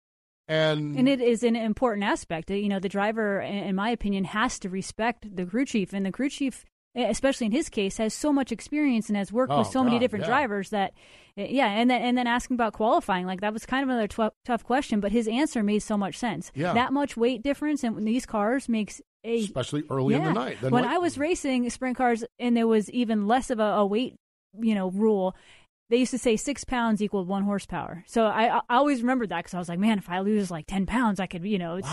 And 0.46 0.96
And 0.96 1.08
it 1.08 1.20
is 1.20 1.42
an 1.42 1.56
important 1.56 2.04
aspect. 2.04 2.50
You 2.50 2.68
know, 2.68 2.80
the 2.80 2.88
driver, 2.88 3.40
in 3.40 3.74
my 3.74 3.90
opinion, 3.90 4.24
has 4.24 4.58
to 4.60 4.68
respect 4.68 5.36
the 5.36 5.44
crew 5.44 5.64
chief, 5.66 5.92
and 5.92 6.04
the 6.06 6.12
crew 6.12 6.30
chief, 6.30 6.64
Eh, 6.98 7.08
especially 7.08 7.46
in 7.46 7.52
his 7.52 7.68
case, 7.68 7.96
has 7.98 8.12
so 8.12 8.32
much 8.32 8.50
experience 8.50 9.08
and 9.08 9.16
has 9.16 9.32
worked 9.32 9.52
Oh, 9.52 9.58
with 9.60 9.68
so 9.68 9.84
many 9.84 10.00
different 10.00 10.24
yeah. 10.24 10.30
drivers 10.30 10.70
that, 10.70 10.94
eh, 11.36 11.46
yeah. 11.48 11.68
And 11.68 11.88
then 11.88 12.02
and 12.02 12.18
then 12.18 12.26
asking 12.26 12.54
about 12.54 12.72
qualifying, 12.72 13.24
like 13.24 13.40
that 13.40 13.52
was 13.52 13.64
kind 13.64 13.84
of 13.84 13.88
another 13.88 14.08
tw- 14.08 14.34
tough 14.44 14.64
question, 14.64 14.98
but 14.98 15.12
his 15.12 15.28
answer 15.28 15.62
made 15.62 15.78
so 15.80 15.96
much 15.96 16.16
sense. 16.18 16.50
Yeah. 16.56 16.72
that 16.74 16.92
much 16.92 17.16
weight 17.16 17.42
difference 17.42 17.84
in 17.84 18.04
these 18.04 18.26
cars 18.26 18.68
makes 18.68 19.00
a 19.22 19.38
especially 19.44 19.84
early 19.90 20.14
in 20.14 20.24
the 20.24 20.32
night. 20.32 20.58
Then 20.60 20.72
when 20.72 20.84
I 20.84 20.98
was 20.98 21.16
racing 21.18 21.70
sprint 21.70 21.96
cars 21.96 22.24
and 22.40 22.56
there 22.56 22.66
was 22.66 22.90
even 22.90 23.28
less 23.28 23.50
of 23.50 23.60
a, 23.60 23.62
a 23.62 23.86
weight, 23.86 24.16
you 24.60 24.74
know, 24.74 24.90
rule, 24.90 25.36
they 25.90 25.98
used 25.98 26.10
to 26.10 26.18
say 26.18 26.36
six 26.36 26.64
pounds 26.64 27.00
equaled 27.00 27.28
one 27.28 27.44
horsepower. 27.44 28.02
So 28.08 28.26
I, 28.26 28.58
I 28.58 28.60
always 28.70 29.02
remembered 29.02 29.28
that 29.28 29.38
because 29.44 29.54
I 29.54 29.58
was 29.58 29.68
like, 29.68 29.78
man, 29.78 29.98
if 29.98 30.08
I 30.10 30.18
lose 30.20 30.50
like 30.50 30.66
10 30.66 30.86
pounds, 30.86 31.20
I 31.20 31.26
could, 31.26 31.44
you 31.44 31.58
know, 31.58 31.76
it's, 31.76 31.88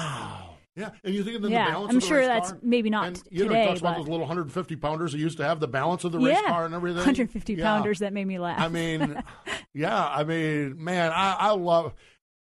Yeah, 0.76 0.90
and 1.04 1.14
you 1.16 1.24
think 1.24 1.38
of 1.38 1.42
the 1.42 1.50
balance 1.50 1.50
of 1.50 1.50
the 1.50 1.52
Yeah, 1.52 1.72
balance 1.72 1.94
I'm 1.94 2.00
sure 2.02 2.18
race 2.20 2.28
that's 2.28 2.50
car? 2.52 2.60
maybe 2.62 2.90
not 2.90 3.06
and, 3.08 3.24
you 3.32 3.44
know, 3.44 3.48
today, 3.50 3.62
he 3.62 3.68
talks 3.70 3.80
about 3.80 3.96
those 3.98 4.06
little 4.08 4.20
150 4.26 4.76
pounders 4.76 5.14
that 5.14 5.20
used 5.20 5.38
to 5.38 5.46
have 5.46 5.60
the 5.62 5.68
balance 5.70 6.04
of 6.04 6.12
the 6.12 6.20
race 6.20 6.38
yeah, 6.42 6.50
car 6.50 6.66
and 6.66 6.76
everything. 6.76 6.98
150 6.98 7.54
Yeah. 7.54 7.64
pounders 7.64 8.00
that 8.00 8.12
made 8.12 8.26
me 8.26 8.40
laugh. 8.40 8.60
I 8.60 8.68
mean, 8.68 9.22
yeah, 9.74 10.06
I 10.06 10.24
mean, 10.26 10.84
man, 10.84 11.12
I, 11.14 11.36
I 11.40 11.52
love 11.52 11.94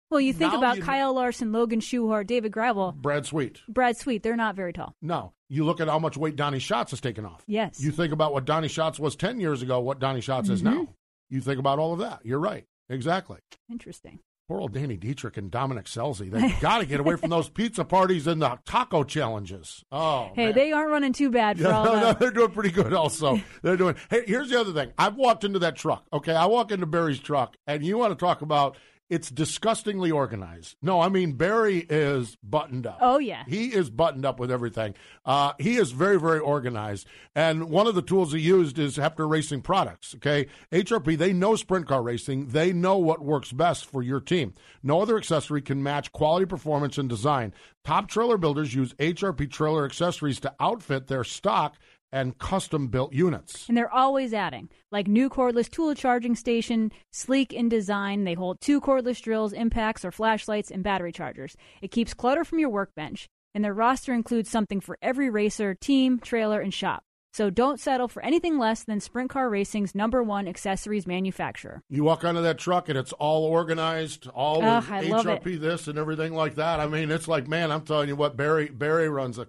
well, 0.09 0.19
you 0.21 0.33
think 0.33 0.51
now 0.53 0.57
about 0.59 0.77
you- 0.77 0.83
Kyle 0.83 1.13
Larson, 1.13 1.51
Logan 1.51 1.79
Schuchart, 1.79 2.27
David 2.27 2.51
Gravel, 2.51 2.91
Brad 2.91 3.25
Sweet. 3.25 3.61
Brad 3.67 3.97
Sweet. 3.97 4.21
They're 4.23 4.35
not 4.35 4.55
very 4.55 4.71
tall. 4.73 4.95
No, 5.01 5.33
you 5.49 5.63
look 5.65 5.79
at 5.81 5.87
how 5.87 5.97
much 5.99 6.17
weight 6.17 6.35
Donny 6.35 6.59
Schatz 6.59 6.91
has 6.91 7.01
taken 7.01 7.25
off. 7.25 7.43
Yes. 7.47 7.81
You 7.81 7.91
think 7.91 8.13
about 8.13 8.33
what 8.33 8.45
Donny 8.45 8.67
Schatz 8.67 8.99
was 8.99 9.15
10 9.15 9.39
years 9.39 9.61
ago, 9.61 9.79
what 9.79 9.99
Donny 9.99 10.21
Schatz 10.21 10.49
is 10.49 10.61
Mhm. 10.61 10.65
now. 10.65 10.87
You 11.29 11.41
think 11.41 11.59
about 11.59 11.79
all 11.79 11.93
of 11.93 11.99
that. 11.99 12.19
You're 12.23 12.39
right. 12.39 12.65
Exactly. 12.89 13.37
Interesting. 13.71 14.19
Poor 14.49 14.59
old 14.59 14.73
Danny 14.73 14.97
Dietrich 14.97 15.37
and 15.37 15.49
Dominic 15.49 15.85
Scelzi. 15.85 16.29
They've 16.29 16.59
got 16.61 16.79
to 16.79 16.85
get 16.85 16.99
away 16.99 17.15
from 17.15 17.29
those 17.29 17.47
pizza 17.49 17.85
parties 17.85 18.27
and 18.27 18.41
the 18.41 18.59
taco 18.65 19.03
challenges. 19.05 19.85
Oh, 19.91 20.31
Hey, 20.35 20.47
man. 20.47 20.55
they 20.55 20.71
aren't 20.73 20.91
running 20.91 21.13
too 21.13 21.31
bad 21.31 21.57
for 21.57 21.63
Yeah, 21.63 21.77
all 21.77 21.85
no, 21.85 21.99
no, 22.01 22.13
they're 22.13 22.31
doing 22.31 22.51
pretty 22.51 22.71
good. 22.71 22.93
Also, 22.93 23.39
they're 23.61 23.77
doing. 23.77 23.95
Hey, 24.09 24.23
here's 24.27 24.49
the 24.49 24.59
other 24.59 24.73
thing. 24.73 24.91
I've 24.97 25.15
walked 25.15 25.45
into 25.45 25.59
that 25.59 25.77
truck. 25.77 26.05
Okay, 26.11 26.33
I 26.35 26.45
walk 26.47 26.71
into 26.73 26.85
Barry's 26.85 27.19
truck, 27.19 27.55
and 27.67 27.85
you 27.85 27.97
want 27.97 28.11
to 28.11 28.23
talk 28.25 28.41
about 28.41 28.75
it's 29.13 29.29
disgustingly 29.29 30.09
organized. 30.09 30.75
No, 30.81 30.99
I 30.99 31.07
mean 31.07 31.33
Barry 31.33 31.85
is 31.87 32.35
buttoned 32.41 32.87
up. 32.87 32.97
Oh 32.99 33.19
yeah. 33.19 33.43
He 33.47 33.67
is 33.67 33.91
buttoned 33.91 34.25
up 34.25 34.39
with 34.39 34.49
everything. 34.49 34.95
Uh, 35.23 35.53
he 35.59 35.75
is 35.77 35.91
very, 35.91 36.19
very 36.19 36.39
organized. 36.39 37.05
And 37.35 37.69
one 37.69 37.85
of 37.85 37.93
the 37.93 38.01
tools 38.01 38.33
he 38.33 38.39
used 38.39 38.79
is 38.79 38.97
Hepner 38.97 39.29
Racing 39.29 39.61
Products. 39.61 40.15
Okay. 40.15 40.47
HRP, 40.71 41.15
they 41.15 41.31
know 41.31 41.55
sprint 41.55 41.87
car 41.87 42.01
racing. 42.01 42.47
They 42.47 42.73
know 42.73 42.97
what 42.97 43.23
works 43.23 43.51
best 43.51 43.85
for 43.85 44.01
your 44.01 44.19
team. 44.19 44.55
No 44.81 44.99
other 44.99 45.15
accessory 45.15 45.61
can 45.61 45.83
match 45.83 46.11
quality 46.11 46.47
performance 46.47 46.97
and 46.97 47.07
design. 47.07 47.53
Top 47.83 48.07
trailer 48.07 48.37
builders 48.37 48.73
use 48.73 48.93
HRP 48.95 49.51
trailer 49.51 49.85
accessories 49.85 50.39
to 50.39 50.53
outfit 50.59 51.05
their 51.05 51.23
stock 51.23 51.75
and 52.13 52.37
custom 52.37 52.87
built 52.87 53.11
units. 53.11 53.67
And 53.67 53.75
they're 53.75 53.93
always 53.93 54.33
adding, 54.33 54.69
like 54.91 55.07
new 55.07 55.29
cordless 55.29 55.69
tool 55.69 55.95
charging 55.95 56.35
station, 56.35 56.91
sleek 57.11 57.51
in 57.51 57.67
design. 57.67 58.23
They 58.23 58.35
hold 58.35 58.61
two 58.61 58.79
cordless 58.79 59.19
drills, 59.19 59.51
impacts 59.51 60.05
or 60.05 60.11
flashlights, 60.11 60.69
and 60.69 60.83
battery 60.83 61.11
chargers. 61.11 61.57
It 61.81 61.91
keeps 61.91 62.13
clutter 62.13 62.45
from 62.45 62.59
your 62.59 62.69
workbench, 62.69 63.27
and 63.55 63.65
their 63.65 63.73
roster 63.73 64.13
includes 64.13 64.49
something 64.49 64.79
for 64.79 64.97
every 65.01 65.29
racer, 65.31 65.73
team, 65.73 66.19
trailer, 66.19 66.61
and 66.61 66.73
shop. 66.73 67.03
So 67.33 67.49
don't 67.49 67.79
settle 67.79 68.07
for 68.07 68.23
anything 68.23 68.59
less 68.59 68.83
than 68.83 68.99
Sprint 68.99 69.31
Car 69.31 69.49
Racing's 69.49 69.95
number 69.95 70.21
one 70.21 70.47
accessories 70.47 71.07
manufacturer. 71.07 71.81
You 71.89 72.03
walk 72.03 72.23
onto 72.23 72.43
that 72.43 72.59
truck 72.59 72.89
and 72.89 72.97
it's 72.97 73.11
all 73.13 73.45
organized, 73.45 74.27
all 74.27 74.63
Ugh. 74.63 74.83
HRP 74.83 75.59
this 75.59 75.87
and 75.87 75.97
everything 75.97 76.35
like 76.35 76.55
that. 76.55 76.79
I 76.79 76.85
mean, 76.85 77.09
it's 77.09 77.27
like, 77.27 77.47
man, 77.47 77.71
I'm 77.71 77.81
telling 77.81 78.07
you 78.07 78.15
what, 78.15 78.37
Barry 78.37 78.67
Barry 78.67 79.09
runs 79.09 79.39
a. 79.39 79.47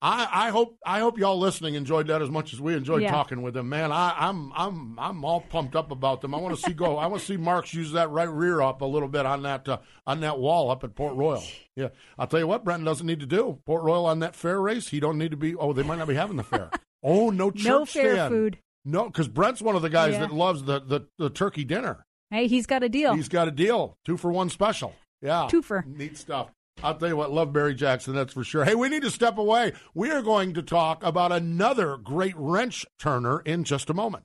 I, 0.00 0.46
I 0.46 0.50
hope 0.50 0.78
I 0.86 1.00
hope 1.00 1.18
y'all 1.18 1.38
listening 1.40 1.74
enjoyed 1.74 2.06
that 2.06 2.22
as 2.22 2.30
much 2.30 2.52
as 2.54 2.60
we 2.60 2.74
enjoyed 2.74 3.02
Yeah. 3.02 3.10
talking 3.10 3.42
with 3.42 3.54
them. 3.54 3.68
Man, 3.68 3.90
I, 3.90 4.14
I'm 4.16 4.52
I'm 4.54 4.96
I'm 4.98 5.24
all 5.24 5.40
pumped 5.40 5.74
up 5.74 5.90
about 5.90 6.20
them. 6.20 6.34
I 6.34 6.38
want 6.38 6.54
to 6.54 6.62
see 6.62 6.72
go. 6.72 6.96
I 6.98 7.06
want 7.08 7.20
to 7.20 7.26
see 7.26 7.36
Marks 7.36 7.74
use 7.74 7.90
that 7.92 8.08
right 8.10 8.28
rear 8.28 8.60
up 8.60 8.80
a 8.80 8.84
little 8.84 9.08
bit 9.08 9.26
on 9.26 9.42
that 9.42 9.68
uh, 9.68 9.78
on 10.06 10.20
that 10.20 10.38
wall 10.38 10.70
up 10.70 10.84
at 10.84 10.94
Port 10.94 11.16
Royal. 11.16 11.42
Yeah, 11.74 11.88
I'll 12.16 12.28
tell 12.28 12.38
you 12.38 12.46
what, 12.46 12.64
Brenton 12.64 12.84
doesn't 12.84 13.06
need 13.06 13.18
to 13.20 13.26
do 13.26 13.58
Port 13.66 13.82
Royal 13.82 14.06
on 14.06 14.20
that 14.20 14.36
fair 14.36 14.60
race. 14.60 14.88
He 14.88 15.00
don't 15.00 15.18
need 15.18 15.32
to 15.32 15.36
be. 15.36 15.56
Oh, 15.56 15.72
they 15.72 15.82
might 15.82 15.98
not 15.98 16.06
be 16.08 16.14
having 16.14 16.36
the 16.36 16.44
fair. 16.44 16.70
Oh, 17.00 17.30
no 17.30 17.52
church 17.52 17.64
No 17.64 17.84
fair 17.84 18.14
stand. 18.14 18.32
food. 18.34 18.58
No, 18.84 19.04
because 19.04 19.28
Brent's 19.28 19.62
one 19.62 19.76
of 19.76 19.82
the 19.82 19.88
guys 19.88 20.14
Yeah. 20.14 20.20
that 20.22 20.32
loves 20.34 20.64
the, 20.64 20.80
the 20.80 21.06
the 21.16 21.30
turkey 21.30 21.62
dinner. 21.62 22.04
Hey, 22.30 22.48
he's 22.48 22.66
got 22.66 22.82
a 22.82 22.88
deal. 22.88 23.14
He's 23.14 23.28
got 23.28 23.46
a 23.46 23.52
deal. 23.52 23.96
Two 24.04 24.16
for 24.16 24.32
one 24.32 24.50
special. 24.50 24.94
Yeah. 25.22 25.46
Twofer. 25.48 25.86
Neat 25.86 26.18
stuff. 26.18 26.50
I'll 26.82 26.94
tell 26.94 27.08
you 27.08 27.16
what, 27.16 27.32
love 27.32 27.52
Barry 27.52 27.74
Jackson, 27.74 28.14
that's 28.14 28.32
for 28.32 28.44
sure. 28.44 28.64
Hey, 28.64 28.74
we 28.74 28.88
need 28.88 29.02
to 29.02 29.10
step 29.10 29.36
away. 29.36 29.72
We 29.94 30.10
are 30.10 30.22
going 30.22 30.54
to 30.54 30.62
talk 30.62 31.02
about 31.02 31.32
another 31.32 31.96
great 31.96 32.34
wrench 32.36 32.86
turner 32.98 33.40
in 33.40 33.64
just 33.64 33.90
a 33.90 33.94
moment. 33.94 34.24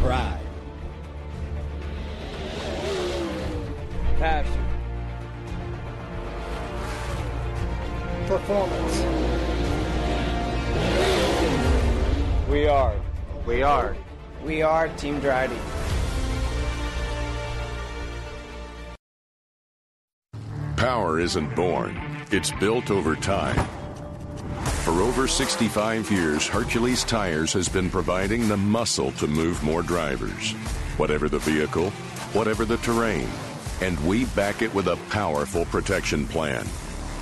Pride. 0.00 0.31
We 13.62 13.66
are. 13.66 13.96
We 14.44 14.62
are 14.62 14.88
Team 14.88 15.20
Drydene. 15.20 15.56
Power 20.76 21.20
isn't 21.20 21.54
born, 21.54 21.96
it's 22.32 22.50
built 22.58 22.90
over 22.90 23.14
time. 23.14 23.54
For 24.82 25.00
over 25.00 25.28
65 25.28 26.10
years, 26.10 26.48
Hercules 26.48 27.04
Tires 27.04 27.52
has 27.52 27.68
been 27.68 27.88
providing 27.88 28.48
the 28.48 28.56
muscle 28.56 29.12
to 29.12 29.28
move 29.28 29.62
more 29.62 29.82
drivers. 29.82 30.54
Whatever 30.98 31.28
the 31.28 31.38
vehicle, 31.38 31.90
whatever 32.32 32.64
the 32.64 32.78
terrain. 32.78 33.28
And 33.80 33.96
we 34.04 34.24
back 34.24 34.62
it 34.62 34.74
with 34.74 34.88
a 34.88 34.98
powerful 35.08 35.66
protection 35.66 36.26
plan. 36.26 36.66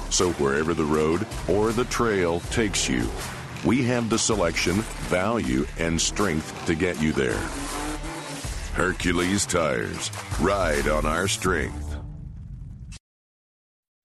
So 0.09 0.33
wherever 0.33 0.73
the 0.73 0.87
road 0.87 1.27
or 1.51 1.71
the 1.71 1.85
trail 1.85 2.41
takes 2.41 2.89
you, 2.89 3.07
we 3.65 3.83
have 3.85 4.09
the 4.11 4.19
selection, 4.19 4.77
value, 5.09 5.67
and 5.79 6.01
strength 6.01 6.67
to 6.67 6.75
get 6.75 7.01
you 7.01 7.13
there. 7.13 7.41
Hercules 8.75 9.47
Tires. 9.47 10.11
Ride 10.41 10.89
on 10.89 11.05
our 11.05 11.29
strength. 11.29 11.97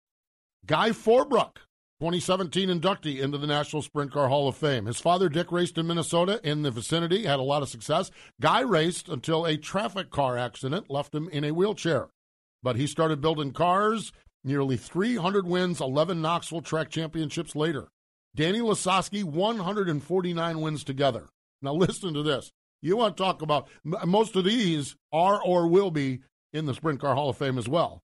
Guy 0.66 0.90
Forbrook, 0.90 1.56
2017 2.02 2.68
inductee 2.68 3.20
into 3.20 3.38
the 3.38 3.46
National 3.46 3.80
Sprint 3.80 4.10
Car 4.10 4.26
Hall 4.26 4.48
of 4.48 4.56
Fame. 4.56 4.86
His 4.86 4.98
father, 4.98 5.28
Dick, 5.28 5.52
raced 5.52 5.78
in 5.78 5.86
Minnesota 5.86 6.40
in 6.42 6.62
the 6.62 6.72
vicinity, 6.72 7.26
had 7.26 7.38
a 7.38 7.44
lot 7.44 7.62
of 7.62 7.68
success. 7.68 8.10
Guy 8.40 8.62
raced 8.62 9.08
until 9.08 9.46
a 9.46 9.56
traffic 9.56 10.10
car 10.10 10.36
accident 10.36 10.90
left 10.90 11.14
him 11.14 11.28
in 11.28 11.44
a 11.44 11.52
wheelchair. 11.52 12.08
But 12.60 12.74
he 12.74 12.88
started 12.88 13.20
building 13.20 13.52
cars, 13.52 14.10
nearly 14.42 14.76
300 14.76 15.46
wins, 15.46 15.80
11 15.80 16.20
Knoxville 16.20 16.62
track 16.62 16.90
championships 16.90 17.54
later. 17.54 17.86
Danny 18.34 18.58
Lasoski, 18.58 19.22
149 19.22 20.60
wins 20.60 20.82
together. 20.82 21.28
Now, 21.62 21.74
listen 21.74 22.14
to 22.14 22.24
this. 22.24 22.50
You 22.80 22.96
want 22.96 23.16
to 23.16 23.22
talk 23.22 23.42
about 23.42 23.68
most 23.84 24.34
of 24.34 24.42
these 24.42 24.96
are 25.12 25.40
or 25.40 25.68
will 25.68 25.92
be 25.92 26.22
in 26.52 26.66
the 26.66 26.74
Sprint 26.74 26.98
Car 26.98 27.14
Hall 27.14 27.28
of 27.28 27.36
Fame 27.36 27.58
as 27.58 27.68
well. 27.68 28.02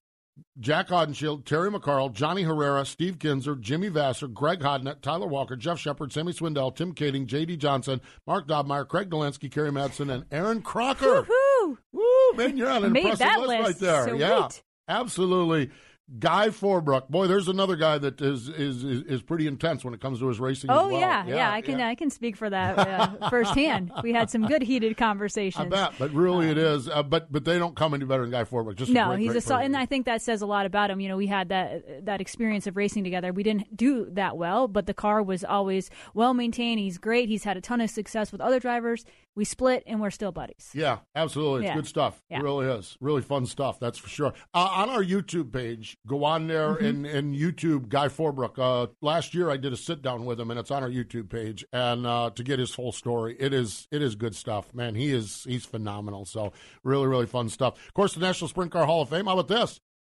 Jac 0.61 0.89
Haudenschild, 0.89 1.45
Terry 1.45 1.71
McCarl, 1.71 2.13
Johnny 2.13 2.43
Herrera, 2.43 2.85
Steve 2.85 3.19
Kinser, 3.19 3.59
Jimmy 3.61 3.89
Vassar, 3.89 4.29
Greg 4.29 4.61
Hodnett, 4.61 5.01
Tyler 5.01 5.27
Walker, 5.27 5.57
Jeff 5.57 5.79
Shepard, 5.79 6.13
Sammy 6.13 6.33
Swindell, 6.33 6.75
Tim 6.75 6.95
Kaeding, 6.95 7.27
J.D. 7.27 7.57
Johnson, 7.57 8.01
Mark 8.27 8.49
Dobmeyer, 8.49 8.87
Craig 8.87 9.11
Dollansky, 9.11 9.51
Kerry 9.51 9.71
Madsen, 9.71 10.13
and 10.13 10.25
Aaron 10.33 10.63
Crocker. 10.63 11.23
Woohoo! 11.23 11.77
Woo, 11.93 12.33
man, 12.37 12.57
you're 12.57 12.71
on 12.71 12.85
an 12.85 12.93
Made 12.93 13.07
impressive 13.07 13.39
list, 13.39 13.49
list. 13.49 13.63
right 13.63 13.79
there. 13.79 14.09
Sweet. 14.09 14.21
Yeah, 14.21 14.49
absolutely 14.89 15.71
Guy 16.19 16.49
Forbrook. 16.49 17.09
Boy, 17.09 17.27
there's 17.27 17.49
another 17.49 17.77
guy 17.77 17.99
that 17.99 18.21
is 18.23 18.49
is 18.49 18.83
is, 18.83 19.21
pretty 19.21 19.47
intense 19.47 19.85
when 19.85 19.93
it 19.93 20.01
comes 20.01 20.21
to 20.21 20.29
his 20.29 20.41
racing. 20.41 20.71
Oh 20.71 20.89
well. 20.89 20.99
yeah, 20.99 21.27
yeah, 21.27 21.53
I 21.53 21.61
can 21.61 21.79
I 21.83 21.95
can 21.95 22.09
speak 22.09 22.35
for 22.35 22.49
that 22.49 22.79
uh, 22.79 23.29
firsthand. 23.31 23.93
We 24.03 24.15
had 24.15 24.31
some 24.31 24.47
good 24.47 24.63
heated 24.63 24.97
conversations. 24.97 25.67
I 25.67 25.69
bet, 25.69 25.93
but 25.99 26.11
really 26.13 26.49
it 26.49 26.57
is. 26.57 26.89
Uh, 26.89 27.03
but 27.03 27.31
but 27.31 27.45
they 27.45 27.59
don't 27.59 27.77
come 27.77 27.93
any 27.93 28.07
better 28.07 28.23
than 28.23 28.31
Guy 28.31 28.45
Forbrook. 28.45 28.77
Just 28.77 28.91
no, 28.91 29.09
great, 29.09 29.21
he's 29.21 29.33
great 29.33 29.39
a 29.39 29.41
sol- 29.43 29.59
and 29.59 29.77
I 29.77 29.85
think 29.85 30.07
that 30.07 30.23
says 30.23 30.41
a 30.41 30.47
lot 30.47 30.65
about 30.65 30.91
him. 30.91 30.99
You 30.99 31.09
know, 31.09 31.19
we 31.19 31.27
had 31.27 31.51
that 31.51 32.07
that 32.07 32.23
experience 32.23 32.67
of 32.67 32.79
racing 32.79 33.05
together. 33.05 33.31
We 33.35 33.43
didn't 33.43 33.77
do 33.77 34.07
that 34.13 34.39
well, 34.39 34.67
but 34.67 34.87
the 34.87 34.95
car 34.95 35.23
was 35.23 35.45
always 35.45 35.91
well 36.15 36.33
maintained. 36.33 36.81
He's 36.81 36.97
great. 36.97 37.29
He's 37.29 37.45
had 37.45 37.59
a 37.59 37.61
ton 37.61 37.83
of 37.83 37.91
success 37.91 38.33
with 38.33 38.41
other 38.41 38.61
drivers. 38.61 39.05
We 39.39 39.45
split, 39.45 39.85
and 39.87 40.01
we're 40.01 40.11
still 40.11 40.33
buddies. 40.33 40.71
Yeah, 40.75 40.99
absolutely. 41.15 41.61
It's 41.61 41.69
Yeah. 41.71 41.75
good 41.77 41.87
stuff. 41.87 42.21
Yeah. 42.29 42.41
It 42.41 42.43
really 42.43 42.67
is. 42.67 42.97
Really 43.01 43.23
fun 43.23 43.47
stuff, 43.47 43.79
that's 43.79 43.97
for 43.97 44.09
sure. 44.09 44.35
Uh, 44.53 44.69
on 44.73 44.91
our 44.91 45.03
YouTube 45.05 45.53
page, 45.53 45.97
go 46.09 46.25
on 46.25 46.49
there 46.49 46.75
Mm-hmm. 46.75 46.85
and, 46.85 47.07
and 47.07 47.35
YouTube 47.37 47.89
Guy 47.89 48.09
Forbrook. 48.09 48.59
Uh, 48.59 48.89
last 49.01 49.35
year 49.35 49.49
I 49.49 49.57
did 49.57 49.73
a 49.73 49.77
sit 49.77 50.03
down 50.03 50.25
with 50.25 50.41
him 50.41 50.51
and 50.51 50.59
it's 50.59 50.73
on 50.73 50.83
our 50.83 50.91
YouTube 50.91 51.31
page 51.31 51.65
and 51.73 52.05
uh, 52.05 52.31
to 52.35 52.43
get 52.43 52.59
his 52.59 52.75
whole 52.75 52.91
story. 52.91 53.37
It 53.39 53.55
is 53.55 53.87
it 53.93 54.03
is 54.03 54.17
good 54.17 54.35
stuff. 54.35 54.75
Man, 54.75 54.97
he 54.97 55.11
is 55.13 55.45
he's 55.45 55.65
phenomenal. 55.65 56.25
So 56.25 56.53
really, 56.83 57.07
really 57.07 57.27
fun 57.27 57.49
stuff. 57.49 57.75
Of 57.87 57.95
course, 57.95 58.15
the 58.15 58.21
National 58.21 58.49
Sprint 58.49 58.73
Car 58.73 58.87
Hall 58.87 59.03
of 59.03 59.09
Fame. 59.09 59.27
How 59.27 59.39
about 59.39 59.47
this? 59.47 59.79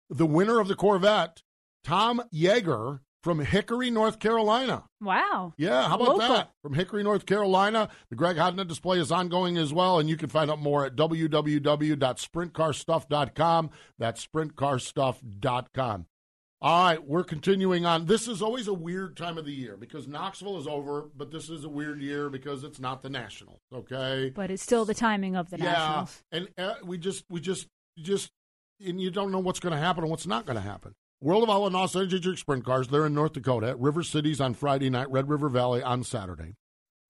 The 0.10 0.26
winner 0.26 0.62
of 0.62 0.70
the 0.70 0.76
Corvette, 0.76 1.44
Tom 1.84 2.22
Yeager 2.34 3.02
from 3.24 3.40
Hickory, 3.40 3.90
North 3.90 4.20
Carolina. 4.20 4.84
Wow. 5.02 5.54
Yeah, 5.58 5.88
how 5.88 5.96
about 5.96 6.18
Local. 6.18 6.36
that? 6.36 6.52
From 6.62 6.74
Hickory, 6.74 7.04
North 7.04 7.26
Carolina. 7.26 7.90
The 8.10 8.16
Greg 8.16 8.38
Hodnett 8.38 8.68
display 8.68 9.00
is 9.00 9.12
ongoing 9.12 9.58
as 9.58 9.74
well, 9.74 10.00
and 10.00 10.10
you 10.10 10.16
can 10.18 10.30
find 10.30 10.50
out 10.50 10.60
more 10.60 10.86
at 10.86 10.96
www.sprintcarstuff.com. 10.96 13.70
That's 13.98 14.28
sprintcarstuff.com. 14.28 16.06
All 16.62 16.84
right, 16.84 17.02
we're 17.02 17.24
continuing 17.24 17.86
on. 17.86 18.06
This 18.06 18.28
is 18.28 18.42
always 18.42 18.68
a 18.68 18.74
weird 18.74 19.16
time 19.16 19.38
of 19.38 19.46
the 19.46 19.54
year 19.54 19.78
because 19.78 20.10
Knoxville 20.10 20.60
is 20.60 20.68
over, 20.68 21.10
but 21.16 21.32
this 21.32 21.50
is 21.50 21.64
a 21.64 21.70
weird 21.70 22.02
year 22.02 22.30
because 22.30 22.66
it's 22.66 22.82
not 22.82 23.02
the 23.02 23.10
National, 23.10 23.62
okay? 23.74 24.30
But 24.36 24.52
it's 24.52 24.62
still 24.62 24.84
the 24.84 24.94
timing 24.94 25.38
of 25.38 25.50
the 25.50 25.58
yeah, 25.58 25.64
Nationals. 25.64 26.22
and 26.34 26.50
uh, 26.58 26.74
we 26.84 26.98
just, 26.98 27.24
we 27.30 27.40
just, 27.40 27.68
just, 27.98 28.30
and 28.86 29.00
you 29.00 29.10
don't 29.10 29.32
know 29.32 29.40
what's 29.40 29.62
going 29.62 29.72
to 29.72 29.80
happen 29.80 30.04
and 30.04 30.12
what's 30.12 30.28
not 30.28 30.46
going 30.46 30.58
to 30.58 30.62
happen. 30.62 30.96
World 31.22 31.44
of 31.44 31.50
Outlaw 31.50 31.68
Los 31.80 31.96
Angeles 31.96 32.40
Sprint 32.40 32.64
Cars, 32.66 32.88
they're 32.88 33.06
in 33.06 33.14
North 33.14 33.34
Dakota. 33.34 33.68
at 33.70 33.80
River 33.80 34.04
Cities 34.04 34.40
on 34.40 34.54
Friday 34.54 34.90
night, 34.90 35.10
Red 35.12 35.30
River 35.30 35.50
Valley 35.50 35.84
on 35.84 36.04
Saturday. 36.04 36.56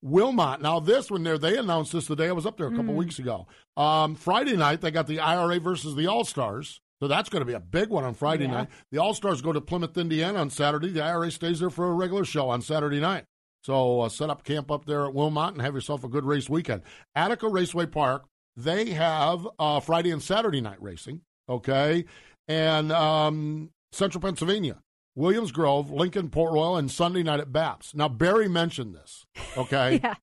Wilmot. 0.01 0.62
Now, 0.62 0.80
this 0.80 1.12
one 1.12 1.24
there, 1.24 1.38
they 1.38 1.57
announced 1.57 1.91
this 1.91 2.07
the 2.07 2.16
day 2.16 2.30
I 2.30 2.32
was 2.32 2.45
up 2.45 2.57
there 2.57 2.68
a 2.68 2.72
couple 2.76 2.93
Mm. 2.93 2.97
weeks 2.97 3.20
ago. 3.20 3.47
Um, 3.76 4.16
Friday 4.16 4.55
night, 4.55 4.82
they 4.82 4.91
got 4.91 5.07
the 5.07 5.20
IRA 5.20 5.60
versus 5.60 5.95
the 5.95 6.07
All 6.07 6.24
Stars. 6.24 6.80
So 7.01 7.07
that's 7.07 7.30
going 7.30 7.41
to 7.41 7.45
be 7.45 7.53
a 7.53 7.60
big 7.60 7.89
one 7.89 8.03
on 8.03 8.14
Friday 8.14 8.45
Yeah. 8.45 8.51
night. 8.51 8.68
The 8.91 8.97
All 8.97 9.14
Stars 9.14 9.41
go 9.41 9.53
to 9.53 9.62
Plymouth, 9.62 9.97
Indiana 9.97 10.39
on 10.39 10.49
Saturday. 10.49 10.89
The 10.89 11.03
IRA 11.03 11.32
stays 11.32 11.60
there 11.60 11.70
for 11.70 11.88
a 11.89 11.93
regular 11.93 12.26
show 12.26 12.49
on 12.49 12.62
Saturday 12.62 12.99
night. 12.99 13.26
So 13.64 14.01
uh, 14.01 14.10
set 14.10 14.30
up 14.30 14.43
camp 14.43 14.72
up 14.72 14.86
there 14.86 15.05
at 15.05 15.14
Wilmot 15.14 15.53
and 15.53 15.62
have 15.62 15.76
yourself 15.76 16.03
a 16.05 16.10
good 16.10 16.24
race 16.26 16.49
weekend. 16.49 16.82
Attica 17.16 17.47
Raceway 17.49 17.86
Park, 17.88 18.26
they 18.55 18.91
have 18.91 19.47
uh, 19.60 19.82
Friday 19.82 20.12
and 20.12 20.24
Saturday 20.24 20.62
night 20.62 20.82
racing. 20.82 21.22
Okay. 21.49 22.05
And 22.47 22.91
um, 22.93 23.72
Central 23.91 24.21
Pennsylvania, 24.21 24.79
Williams 25.15 25.51
Grove, 25.51 25.89
Lincoln, 25.91 26.29
Port 26.29 26.53
Royal, 26.53 26.77
and 26.77 26.89
Sunday 26.91 27.23
night 27.23 27.39
at 27.39 27.51
Baps. 27.51 27.93
Now, 27.95 28.07
Barry 28.07 28.47
mentioned 28.47 28.93
this. 28.95 29.25
Okay. 29.57 29.99
yeah. 30.03 30.15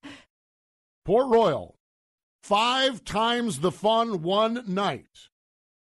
Port 1.04 1.28
Royal, 1.28 1.76
five 2.42 3.04
times 3.04 3.60
the 3.60 3.72
fun 3.72 4.22
one 4.22 4.62
night 4.66 5.06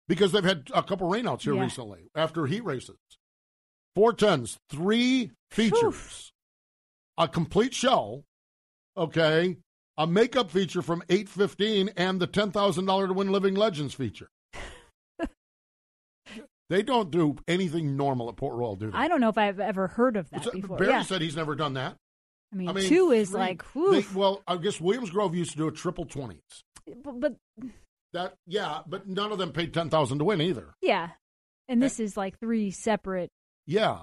because 0.07 0.32
they've 0.32 0.43
had 0.43 0.69
a 0.73 0.84
couple 0.84 1.09
rainouts 1.09 1.41
here 1.41 1.53
Yeah. 1.55 1.61
recently 1.61 2.09
after 2.15 2.45
heat 2.47 2.63
races. 2.63 2.97
Four 3.95 4.13
tons, 4.13 4.57
three 4.69 5.32
features, 5.51 6.32
a 7.17 7.27
complete 7.27 7.73
show, 7.73 8.23
okay, 8.95 9.57
a 9.97 10.07
makeup 10.07 10.49
feature 10.49 10.82
from 10.82 11.03
815 11.09 11.89
and 11.97 12.19
the 12.19 12.27
$10,000 12.27 13.07
to 13.07 13.13
win 13.13 13.32
Living 13.32 13.53
Legends 13.55 13.93
feature. 13.93 14.29
They 16.72 16.82
don't 16.82 17.11
do 17.11 17.36
anything 17.47 17.97
normal 17.97 18.30
at 18.30 18.38
Port 18.38 18.55
Royal, 18.55 18.76
do 18.78 18.89
they? 18.89 18.97
I 18.97 19.07
don't 19.09 19.19
know 19.19 19.28
if 19.30 19.38
I've 19.38 19.59
ever 19.59 19.88
heard 19.88 20.15
of 20.15 20.30
that 20.32 20.45
So, 20.45 20.51
before. 20.51 20.78
Barry 20.78 20.89
yeah. 20.91 21.01
said 21.03 21.22
he's 21.22 21.36
never 21.36 21.53
done 21.53 21.74
that. 21.74 21.97
I 22.53 22.55
mean, 22.55 22.69
I 22.69 22.72
mean, 22.74 22.88
two 22.88 23.11
is 23.11 23.30
three- 23.32 23.39
like, 23.39 23.63
they- 23.74 24.05
well, 24.15 24.41
I 24.47 24.55
guess 24.57 24.80
Williams 24.80 25.09
Grove 25.09 25.36
used 25.36 25.51
to 25.51 25.57
do 25.57 25.67
a 25.67 25.72
triple 25.72 26.05
twenties. 26.05 26.41
but, 27.03 27.19
but 27.19 27.36
That 28.13 28.34
yeah, 28.47 28.80
but 28.88 29.07
none 29.07 29.32
of 29.32 29.38
them 29.38 29.51
paid 29.51 29.74
ten 29.74 29.89
thousand 29.89 30.19
to 30.19 30.26
win 30.26 30.41
either. 30.41 30.74
yeah, 30.82 31.09
and 31.69 31.82
this 31.82 31.99
is 31.99 32.15
like 32.17 32.39
three 32.39 32.72
separate. 32.72 33.30
Yeah, 33.67 33.99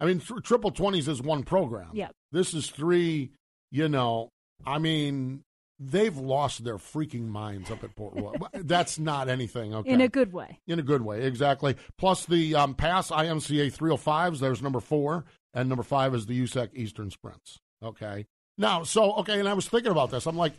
I 0.00 0.06
mean 0.06 0.20
tr- 0.20 0.40
triple 0.40 0.70
twenties 0.72 1.08
is 1.08 1.22
one 1.22 1.42
program. 1.44 1.90
Yep. 1.94 2.12
this 2.32 2.52
is 2.52 2.68
three. 2.70 3.30
You 3.70 3.88
know, 3.88 4.28
I 4.66 4.78
mean, 4.78 5.42
they've 5.80 6.16
lost 6.16 6.64
their 6.64 6.76
freaking 6.76 7.28
minds 7.28 7.70
up 7.70 7.84
at 7.84 7.94
Port 7.96 8.14
Royal. 8.14 8.34
That's 8.52 8.98
not 8.98 9.28
anything. 9.28 9.74
Okay, 9.74 9.90
In 9.90 10.00
a 10.00 10.08
good 10.08 10.32
way. 10.32 10.58
In 10.66 10.78
a 10.78 10.82
good 10.82 11.02
way, 11.02 11.22
exactly. 11.24 11.76
Plus 11.96 12.26
the 12.26 12.54
um, 12.54 12.74
pass 12.74 13.10
IMCA 13.10 13.76
305s. 13.76 14.40
There's 14.40 14.62
number 14.62 14.80
four, 14.80 15.24
and 15.54 15.68
number 15.68 15.84
five 15.84 16.14
is 16.14 16.26
the 16.26 16.40
USAC 16.42 16.70
Eastern 16.74 17.10
Sprints. 17.10 17.58
Okay. 17.82 18.26
Now, 18.56 18.82
so 18.82 19.12
okay, 19.18 19.38
and 19.38 19.48
I 19.48 19.54
was 19.54 19.68
thinking 19.68 19.92
about 19.92 20.10
this. 20.10 20.26
I'm 20.26 20.36
like, 20.36 20.54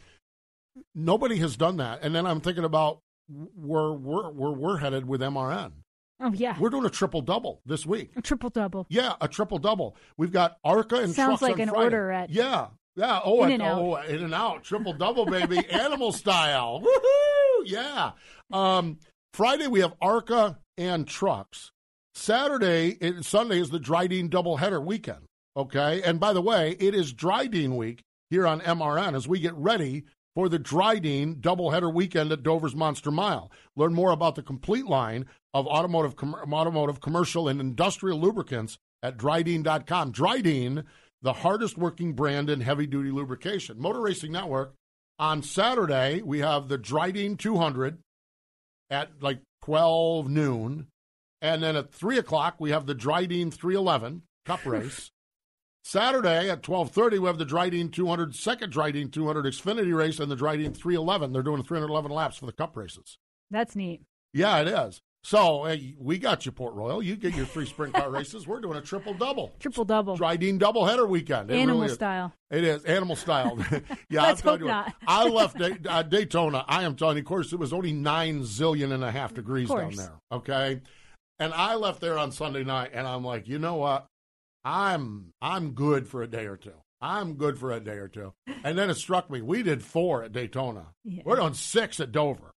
nobody 0.95 1.37
has 1.37 1.57
done 1.57 1.77
that, 1.77 1.99
and 2.01 2.13
then 2.15 2.25
I'm 2.25 2.39
thinking 2.41 2.63
about 2.63 3.01
where 3.27 3.91
we're 3.91 4.29
where 4.31 4.51
we're 4.51 4.77
headed 4.77 5.05
with 5.05 5.21
MRN. 5.21 5.71
Oh 6.21 6.33
yeah, 6.33 6.57
We're 6.59 6.69
doing 6.69 6.85
a 6.85 6.89
triple 6.89 7.21
double 7.21 7.61
this 7.65 7.85
week. 7.85 8.11
a 8.17 8.21
triple 8.21 8.49
double. 8.49 8.85
Yeah, 8.89 9.13
a 9.21 9.27
triple 9.29 9.57
double. 9.57 9.95
We've 10.17 10.33
got 10.33 10.57
Arca 10.65 10.97
and 10.97 11.13
Sounds 11.13 11.39
trucks 11.39 11.41
like 11.41 11.59
an 11.59 11.69
Friday. 11.69 11.83
order 11.83 12.11
at 12.11 12.29
yeah, 12.29 12.67
yeah. 12.99 13.19
Oh, 13.23 13.43
In 13.43 13.53
and 13.53 13.63
Out. 13.63 13.79
oh, 13.81 13.95
in 13.97 14.23
and 14.23 14.33
out, 14.33 14.63
triple 14.63 14.93
double, 14.93 15.25
baby, 15.25 15.57
animal 15.71 16.11
style. 16.11 16.81
Woohoo! 16.81 17.63
Yeah. 17.65 18.11
Um, 18.51 18.97
Friday 19.33 19.67
we 19.67 19.79
have 19.81 19.93
Arca 20.01 20.59
and 20.77 21.07
trucks. 21.07 21.71
Saturday, 22.15 22.97
and 23.01 23.25
Sunday 23.25 23.59
is 23.59 23.69
the 23.69 23.79
Drydene 23.79 24.29
doubleheader 24.29 24.83
weekend. 24.83 25.25
Okay, 25.55 26.01
and 26.03 26.19
by 26.19 26.33
the 26.33 26.41
way, 26.41 26.75
it 26.79 26.93
is 26.93 27.13
Drydene 27.13 27.75
week 27.77 28.01
here 28.29 28.45
on 28.45 28.61
MRN 28.61 29.15
as 29.15 29.27
we 29.27 29.39
get 29.39 29.53
ready 29.55 30.03
for 30.35 30.49
the 30.49 30.59
Drydene 30.59 31.39
doubleheader 31.41 31.93
weekend 31.93 32.31
at 32.31 32.43
Dover's 32.43 32.75
Monster 32.75 33.11
Mile. 33.11 33.51
Learn 33.75 33.93
more 33.93 34.11
about 34.11 34.35
the 34.35 34.43
complete 34.43 34.85
line 34.85 35.25
of 35.53 35.65
automotive, 35.67 36.15
com- 36.15 36.35
automotive, 36.53 36.99
commercial, 37.01 37.47
and 37.47 37.59
industrial 37.59 38.19
lubricants 38.19 38.77
at 39.01 39.17
Drydene.com. 39.17 40.11
Drydene, 40.13 40.83
the 41.21 41.33
hardest 41.33 41.77
working 41.77 42.13
brand 42.13 42.49
in 42.49 42.61
heavy 42.61 42.87
duty 42.87 43.11
lubrication. 43.11 43.79
Motor 43.79 44.01
Racing 44.01 44.31
Network. 44.31 44.73
On 45.17 45.43
Saturday, 45.43 46.21
we 46.21 46.39
have 46.39 46.69
the 46.69 46.77
Drydene 46.77 47.37
200 47.37 47.97
at 48.89 49.21
like 49.21 49.41
12 49.63 50.29
noon. 50.29 50.87
And 51.41 51.61
then 51.61 51.75
at 51.75 51.91
3 51.91 52.17
o'clock, 52.17 52.55
we 52.59 52.71
have 52.71 52.85
the 52.85 52.95
Drydene 52.95 53.53
311 53.53 54.23
Cup 54.45 54.61
race. 54.65 55.11
Saturday 55.83 56.49
at 56.49 56.61
12:30 56.61 57.19
we 57.19 57.27
have 57.27 57.37
the 57.37 57.45
Drydene 57.45 57.91
200 57.91 58.35
second 58.35 58.71
Drydene 58.71 59.11
200 59.11 59.45
Xfinity 59.45 59.95
race 59.95 60.19
and 60.19 60.29
the 60.29 60.35
Drydene 60.35 60.75
311. 60.75 61.31
They're 61.31 61.41
doing 61.41 61.63
311 61.63 62.11
laps 62.11 62.37
for 62.37 62.45
the 62.45 62.51
Cup 62.51 62.75
races. 62.77 63.17
That's 63.49 63.75
neat. 63.75 64.01
Yeah, 64.33 64.59
it 64.59 64.67
is. 64.67 65.01
So 65.23 65.75
we 65.97 66.17
got 66.17 66.45
you, 66.45 66.51
Port 66.51 66.73
Royal. 66.73 67.03
You 67.03 67.15
get 67.15 67.35
your 67.35 67.45
three 67.45 67.65
sprint 67.65 67.93
car 67.93 68.09
races. 68.09 68.47
We're 68.47 68.61
doing 68.61 68.77
a 68.77 68.81
triple 68.81 69.13
double, 69.13 69.53
Triple 69.59 69.85
double. 69.85 70.17
Drydene 70.17 70.57
double 70.57 70.85
header 70.85 71.05
weekend. 71.05 71.51
It 71.51 71.55
Animal 71.59 71.81
really 71.81 71.93
style. 71.93 72.33
It 72.49 72.63
is 72.63 72.85
animal 72.85 73.15
style. 73.15 73.57
yeah, 74.09 74.21
Let's 74.23 74.41
hope 74.41 74.61
you 74.61 74.67
not. 74.67 74.93
I 75.05 75.23
left 75.29 75.57
Day- 75.57 75.77
uh, 75.87 76.03
Daytona. 76.03 76.63
I 76.67 76.83
am 76.83 76.95
telling 76.95 77.17
you, 77.17 77.21
of 77.21 77.27
course, 77.27 77.51
it 77.51 77.59
was 77.59 77.73
only 77.73 77.91
nine 77.91 78.41
zillion 78.43 78.93
and 78.93 79.03
a 79.03 79.11
half 79.11 79.33
degrees 79.33 79.69
down 79.69 79.93
there. 79.95 80.13
Okay, 80.31 80.81
and 81.37 81.53
I 81.53 81.75
left 81.75 81.99
there 81.99 82.17
on 82.17 82.31
Sunday 82.31 82.63
night, 82.63 82.91
and 82.93 83.05
I'm 83.05 83.23
like, 83.23 83.47
you 83.47 83.59
know 83.59 83.75
what? 83.75 84.07
I'm 84.63 85.33
I'm 85.41 85.71
good 85.71 86.07
for 86.07 86.23
a 86.23 86.27
day 86.27 86.45
or 86.45 86.57
two. 86.57 86.73
I'm 87.01 87.35
good 87.35 87.57
for 87.57 87.71
a 87.71 87.79
day 87.79 87.97
or 87.97 88.07
two. 88.07 88.33
And 88.63 88.77
then 88.77 88.89
it 88.89 88.95
struck 88.95 89.29
me, 89.29 89.41
we 89.41 89.63
did 89.63 89.81
four 89.83 90.23
at 90.23 90.33
Daytona. 90.33 90.87
Yeah. 91.05 91.23
We're 91.25 91.37
doing 91.37 91.53
six 91.53 91.99
at 92.01 92.11
Dover. 92.11 92.51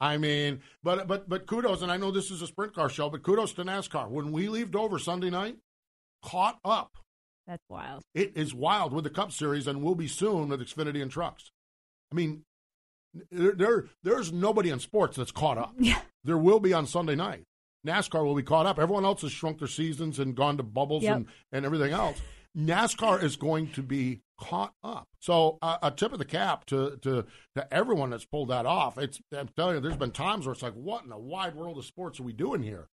I 0.00 0.16
mean, 0.16 0.60
but 0.82 1.06
but 1.06 1.28
but 1.28 1.46
kudos, 1.46 1.82
and 1.82 1.92
I 1.92 1.96
know 1.98 2.10
this 2.10 2.30
is 2.30 2.40
a 2.42 2.46
sprint 2.46 2.74
car 2.74 2.88
show, 2.88 3.10
but 3.10 3.22
kudos 3.22 3.52
to 3.54 3.64
NASCAR. 3.64 4.08
When 4.08 4.32
we 4.32 4.48
leave 4.48 4.70
Dover 4.70 4.98
Sunday 4.98 5.30
night, 5.30 5.56
caught 6.24 6.58
up. 6.64 6.92
That's 7.46 7.62
wild. 7.68 8.02
It 8.14 8.32
is 8.36 8.54
wild 8.54 8.92
with 8.92 9.04
the 9.04 9.10
Cup 9.10 9.32
Series, 9.32 9.66
and 9.66 9.82
will 9.82 9.94
be 9.94 10.08
soon 10.08 10.48
with 10.48 10.60
Xfinity 10.60 11.02
and 11.02 11.10
trucks. 11.10 11.50
I 12.12 12.14
mean, 12.14 12.44
there, 13.30 13.52
there 13.52 13.84
there's 14.02 14.32
nobody 14.32 14.70
in 14.70 14.78
sports 14.80 15.16
that's 15.16 15.32
caught 15.32 15.58
up. 15.58 15.74
Yeah. 15.78 16.00
There 16.24 16.38
will 16.38 16.60
be 16.60 16.72
on 16.74 16.86
Sunday 16.86 17.14
night. 17.14 17.44
NASCAR 17.86 18.22
will 18.24 18.34
be 18.34 18.42
caught 18.42 18.66
up. 18.66 18.78
Everyone 18.78 19.06
else 19.06 19.22
has 19.22 19.32
shrunk 19.32 19.58
their 19.58 19.68
seasons 19.68 20.18
and 20.18 20.34
gone 20.34 20.58
to 20.58 20.62
bubbles 20.62 21.02
Yep. 21.02 21.16
and, 21.16 21.26
and 21.52 21.64
everything 21.64 21.92
else. 21.92 22.20
NASCAR 22.56 23.22
is 23.22 23.36
going 23.36 23.68
to 23.72 23.82
be 23.82 24.20
caught 24.38 24.72
up. 24.82 25.08
So 25.20 25.58
uh, 25.62 25.78
a 25.82 25.90
tip 25.90 26.12
of 26.12 26.18
the 26.18 26.24
cap 26.24 26.64
to, 26.66 26.96
to 27.02 27.24
to 27.54 27.74
everyone 27.74 28.10
that's 28.10 28.24
pulled 28.24 28.48
that 28.48 28.66
off. 28.66 28.98
It's 28.98 29.20
I'm 29.36 29.48
telling 29.56 29.76
you, 29.76 29.80
there's 29.80 29.96
been 29.96 30.10
times 30.10 30.46
where 30.46 30.52
it's 30.52 30.62
like, 30.62 30.74
what 30.74 31.04
in 31.04 31.10
the 31.10 31.18
wide 31.18 31.54
world 31.54 31.78
of 31.78 31.84
sports 31.84 32.18
are 32.20 32.24
we 32.24 32.32
doing 32.32 32.62
here? 32.62 32.88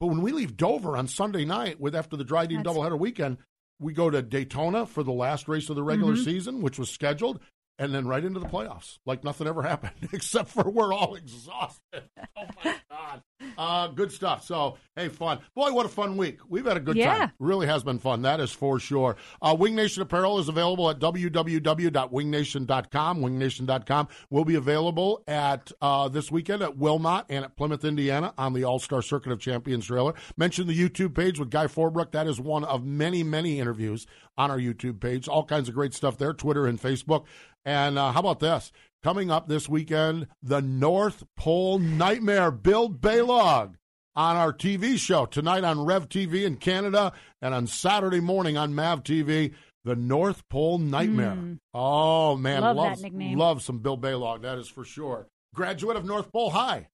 But 0.00 0.08
when 0.08 0.20
we 0.22 0.32
leave 0.32 0.56
Dover 0.56 0.96
on 0.96 1.08
Sunday 1.08 1.44
night 1.44 1.80
with 1.80 1.94
after 1.94 2.16
the 2.16 2.24
Drydene 2.24 2.62
doubleheader 2.62 2.98
weekend, 2.98 3.38
we 3.80 3.92
go 3.94 4.10
to 4.10 4.20
Daytona 4.22 4.84
for 4.86 5.02
the 5.02 5.12
last 5.12 5.48
race 5.48 5.70
of 5.70 5.76
the 5.76 5.82
regular 5.82 6.14
Mhm. 6.14 6.24
season, 6.24 6.60
which 6.60 6.78
was 6.78 6.90
scheduled, 6.90 7.40
and 7.78 7.94
then 7.94 8.06
right 8.06 8.24
into 8.24 8.40
the 8.40 8.46
playoffs, 8.46 8.98
like 9.06 9.24
nothing 9.24 9.46
ever 9.46 9.62
happened, 9.62 10.08
except 10.12 10.50
for 10.50 10.68
we're 10.68 10.92
all 10.92 11.14
exhausted. 11.14 12.10
Oh 12.36 12.46
my 12.64 12.76
god, 12.90 13.22
uh, 13.58 13.88
good 13.88 14.12
stuff. 14.12 14.44
So 14.44 14.76
hey, 14.94 15.08
fun, 15.08 15.38
boy, 15.54 15.72
what 15.72 15.86
a 15.86 15.88
fun 15.88 16.16
week. 16.16 16.38
We've 16.48 16.64
had 16.64 16.76
a 16.76 16.80
good 16.80 16.96
Yeah. 16.96 17.18
time. 17.18 17.32
Really 17.38 17.66
has 17.66 17.82
been 17.82 17.98
fun. 17.98 18.22
That 18.22 18.40
is 18.40 18.52
for 18.52 18.78
sure. 18.78 19.16
Uh, 19.42 19.56
Winged 19.58 19.76
Nation 19.76 20.02
apparel 20.02 20.38
is 20.38 20.48
available 20.48 20.88
at 20.90 20.98
www.wingnation.com. 20.98 23.20
Wingnation.com 23.20 24.08
will 24.30 24.44
be 24.44 24.54
available 24.54 25.22
at 25.28 25.70
uh, 25.80 26.08
this 26.08 26.30
weekend 26.30 26.62
at 26.62 26.76
Wilmot 26.76 27.26
and 27.28 27.44
at 27.44 27.56
Plymouth, 27.56 27.84
Indiana, 27.84 28.32
on 28.38 28.52
the 28.52 28.64
All 28.64 28.78
Star 28.78 29.02
Circuit 29.02 29.32
of 29.32 29.40
Champions 29.40 29.86
trailer. 29.86 30.14
Mention 30.36 30.66
the 30.66 30.78
YouTube 30.78 31.14
page 31.14 31.38
with 31.38 31.50
Guy 31.50 31.66
Forbrook. 31.66 32.12
That 32.12 32.26
is 32.26 32.40
one 32.40 32.64
of 32.64 32.84
many, 32.84 33.22
many 33.22 33.60
interviews 33.60 34.06
on 34.38 34.50
our 34.50 34.58
YouTube 34.58 35.00
page. 35.00 35.28
All 35.28 35.44
kinds 35.44 35.68
of 35.68 35.74
great 35.74 35.94
stuff 35.94 36.18
there, 36.18 36.32
Twitter 36.32 36.66
and 36.66 36.80
Facebook. 36.80 37.24
And 37.64 37.98
uh, 37.98 38.12
how 38.12 38.20
about 38.20 38.40
this? 38.40 38.72
Coming 39.02 39.30
up 39.30 39.46
this 39.46 39.68
weekend, 39.68 40.26
the 40.42 40.60
North 40.60 41.22
Pole 41.36 41.78
Nightmare, 41.78 42.50
Bill 42.50 42.90
Balog 42.90 43.74
on 44.16 44.36
our 44.36 44.52
TV 44.52 44.98
show 44.98 45.26
tonight 45.26 45.62
on 45.62 45.84
Rev 45.84 46.08
TV 46.08 46.44
in 46.44 46.56
Canada 46.56 47.12
and 47.40 47.54
on 47.54 47.66
Saturday 47.68 48.20
morning 48.20 48.56
on 48.56 48.74
Mav 48.74 49.04
TV. 49.04 49.54
The 49.84 49.94
North 49.94 50.42
Pole 50.48 50.78
Nightmare. 50.78 51.36
Mm. 51.36 51.58
Oh 51.72 52.36
man, 52.36 52.62
Love 52.62 52.74
that 52.76 52.82
love, 52.82 53.00
nickname. 53.02 53.38
love 53.38 53.62
some 53.62 53.78
Bill 53.78 53.96
Balog. 53.96 54.42
That 54.42 54.58
is 54.58 54.66
for 54.66 54.84
sure. 54.84 55.28
Graduate 55.54 55.96
of 55.96 56.04
North 56.04 56.32
Pole 56.32 56.50
High. 56.50 56.88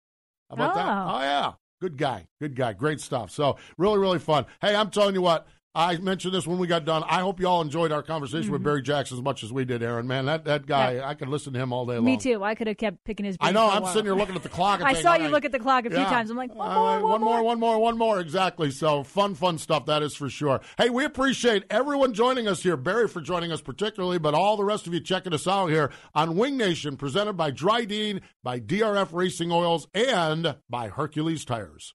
How 0.49 0.55
about 0.55 0.75
that? 0.75 0.87
Oh. 0.87 1.17
Oh 1.17 1.21
yeah, 1.21 1.53
good 1.83 1.99
guy, 1.99 2.27
good 2.41 2.57
guy, 2.57 2.73
great 2.73 3.03
stuff. 3.03 3.31
So 3.31 3.59
really, 3.77 3.99
really 3.99 4.19
fun. 4.19 4.47
Hey, 4.63 4.75
I'm 4.75 4.89
telling 4.89 5.15
you 5.15 5.21
what. 5.21 5.47
I 5.79 5.97
mentioned 5.99 6.35
this 6.35 6.45
when 6.45 6.59
we 6.59 6.67
got 6.67 6.85
done. 6.85 7.05
I 7.09 7.21
hope 7.21 7.39
you 7.39 7.47
all 7.47 7.63
enjoyed 7.63 7.93
our 7.93 8.03
conversation 8.03 8.51
with 8.51 8.63
Mhm. 8.63 8.65
Barry 8.65 8.83
Jackson 8.83 9.17
as 9.17 9.23
much 9.23 9.45
as 9.45 9.53
we 9.53 9.65
did, 9.65 9.81
Erin. 9.81 10.09
Man, 10.09 10.27
that, 10.27 10.45
that 10.47 10.67
guy, 10.67 11.01
I 11.09 11.15
could 11.15 11.29
listen 11.29 11.53
to 11.53 11.59
him 11.61 11.73
all 11.73 11.87
day 11.87 11.95
long. 11.95 12.05
Me 12.05 12.17
too. 12.17 12.43
I 12.43 12.57
could 12.57 12.67
have 12.67 12.79
kept 12.79 13.05
picking 13.05 13.25
his. 13.25 13.37
I 13.41 13.53
know. 13.53 13.71
I'm 13.71 13.87
sitting 13.87 14.07
here 14.07 14.17
looking 14.17 14.35
at 14.35 14.43
the 14.43 14.49
clock. 14.49 14.81
I 14.85 14.95
saw 14.95 15.15
you 15.15 15.23
right. 15.25 15.31
look 15.31 15.45
at 15.45 15.53
the 15.53 15.61
clock 15.61 15.87
a 15.87 15.91
few 15.91 15.99
Yeah. 16.01 16.09
times. 16.11 16.31
I'm 16.31 16.37
like, 16.37 16.53
one 16.53 16.75
more, 16.75 17.01
one, 17.01 17.03
one 17.11 17.21
more, 17.23 17.43
one 17.45 17.61
more, 17.61 17.79
one 17.79 17.97
more. 17.97 18.19
Exactly. 18.19 18.73
So 18.73 19.05
fun, 19.05 19.37
fun 19.37 19.57
stuff. 19.59 19.87
That 19.87 20.03
is 20.03 20.17
for 20.17 20.29
sure. 20.29 20.61
Hey, 20.79 20.91
we 20.91 21.05
appreciate 21.05 21.63
everyone 21.71 22.13
joining 22.13 22.49
us 22.49 22.65
here. 22.65 22.77
Barry 22.77 23.07
for 23.07 23.21
joining 23.21 23.53
us 23.53 23.61
particularly, 23.61 24.19
but 24.19 24.35
all 24.35 24.57
the 24.57 24.65
rest 24.65 24.89
of 24.89 24.95
you 24.95 24.99
checking 25.01 25.33
us 25.33 25.47
out 25.47 25.69
here 25.69 25.93
on 26.13 26.37
Winged 26.37 26.59
Nation, 26.59 26.97
presented 26.97 27.35
by 27.35 27.53
Drydene, 27.53 28.21
by 28.43 28.59
DRF 28.59 29.11
Racing 29.13 29.53
Oils, 29.53 29.87
and 29.95 30.57
by 30.69 30.89
Hercules 30.89 31.45
Tires. 31.45 31.95